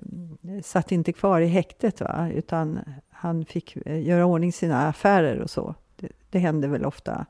satt 0.63 0.91
inte 0.91 1.13
kvar 1.13 1.41
i 1.41 1.47
häktet 1.47 2.01
va? 2.01 2.29
utan 2.33 2.79
han 3.09 3.45
fick 3.45 3.77
eh, 3.85 4.01
göra 4.01 4.25
ordning 4.25 4.53
sina 4.53 4.87
affärer 4.87 5.39
och 5.39 5.49
så. 5.49 5.75
Det, 5.95 6.07
det 6.29 6.39
händer 6.39 6.67
väl 6.67 6.85
ofta. 6.85 7.25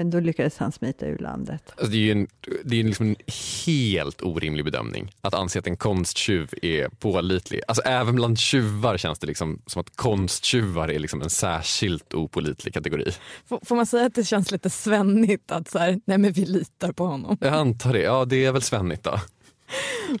Men 0.00 0.10
då 0.10 0.20
lyckades 0.20 0.58
han 0.58 0.72
smita 0.72 1.06
ur 1.06 1.18
landet. 1.18 1.62
Alltså 1.70 1.86
det 1.86 1.96
är 1.96 2.00
ju 2.00 2.10
en, 2.10 2.26
det 2.64 2.80
är 2.80 2.84
liksom 2.84 3.06
en 3.08 3.16
helt 3.66 4.22
orimlig 4.22 4.64
bedömning 4.64 5.12
att 5.20 5.34
anse 5.34 5.58
att 5.58 5.66
en 5.66 5.76
konsttjuv 5.76 6.50
är 6.62 6.88
pålitlig. 6.88 7.60
Alltså 7.68 7.82
även 7.82 8.14
bland 8.14 8.38
tjuvar 8.38 8.98
känns 8.98 9.18
det 9.18 9.26
liksom 9.26 9.62
som 9.66 9.80
att 9.80 9.96
konsttjuvar 9.96 10.88
är 10.88 10.98
liksom 10.98 11.22
en 11.22 11.30
särskilt 11.30 12.14
opålitlig 12.14 12.74
kategori. 12.74 13.12
Får, 13.48 13.60
får 13.62 13.76
man 13.76 13.86
säga 13.86 14.06
att 14.06 14.14
det 14.14 14.24
känns 14.24 14.50
lite 14.50 14.70
svennigt 14.70 15.50
att 15.50 15.70
så 15.70 15.78
här, 15.78 16.00
nej 16.04 16.18
men 16.18 16.32
vi 16.32 16.44
litar 16.44 16.92
på 16.92 17.06
honom? 17.06 17.38
Jag 17.40 17.54
antar 17.54 17.92
det. 17.92 18.02
Ja, 18.02 18.24
det 18.24 18.44
är 18.44 18.52
väl 18.52 18.62
svennigt 18.62 19.02
då. 19.02 19.20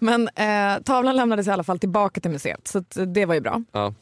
Men 0.00 0.28
eh, 0.28 0.82
tavlan 0.84 1.16
lämnades 1.16 1.46
i 1.46 1.50
alla 1.50 1.64
fall 1.64 1.78
tillbaka 1.78 2.20
till 2.20 2.30
museet 2.30 2.68
så 2.68 2.84
det 3.04 3.26
var 3.26 3.34
ju 3.34 3.40
bra. 3.40 3.62
Ja. 3.72 3.94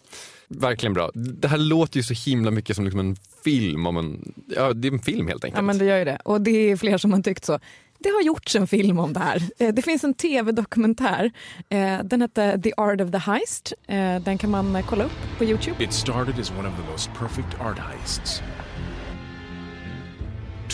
Verkligen 0.49 0.93
bra. 0.93 1.11
Det 1.15 1.49
här 1.49 1.59
låter 1.59 1.97
ju 1.97 2.03
så 2.03 2.31
himla 2.31 2.51
mycket 2.51 2.77
som 2.77 2.85
liksom 2.85 3.01
en 3.01 3.17
film 3.45 3.87
om 3.87 3.97
en, 3.97 4.35
ja 4.47 4.73
det 4.73 4.89
är 4.89 4.93
en 4.93 4.99
film 4.99 5.29
helt 5.29 5.45
enkelt. 5.45 5.59
Ja 5.59 5.63
men 5.63 5.79
det 5.79 5.85
gör 5.85 5.99
ju 5.99 6.05
det 6.05 6.19
och 6.25 6.41
det 6.41 6.51
är 6.51 6.77
fler 6.77 6.99
som 6.99 7.13
har 7.13 7.23
tyckt 7.23 7.45
så. 7.45 7.59
Det 7.99 8.09
har 8.09 8.23
gjorts 8.23 8.57
en 8.57 8.67
film 8.67 8.99
om 8.99 9.13
det 9.13 9.21
här. 9.21 9.43
Eh, 9.59 9.75
det 9.75 9.83
finns 9.83 10.05
en 10.05 10.15
tv-dokumentär. 10.15 11.31
Eh, 11.69 11.99
den 12.05 12.23
heter 12.23 12.59
The 12.59 12.73
Art 12.77 13.01
of 13.01 13.11
the 13.11 13.19
Heist. 13.19 13.73
Eh, 13.87 14.23
den 14.23 14.39
kan 14.39 14.51
man 14.51 14.83
kolla 14.83 15.05
upp 15.05 15.39
på 15.39 15.45
Youtube. 15.45 15.85
It 15.85 15.93
started 15.93 16.41
as 16.41 16.51
one 16.51 16.69
of 16.69 16.75
the 16.77 16.93
most 16.93 17.11
perfect 17.19 17.61
art 17.61 17.79
heists. 17.79 18.43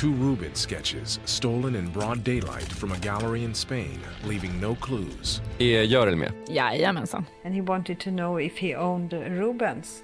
Two 0.05 0.13
Rubens 0.13 0.59
sketches 0.59 1.21
stolen 1.25 1.77
in 1.77 1.93
broad 1.93 2.25
daylight 2.25 2.73
from 2.73 2.93
a 2.93 2.97
gallery 2.99 3.43
in 3.45 3.55
Spain, 3.55 3.99
leaving 4.29 4.61
no 4.61 4.75
clues. 4.75 5.41
Är 5.59 5.83
Görel 5.83 6.17
med? 6.17 6.33
Jajamensan. 6.49 7.25
And 7.45 7.55
he 7.55 7.61
wanted 7.61 8.01
to 8.01 8.11
know 8.11 8.41
if 8.41 8.59
he 8.59 8.77
owned 8.77 9.13
Rubens. 9.13 10.03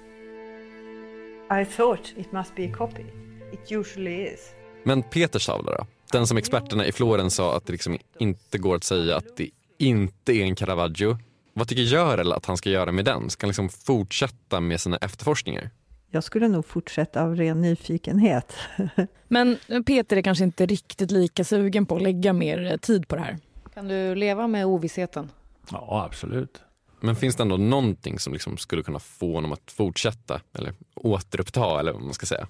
I 1.61 1.65
thought 1.65 2.13
it 2.17 2.31
must 2.31 2.55
be 2.55 2.65
a 2.65 2.73
copy. 2.77 3.05
It 3.53 3.71
usually 3.71 4.23
is. 4.23 4.39
Men 4.83 5.03
Peters 5.03 5.45
tavla 5.45 5.71
då? 5.71 5.87
Den 6.11 6.27
som 6.27 6.37
experterna 6.37 6.85
i 6.85 6.91
Florens 6.91 7.35
sa 7.35 7.57
att 7.57 7.65
det 7.65 7.73
liksom 7.73 7.97
inte 8.19 8.57
går 8.57 8.75
att 8.75 8.83
säga 8.83 9.17
att 9.17 9.37
det 9.37 9.49
inte 9.77 10.33
är 10.33 10.43
en 10.43 10.55
Caravaggio. 10.55 11.17
Vad 11.53 11.67
tycker 11.67 11.83
Görel 11.83 12.33
att 12.33 12.45
han 12.45 12.57
ska 12.57 12.69
göra 12.69 12.91
med 12.91 13.05
den? 13.05 13.29
Ska 13.29 13.45
han 13.45 13.49
liksom 13.49 13.69
fortsätta 13.69 14.59
med 14.59 14.81
sina 14.81 14.97
efterforskningar? 14.97 15.69
Jag 16.13 16.23
skulle 16.23 16.47
nog 16.47 16.65
fortsätta 16.65 17.23
av 17.23 17.35
ren 17.35 17.61
nyfikenhet. 17.61 18.53
Men 19.27 19.57
Peter 19.85 20.17
är 20.17 20.21
kanske 20.21 20.43
inte 20.43 20.65
riktigt 20.65 21.11
lika 21.11 21.43
sugen 21.43 21.85
på 21.85 21.95
att 21.95 22.01
lägga 22.01 22.33
mer 22.33 22.77
tid 22.77 23.07
på 23.07 23.15
det 23.15 23.21
här. 23.21 23.37
Kan 23.73 23.87
du 23.87 24.15
leva 24.15 24.47
med 24.47 24.65
ovissheten? 24.65 25.29
Ja, 25.71 26.03
absolut. 26.05 26.61
Men 26.99 27.15
finns 27.15 27.35
det 27.35 27.43
ändå 27.43 27.57
någonting 27.57 28.19
som 28.19 28.33
liksom 28.33 28.57
skulle 28.57 28.83
kunna 28.83 28.99
få 28.99 29.35
honom 29.35 29.51
att 29.51 29.71
fortsätta 29.71 30.41
eller 30.53 30.73
återuppta 30.95 31.79
eller 31.79 31.93
vad 31.93 32.01
man 32.01 32.13
ska 32.13 32.25
säga? 32.25 32.47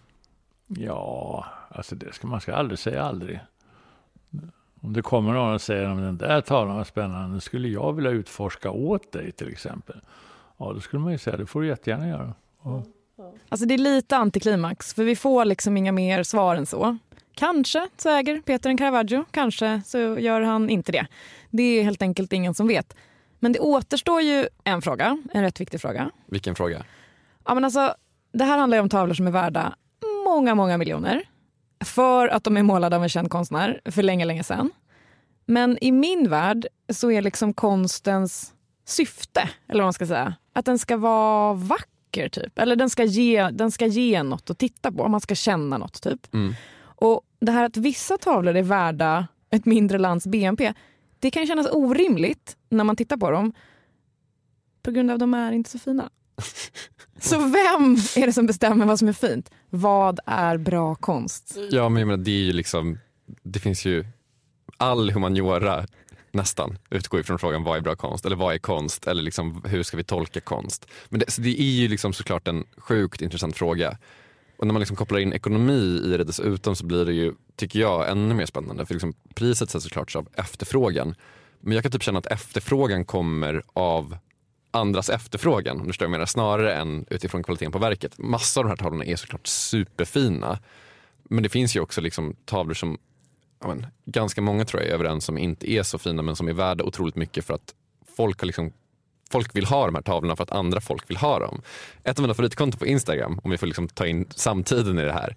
Ja, 0.68 1.46
alltså 1.70 1.96
det 1.96 2.14
ska, 2.14 2.28
man 2.28 2.42
ska 2.42 2.56
aldrig 2.56 2.80
säga 2.80 3.04
aldrig. 3.04 3.40
Om 4.82 4.94
det 4.94 5.02
kommer 5.02 5.34
någon 5.34 5.54
och 5.54 5.62
säger 5.62 5.90
om 5.90 6.02
den 6.02 6.18
där 6.18 6.42
tavlan 6.42 6.78
var 6.78 6.84
spännande, 6.84 7.42
skulle 7.42 7.68
jag 7.68 7.94
vilja 7.94 8.12
utforska 8.12 8.72
åt 8.72 9.12
dig 9.12 9.32
till 9.32 9.50
exempel. 9.50 10.02
Ja, 10.58 10.74
då 10.74 10.80
skulle 10.80 11.00
man 11.00 11.12
ju 11.12 11.18
säga 11.18 11.38
det 11.38 11.46
får 11.46 11.62
du 11.62 11.68
jättegärna 11.68 12.08
göra. 12.08 12.34
Och... 12.60 12.84
Alltså 13.50 13.66
det 13.66 13.74
är 13.74 13.78
lite 13.78 14.18
antiklimax, 14.18 14.94
för 14.94 15.04
vi 15.04 15.16
får 15.16 15.46
liksom 15.46 15.78
inga 15.78 15.92
mer 15.92 16.24
svar 16.24 16.56
än 16.56 16.66
så. 16.66 16.98
Kanske 17.36 17.90
så 17.98 18.10
äger 18.10 18.42
Peter 18.42 18.70
en 18.70 18.78
Caravaggio, 18.78 19.26
kanske 19.32 19.82
så 19.86 19.98
gör 19.98 20.42
han 20.42 20.70
inte 20.70 20.92
det. 20.92 21.08
Det 21.50 21.64
är 21.64 21.84
helt 21.84 22.02
enkelt 22.02 22.34
ingen 22.34 22.54
som 22.54 22.68
vet. 22.68 22.96
Men 23.40 23.52
det 23.52 23.60
återstår 23.60 24.22
ju 24.22 24.48
en 24.64 24.82
fråga, 24.82 25.18
en 25.34 25.42
rätt 25.42 25.62
viktig 25.62 25.82
fråga. 25.82 26.12
Vilken 26.26 26.56
fråga? 26.56 26.86
Ja, 27.46 27.54
men 27.54 27.66
alltså, 27.66 27.94
det 28.34 28.44
här 28.44 28.58
handlar 28.58 28.80
om 28.80 28.90
tavlor 28.90 29.14
som 29.14 29.28
är 29.28 29.32
värda 29.32 29.76
många, 30.26 30.56
många 30.56 30.78
miljoner. 30.78 31.24
För 31.84 32.28
att 32.28 32.44
de 32.44 32.58
är 32.58 32.64
målade 32.64 32.96
av 32.96 33.04
en 33.04 33.10
känd 33.10 33.30
konstnär 33.30 33.82
för 33.86 34.04
länge, 34.04 34.26
länge 34.26 34.44
sedan. 34.44 34.72
Men 35.46 35.78
i 35.82 35.92
min 35.92 36.30
värld 36.30 36.68
så 36.94 37.12
är 37.12 37.22
liksom 37.22 37.54
konstens 37.54 38.54
syfte, 38.86 39.50
eller 39.68 39.80
vad 39.80 39.86
man 39.86 39.94
ska 39.94 40.08
säga, 40.08 40.36
att 40.54 40.66
den 40.66 40.80
ska 40.80 40.98
vara 40.98 41.54
vacker 41.54 42.01
typ. 42.12 42.60
Eller 42.60 42.76
den 42.76 42.90
ska 42.90 43.04
ge, 43.04 43.50
den 43.50 43.72
ska 43.72 43.86
ge 43.86 44.24
något 44.24 44.50
att 44.50 44.58
titta 44.58 44.92
på, 44.92 45.08
man 45.08 45.22
ska 45.22 45.36
känna 45.36 45.78
något 45.78 46.02
typ. 46.02 46.34
Mm. 46.34 46.54
Och 46.84 47.22
det 47.40 47.52
här 47.52 47.66
att 47.66 47.78
vissa 47.78 48.18
tavlor 48.18 48.56
är 48.56 48.64
värda 48.64 49.28
ett 49.50 49.66
mindre 49.66 49.98
lands 49.98 50.28
BNP, 50.28 50.74
det 51.20 51.32
kan 51.32 51.48
kännas 51.48 51.68
orimligt 51.72 52.58
när 52.70 52.84
man 52.84 52.96
tittar 52.96 53.18
på 53.18 53.32
dem. 53.32 53.54
På 54.84 54.92
grund 54.92 55.12
av 55.12 55.16
att 55.16 55.20
de 55.20 55.34
är 55.34 55.52
inte 55.52 55.70
så 55.70 55.80
fina. 55.80 56.10
Så 57.20 57.40
vem 57.40 57.96
är 58.16 58.26
det 58.26 58.34
som 58.34 58.46
bestämmer 58.46 58.86
vad 58.86 59.00
som 59.00 59.08
är 59.08 59.14
fint? 59.14 59.52
Vad 59.70 60.20
är 60.26 60.58
bra 60.58 60.96
konst? 60.96 61.58
Ja, 61.72 61.90
men 61.90 62.00
jag 62.00 62.08
menar, 62.08 62.24
det 62.24 62.32
är 62.32 62.44
ju 62.44 62.54
liksom, 62.54 63.00
det 63.44 63.60
finns 63.60 63.86
ju 63.86 64.06
all 64.78 65.12
humaniora 65.12 65.86
nästan 66.32 66.78
utgår 66.90 67.20
ifrån 67.20 67.40
frågan 67.40 67.64
vad 67.64 67.78
är 67.78 67.82
bra 67.82 67.96
konst 67.96 68.26
eller 68.26 68.36
vad 68.36 68.54
är 68.54 68.58
konst 68.58 69.08
eller 69.08 69.22
liksom, 69.22 69.64
hur 69.66 69.84
ska 69.84 69.98
vi 69.98 70.04
tolka 70.04 70.42
konst? 70.42 70.88
Men 71.10 71.20
det, 71.20 71.38
det 71.38 71.62
är 71.62 71.82
ju 71.82 71.88
liksom 71.88 72.14
såklart 72.14 72.48
en 72.48 72.64
sjukt 72.78 73.22
intressant 73.22 73.58
fråga. 73.58 73.98
Och 74.58 74.68
när 74.68 74.74
man 74.74 74.80
liksom 74.80 74.96
kopplar 74.96 75.20
in 75.20 75.34
ekonomi 75.34 76.02
i 76.06 76.18
det 76.18 76.24
dessutom 76.24 76.76
så 76.76 76.86
blir 76.86 77.06
det 77.06 77.14
ju, 77.14 77.34
tycker 77.56 77.80
jag, 77.80 78.10
ännu 78.10 78.34
mer 78.34 78.46
spännande. 78.46 78.86
För 78.86 78.94
liksom 78.94 79.14
priset 79.34 79.70
sätts 79.70 79.84
såklart 79.84 80.16
av 80.16 80.28
efterfrågan. 80.34 81.16
Men 81.60 81.74
jag 81.74 81.84
kan 81.84 81.92
typ 81.92 82.04
känna 82.04 82.20
att 82.20 82.26
efterfrågan 82.26 83.06
kommer 83.06 83.64
av 83.74 84.18
andras 84.72 85.10
efterfrågan, 85.10 85.78
om 85.78 85.84
du 85.84 85.90
förstår 85.90 86.06
vad 86.06 86.10
jag 86.10 86.12
menar, 86.12 86.26
snarare 86.26 86.76
än 86.76 87.06
utifrån 87.10 87.44
kvaliteten 87.44 87.72
på 87.72 87.80
verket. 87.80 88.18
Massa 88.18 88.60
av 88.60 88.64
de 88.64 88.70
här 88.70 88.78
tavlorna 88.78 89.06
är 89.06 89.16
såklart 89.16 89.48
superfina. 89.48 90.60
Men 91.24 91.44
det 91.44 91.50
finns 91.50 91.76
ju 91.76 91.80
också 91.80 92.02
liksom 92.02 92.36
tavlor 92.46 92.74
som 92.74 92.98
men, 93.68 93.88
ganska 94.06 94.42
många 94.42 94.66
tror 94.66 94.82
jag 94.82 94.90
är 94.90 94.94
överens 94.94 95.30
om 95.30 95.38
inte 95.38 95.72
är 95.72 95.84
så 95.84 95.98
fina 95.98 96.22
men 96.22 96.36
som 96.36 96.48
är 96.48 96.54
värda 96.54 96.84
otroligt 96.84 97.16
mycket 97.16 97.46
för 97.46 97.54
att 97.54 97.74
folk 98.16 98.40
har 98.40 98.46
liksom 98.46 98.74
folk 99.32 99.56
vill 99.56 99.66
ha 99.66 99.86
de 99.86 99.96
här 99.96 100.02
tavlorna 100.02 100.36
för 100.36 100.44
att 100.44 100.52
andra 100.52 100.82
folk 100.82 101.10
vill 101.10 101.18
ha 101.18 101.40
dem. 101.40 101.62
Ett 102.04 102.20
av 102.20 102.22
mina 102.22 102.34
favoritkonton 102.34 102.80
på 102.80 102.86
Instagram, 102.86 103.40
om 103.44 103.52
vi 103.52 103.58
får 103.58 103.68
liksom 103.68 103.88
ta 103.88 104.08
in 104.08 104.26
samtiden 104.36 105.00
i 105.00 105.06
det 105.06 105.14
här, 105.14 105.36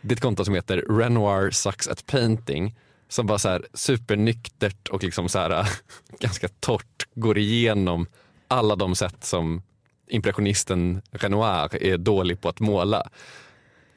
Det 0.00 0.12
är 0.12 0.16
ett 0.16 0.22
konto 0.22 0.44
som 0.44 0.54
heter 0.54 0.84
Renoir 0.88 1.50
Sucks 1.50 1.88
at 1.88 2.06
Painting 2.06 2.74
som 3.08 3.26
bara 3.26 3.38
så 3.38 3.48
här 3.48 3.66
supernyktert 3.74 4.88
och 4.88 5.04
liksom 5.04 5.28
så 5.28 5.38
här, 5.38 5.68
ganska 6.20 6.48
torrt 6.60 7.06
går 7.14 7.38
igenom 7.38 8.06
alla 8.48 8.76
de 8.76 8.94
sätt 8.94 9.24
som 9.24 9.62
impressionisten 10.08 11.02
Renoir 11.10 11.82
är 11.82 11.98
dålig 11.98 12.40
på 12.40 12.48
att 12.48 12.60
måla. 12.60 13.10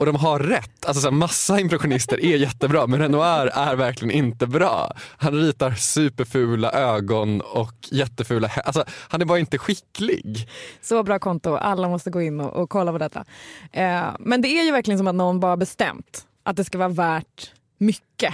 Och 0.01 0.07
de 0.07 0.15
har 0.15 0.39
rätt. 0.39 0.85
Alltså 0.85 1.01
så 1.01 1.07
här, 1.07 1.15
massa 1.15 1.59
impressionister 1.59 2.25
är 2.25 2.37
jättebra 2.37 2.87
men 2.87 2.99
Renoir 2.99 3.51
är 3.53 3.75
verkligen 3.75 4.11
inte 4.11 4.47
bra. 4.47 4.93
Han 5.17 5.33
ritar 5.33 5.71
superfula 5.71 6.71
ögon 6.71 7.41
och 7.41 7.73
jättefula 7.91 8.51
alltså, 8.65 8.83
Han 8.89 9.21
är 9.21 9.25
bara 9.25 9.39
inte 9.39 9.57
skicklig. 9.57 10.49
Så 10.81 11.03
bra 11.03 11.19
konto. 11.19 11.55
Alla 11.55 11.89
måste 11.89 12.09
gå 12.09 12.21
in 12.21 12.39
och, 12.39 12.53
och 12.53 12.69
kolla 12.69 12.91
på 12.91 12.97
detta. 12.97 13.25
Eh, 13.71 14.03
men 14.19 14.41
det 14.41 14.47
är 14.47 14.63
ju 14.63 14.71
verkligen 14.71 14.97
som 14.97 15.07
att 15.07 15.15
någon 15.15 15.39
bara 15.39 15.57
bestämt 15.57 16.25
att 16.43 16.55
det 16.55 16.63
ska 16.63 16.77
vara 16.77 16.89
värt 16.89 17.51
mycket. 17.77 18.33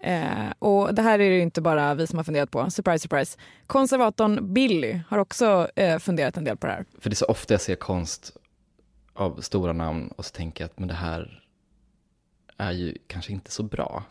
Eh, 0.00 0.52
och 0.58 0.94
det 0.94 1.02
här 1.02 1.18
är 1.18 1.30
det 1.30 1.38
inte 1.38 1.60
bara 1.60 1.94
vi 1.94 2.06
som 2.06 2.18
har 2.18 2.24
funderat 2.24 2.50
på. 2.50 2.70
Surprise, 2.70 3.02
surprise. 3.02 3.38
Konservatorn 3.66 4.52
Billy 4.52 5.00
har 5.08 5.18
också 5.18 5.68
eh, 5.76 5.98
funderat 5.98 6.36
en 6.36 6.44
del 6.44 6.56
på 6.56 6.66
det 6.66 6.72
här. 6.72 6.84
För 7.00 7.10
det 7.10 7.14
är 7.14 7.16
så 7.16 7.26
ofta 7.26 7.54
jag 7.54 7.60
ser 7.60 7.74
konst 7.74 8.36
av 9.20 9.40
stora 9.40 9.72
namn 9.72 10.08
och 10.08 10.24
så 10.24 10.32
tänker 10.34 10.64
jag 10.64 10.70
att 10.70 10.78
men 10.78 10.88
det 10.88 10.94
här 10.94 11.44
är 12.56 12.72
ju 12.72 12.94
kanske 13.06 13.32
inte 13.32 13.50
så 13.50 13.62
bra. 13.62 14.04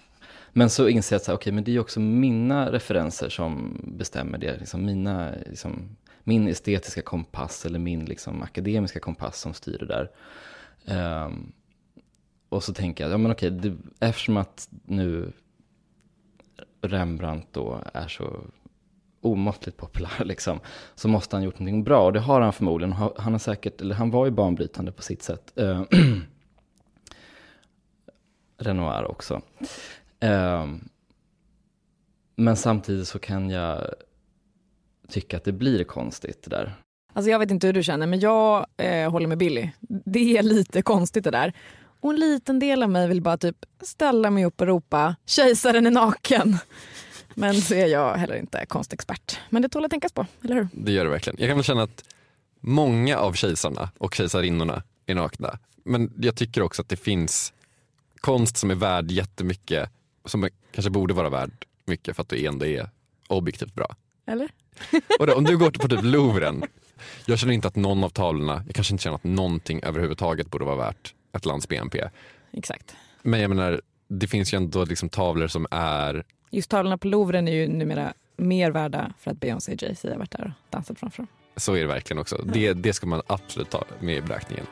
Men 0.54 0.70
så 0.70 0.88
inser 0.88 1.16
jag 1.16 1.22
att 1.22 1.30
okay, 1.30 1.54
men 1.54 1.64
det 1.64 1.76
är 1.76 1.80
också 1.80 2.00
mina 2.00 2.72
referenser 2.72 3.30
som 3.30 3.82
bestämmer 3.98 4.38
det. 4.38 4.58
Liksom 4.60 4.86
mina, 4.86 5.32
liksom, 5.46 5.98
min 6.24 6.48
estetiska 6.48 7.02
kompass 7.02 7.66
eller 7.66 7.80
min 7.80 8.06
liksom, 8.06 8.42
akademiska 8.42 9.00
kompass 9.00 9.40
som 9.40 9.54
styr 9.54 9.78
det 9.78 9.86
där. 9.86 10.12
Um, 11.26 11.52
och 12.50 12.64
så 12.64 12.74
tänker 12.74 13.04
jag, 13.04 13.14
ja 13.14 13.18
men 13.18 13.32
okej, 13.32 13.52
det, 13.52 13.78
eftersom 14.00 14.38
att 14.38 14.70
nu 14.86 15.32
Rembrandt 16.82 17.48
då 17.52 17.84
är 17.94 18.08
så 18.08 18.42
omåttligt 19.22 19.78
populär 19.78 20.26
liksom, 20.26 20.60
så 20.96 21.08
måste 21.08 21.36
han 21.36 21.44
gjort 21.44 21.60
någonting 21.60 21.84
bra. 21.84 22.06
Och 22.06 22.14
det 22.14 22.20
har 22.20 22.42
han 22.42 22.54
förmodligen. 22.54 22.94
Han, 22.94 23.32
har 23.32 23.40
säkert, 23.40 23.82
eller 23.82 23.96
han 23.96 24.12
var 24.12 24.26
ju 24.26 24.32
banbrytande 24.32 24.92
på 24.92 25.02
sitt 25.02 25.24
sätt. 25.24 25.54
Eh, 25.56 25.84
Renoir 28.58 29.04
också. 29.04 29.42
Eh, 30.20 30.68
men 32.36 32.56
samtidigt 32.56 33.08
så 33.08 33.20
kan 33.20 33.50
jag 33.50 33.94
tycka 35.08 35.38
att 35.38 35.44
det 35.44 35.52
blir 35.52 35.84
konstigt 35.84 36.44
det 36.44 36.50
där. 36.50 36.74
Alltså 37.14 37.32
jag 37.32 37.40
vet 37.40 37.52
inte 37.52 37.68
hur 37.68 37.74
du 37.74 37.84
känner, 37.84 38.08
men 38.08 38.20
jag 38.20 38.66
eh, 38.78 39.12
håller 39.12 39.28
med 39.28 39.38
Billy. 39.38 39.70
Det 40.06 40.38
är 40.38 40.44
lite 40.44 40.82
konstigt 40.82 41.24
det 41.24 41.32
där. 41.32 41.54
Och 42.02 42.10
en 42.10 42.20
liten 42.20 42.60
del 42.60 42.84
av 42.84 42.90
mig 42.90 43.08
vill 43.08 43.22
bara 43.22 43.38
typ 43.38 43.66
ställa 43.82 44.30
mig 44.30 44.46
upp 44.46 44.62
och 44.62 44.68
ropa 44.68 45.16
“kejsaren 45.26 45.88
är 45.88 45.92
naken”. 45.92 46.58
Men 47.40 47.62
så 47.62 47.74
är 47.74 47.88
jag 47.88 48.14
heller 48.14 48.36
inte 48.36 48.66
konstexpert. 48.66 49.40
Men 49.50 49.62
det 49.62 49.70
tål 49.70 49.86
att 49.86 49.92
tänkas 49.92 50.12
på, 50.12 50.26
eller 50.44 50.56
hur? 50.56 50.68
Det 50.72 50.92
gör 50.92 51.04
det 51.04 51.10
verkligen. 51.10 51.40
Jag 51.40 51.50
kan 51.50 51.58
väl 51.58 51.64
känna 51.64 51.84
att 51.84 52.04
många 52.60 53.18
av 53.18 53.34
kejsarna 53.34 53.90
och 53.98 54.16
kejsarinnorna 54.16 54.84
är 55.06 55.16
nakna. 55.16 55.60
Men 55.84 56.14
jag 56.18 56.36
tycker 56.36 56.62
också 56.62 56.82
att 56.82 56.90
det 56.90 56.96
finns 56.96 57.54
konst 58.20 58.58
som 58.58 58.72
är 58.72 58.76
värd 58.76 59.12
jättemycket, 59.12 59.90
som 60.26 60.50
kanske 60.72 60.90
borde 60.90 61.14
vara 61.14 61.30
värd 61.30 61.66
mycket 61.86 62.16
för 62.16 62.22
att 62.24 62.30
det 62.30 62.46
ändå 62.46 62.66
är 62.66 62.90
objektivt 63.28 63.74
bra. 63.74 63.96
Eller? 64.28 64.50
Och 65.20 65.28
då, 65.28 65.34
om 65.34 65.44
du 65.44 65.58
går 65.58 65.72
på 65.72 65.88
typ 65.88 66.04
Louvren, 66.04 66.64
jag 67.26 67.40
känner 67.40 67.54
inte 67.54 67.68
att 67.68 67.76
någon 67.76 68.04
av 68.04 68.10
tavlorna, 68.10 68.64
jag 68.66 68.76
kanske 68.76 68.94
inte 68.94 69.04
känner 69.04 69.16
att 69.16 69.24
någonting 69.24 69.84
överhuvudtaget 69.84 70.52
borde 70.52 70.66
vara 70.66 70.76
värt 70.76 71.14
ett 71.34 71.46
lands 71.46 71.68
BNP. 71.68 72.10
Exakt. 72.52 72.96
Men 73.22 73.40
jag 73.40 73.50
menar, 73.50 73.82
det 74.08 74.28
finns 74.28 74.54
ju 74.54 74.56
ändå 74.56 74.86
liksom 74.86 75.10
tavlor 75.10 75.48
som 75.48 75.68
är 75.72 76.24
Just 76.50 76.70
tavlorna 76.70 76.98
på 76.98 77.08
Louvren 77.08 77.48
är 77.48 77.52
ju 77.52 77.68
numera 77.68 78.14
mer 78.38 78.72
värda 78.72 79.14
för 79.20 79.32
att 79.32 79.40
Beyoncé 79.40 79.74
och 79.74 79.84
Jay-Z 79.84 80.10
har 80.12 80.18
varit 80.18 80.32
där 80.32 80.44
och 80.46 80.72
dansat 80.72 81.00
framför 81.00 81.18
dem. 81.18 81.28
Så 81.56 81.76
är 81.76 81.82
det 81.82 81.88
verkligen 81.88 82.22
också. 82.22 82.38
Det, 82.54 82.74
det 82.74 82.94
ska 82.94 83.08
man 83.08 83.22
absolut 83.28 83.70
ta 83.70 83.84
med 84.00 84.16
i 84.16 84.22
beräkningen. 84.22 84.66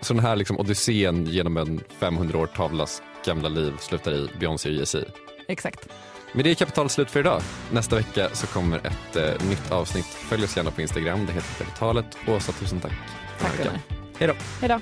Så 0.00 0.14
den 0.14 0.22
här 0.22 0.36
liksom 0.36 0.58
odyssén 0.58 1.26
genom 1.26 1.56
en 1.56 1.80
500 1.88 2.38
år 2.38 2.46
tavlas 2.46 3.02
gamla 3.24 3.48
liv 3.48 3.72
slutar 3.78 4.12
i 4.12 4.28
Beyoncé 4.40 4.68
och 4.68 4.74
Jay-Z. 4.74 5.04
Exakt. 5.48 5.88
Med 6.32 6.44
det 6.44 6.50
är 6.50 6.54
Kapitalet 6.54 6.92
slut 6.92 7.10
för 7.10 7.20
idag. 7.20 7.42
Nästa 7.72 7.96
vecka 7.96 8.28
så 8.32 8.46
kommer 8.46 8.78
ett 8.78 9.16
eh, 9.16 9.48
nytt 9.48 9.72
avsnitt. 9.72 10.06
Följ 10.06 10.44
oss 10.44 10.56
gärna 10.56 10.70
på 10.70 10.80
Instagram, 10.80 11.26
det 11.26 11.32
heter 11.32 11.64
Kapitalet. 11.64 12.06
Åsa, 12.28 12.52
tusen 12.52 12.80
tack. 12.80 12.92
Tack 13.40 13.52
Hej 14.18 14.28
då. 14.28 14.34
Hej 14.60 14.68
då. 14.68 14.80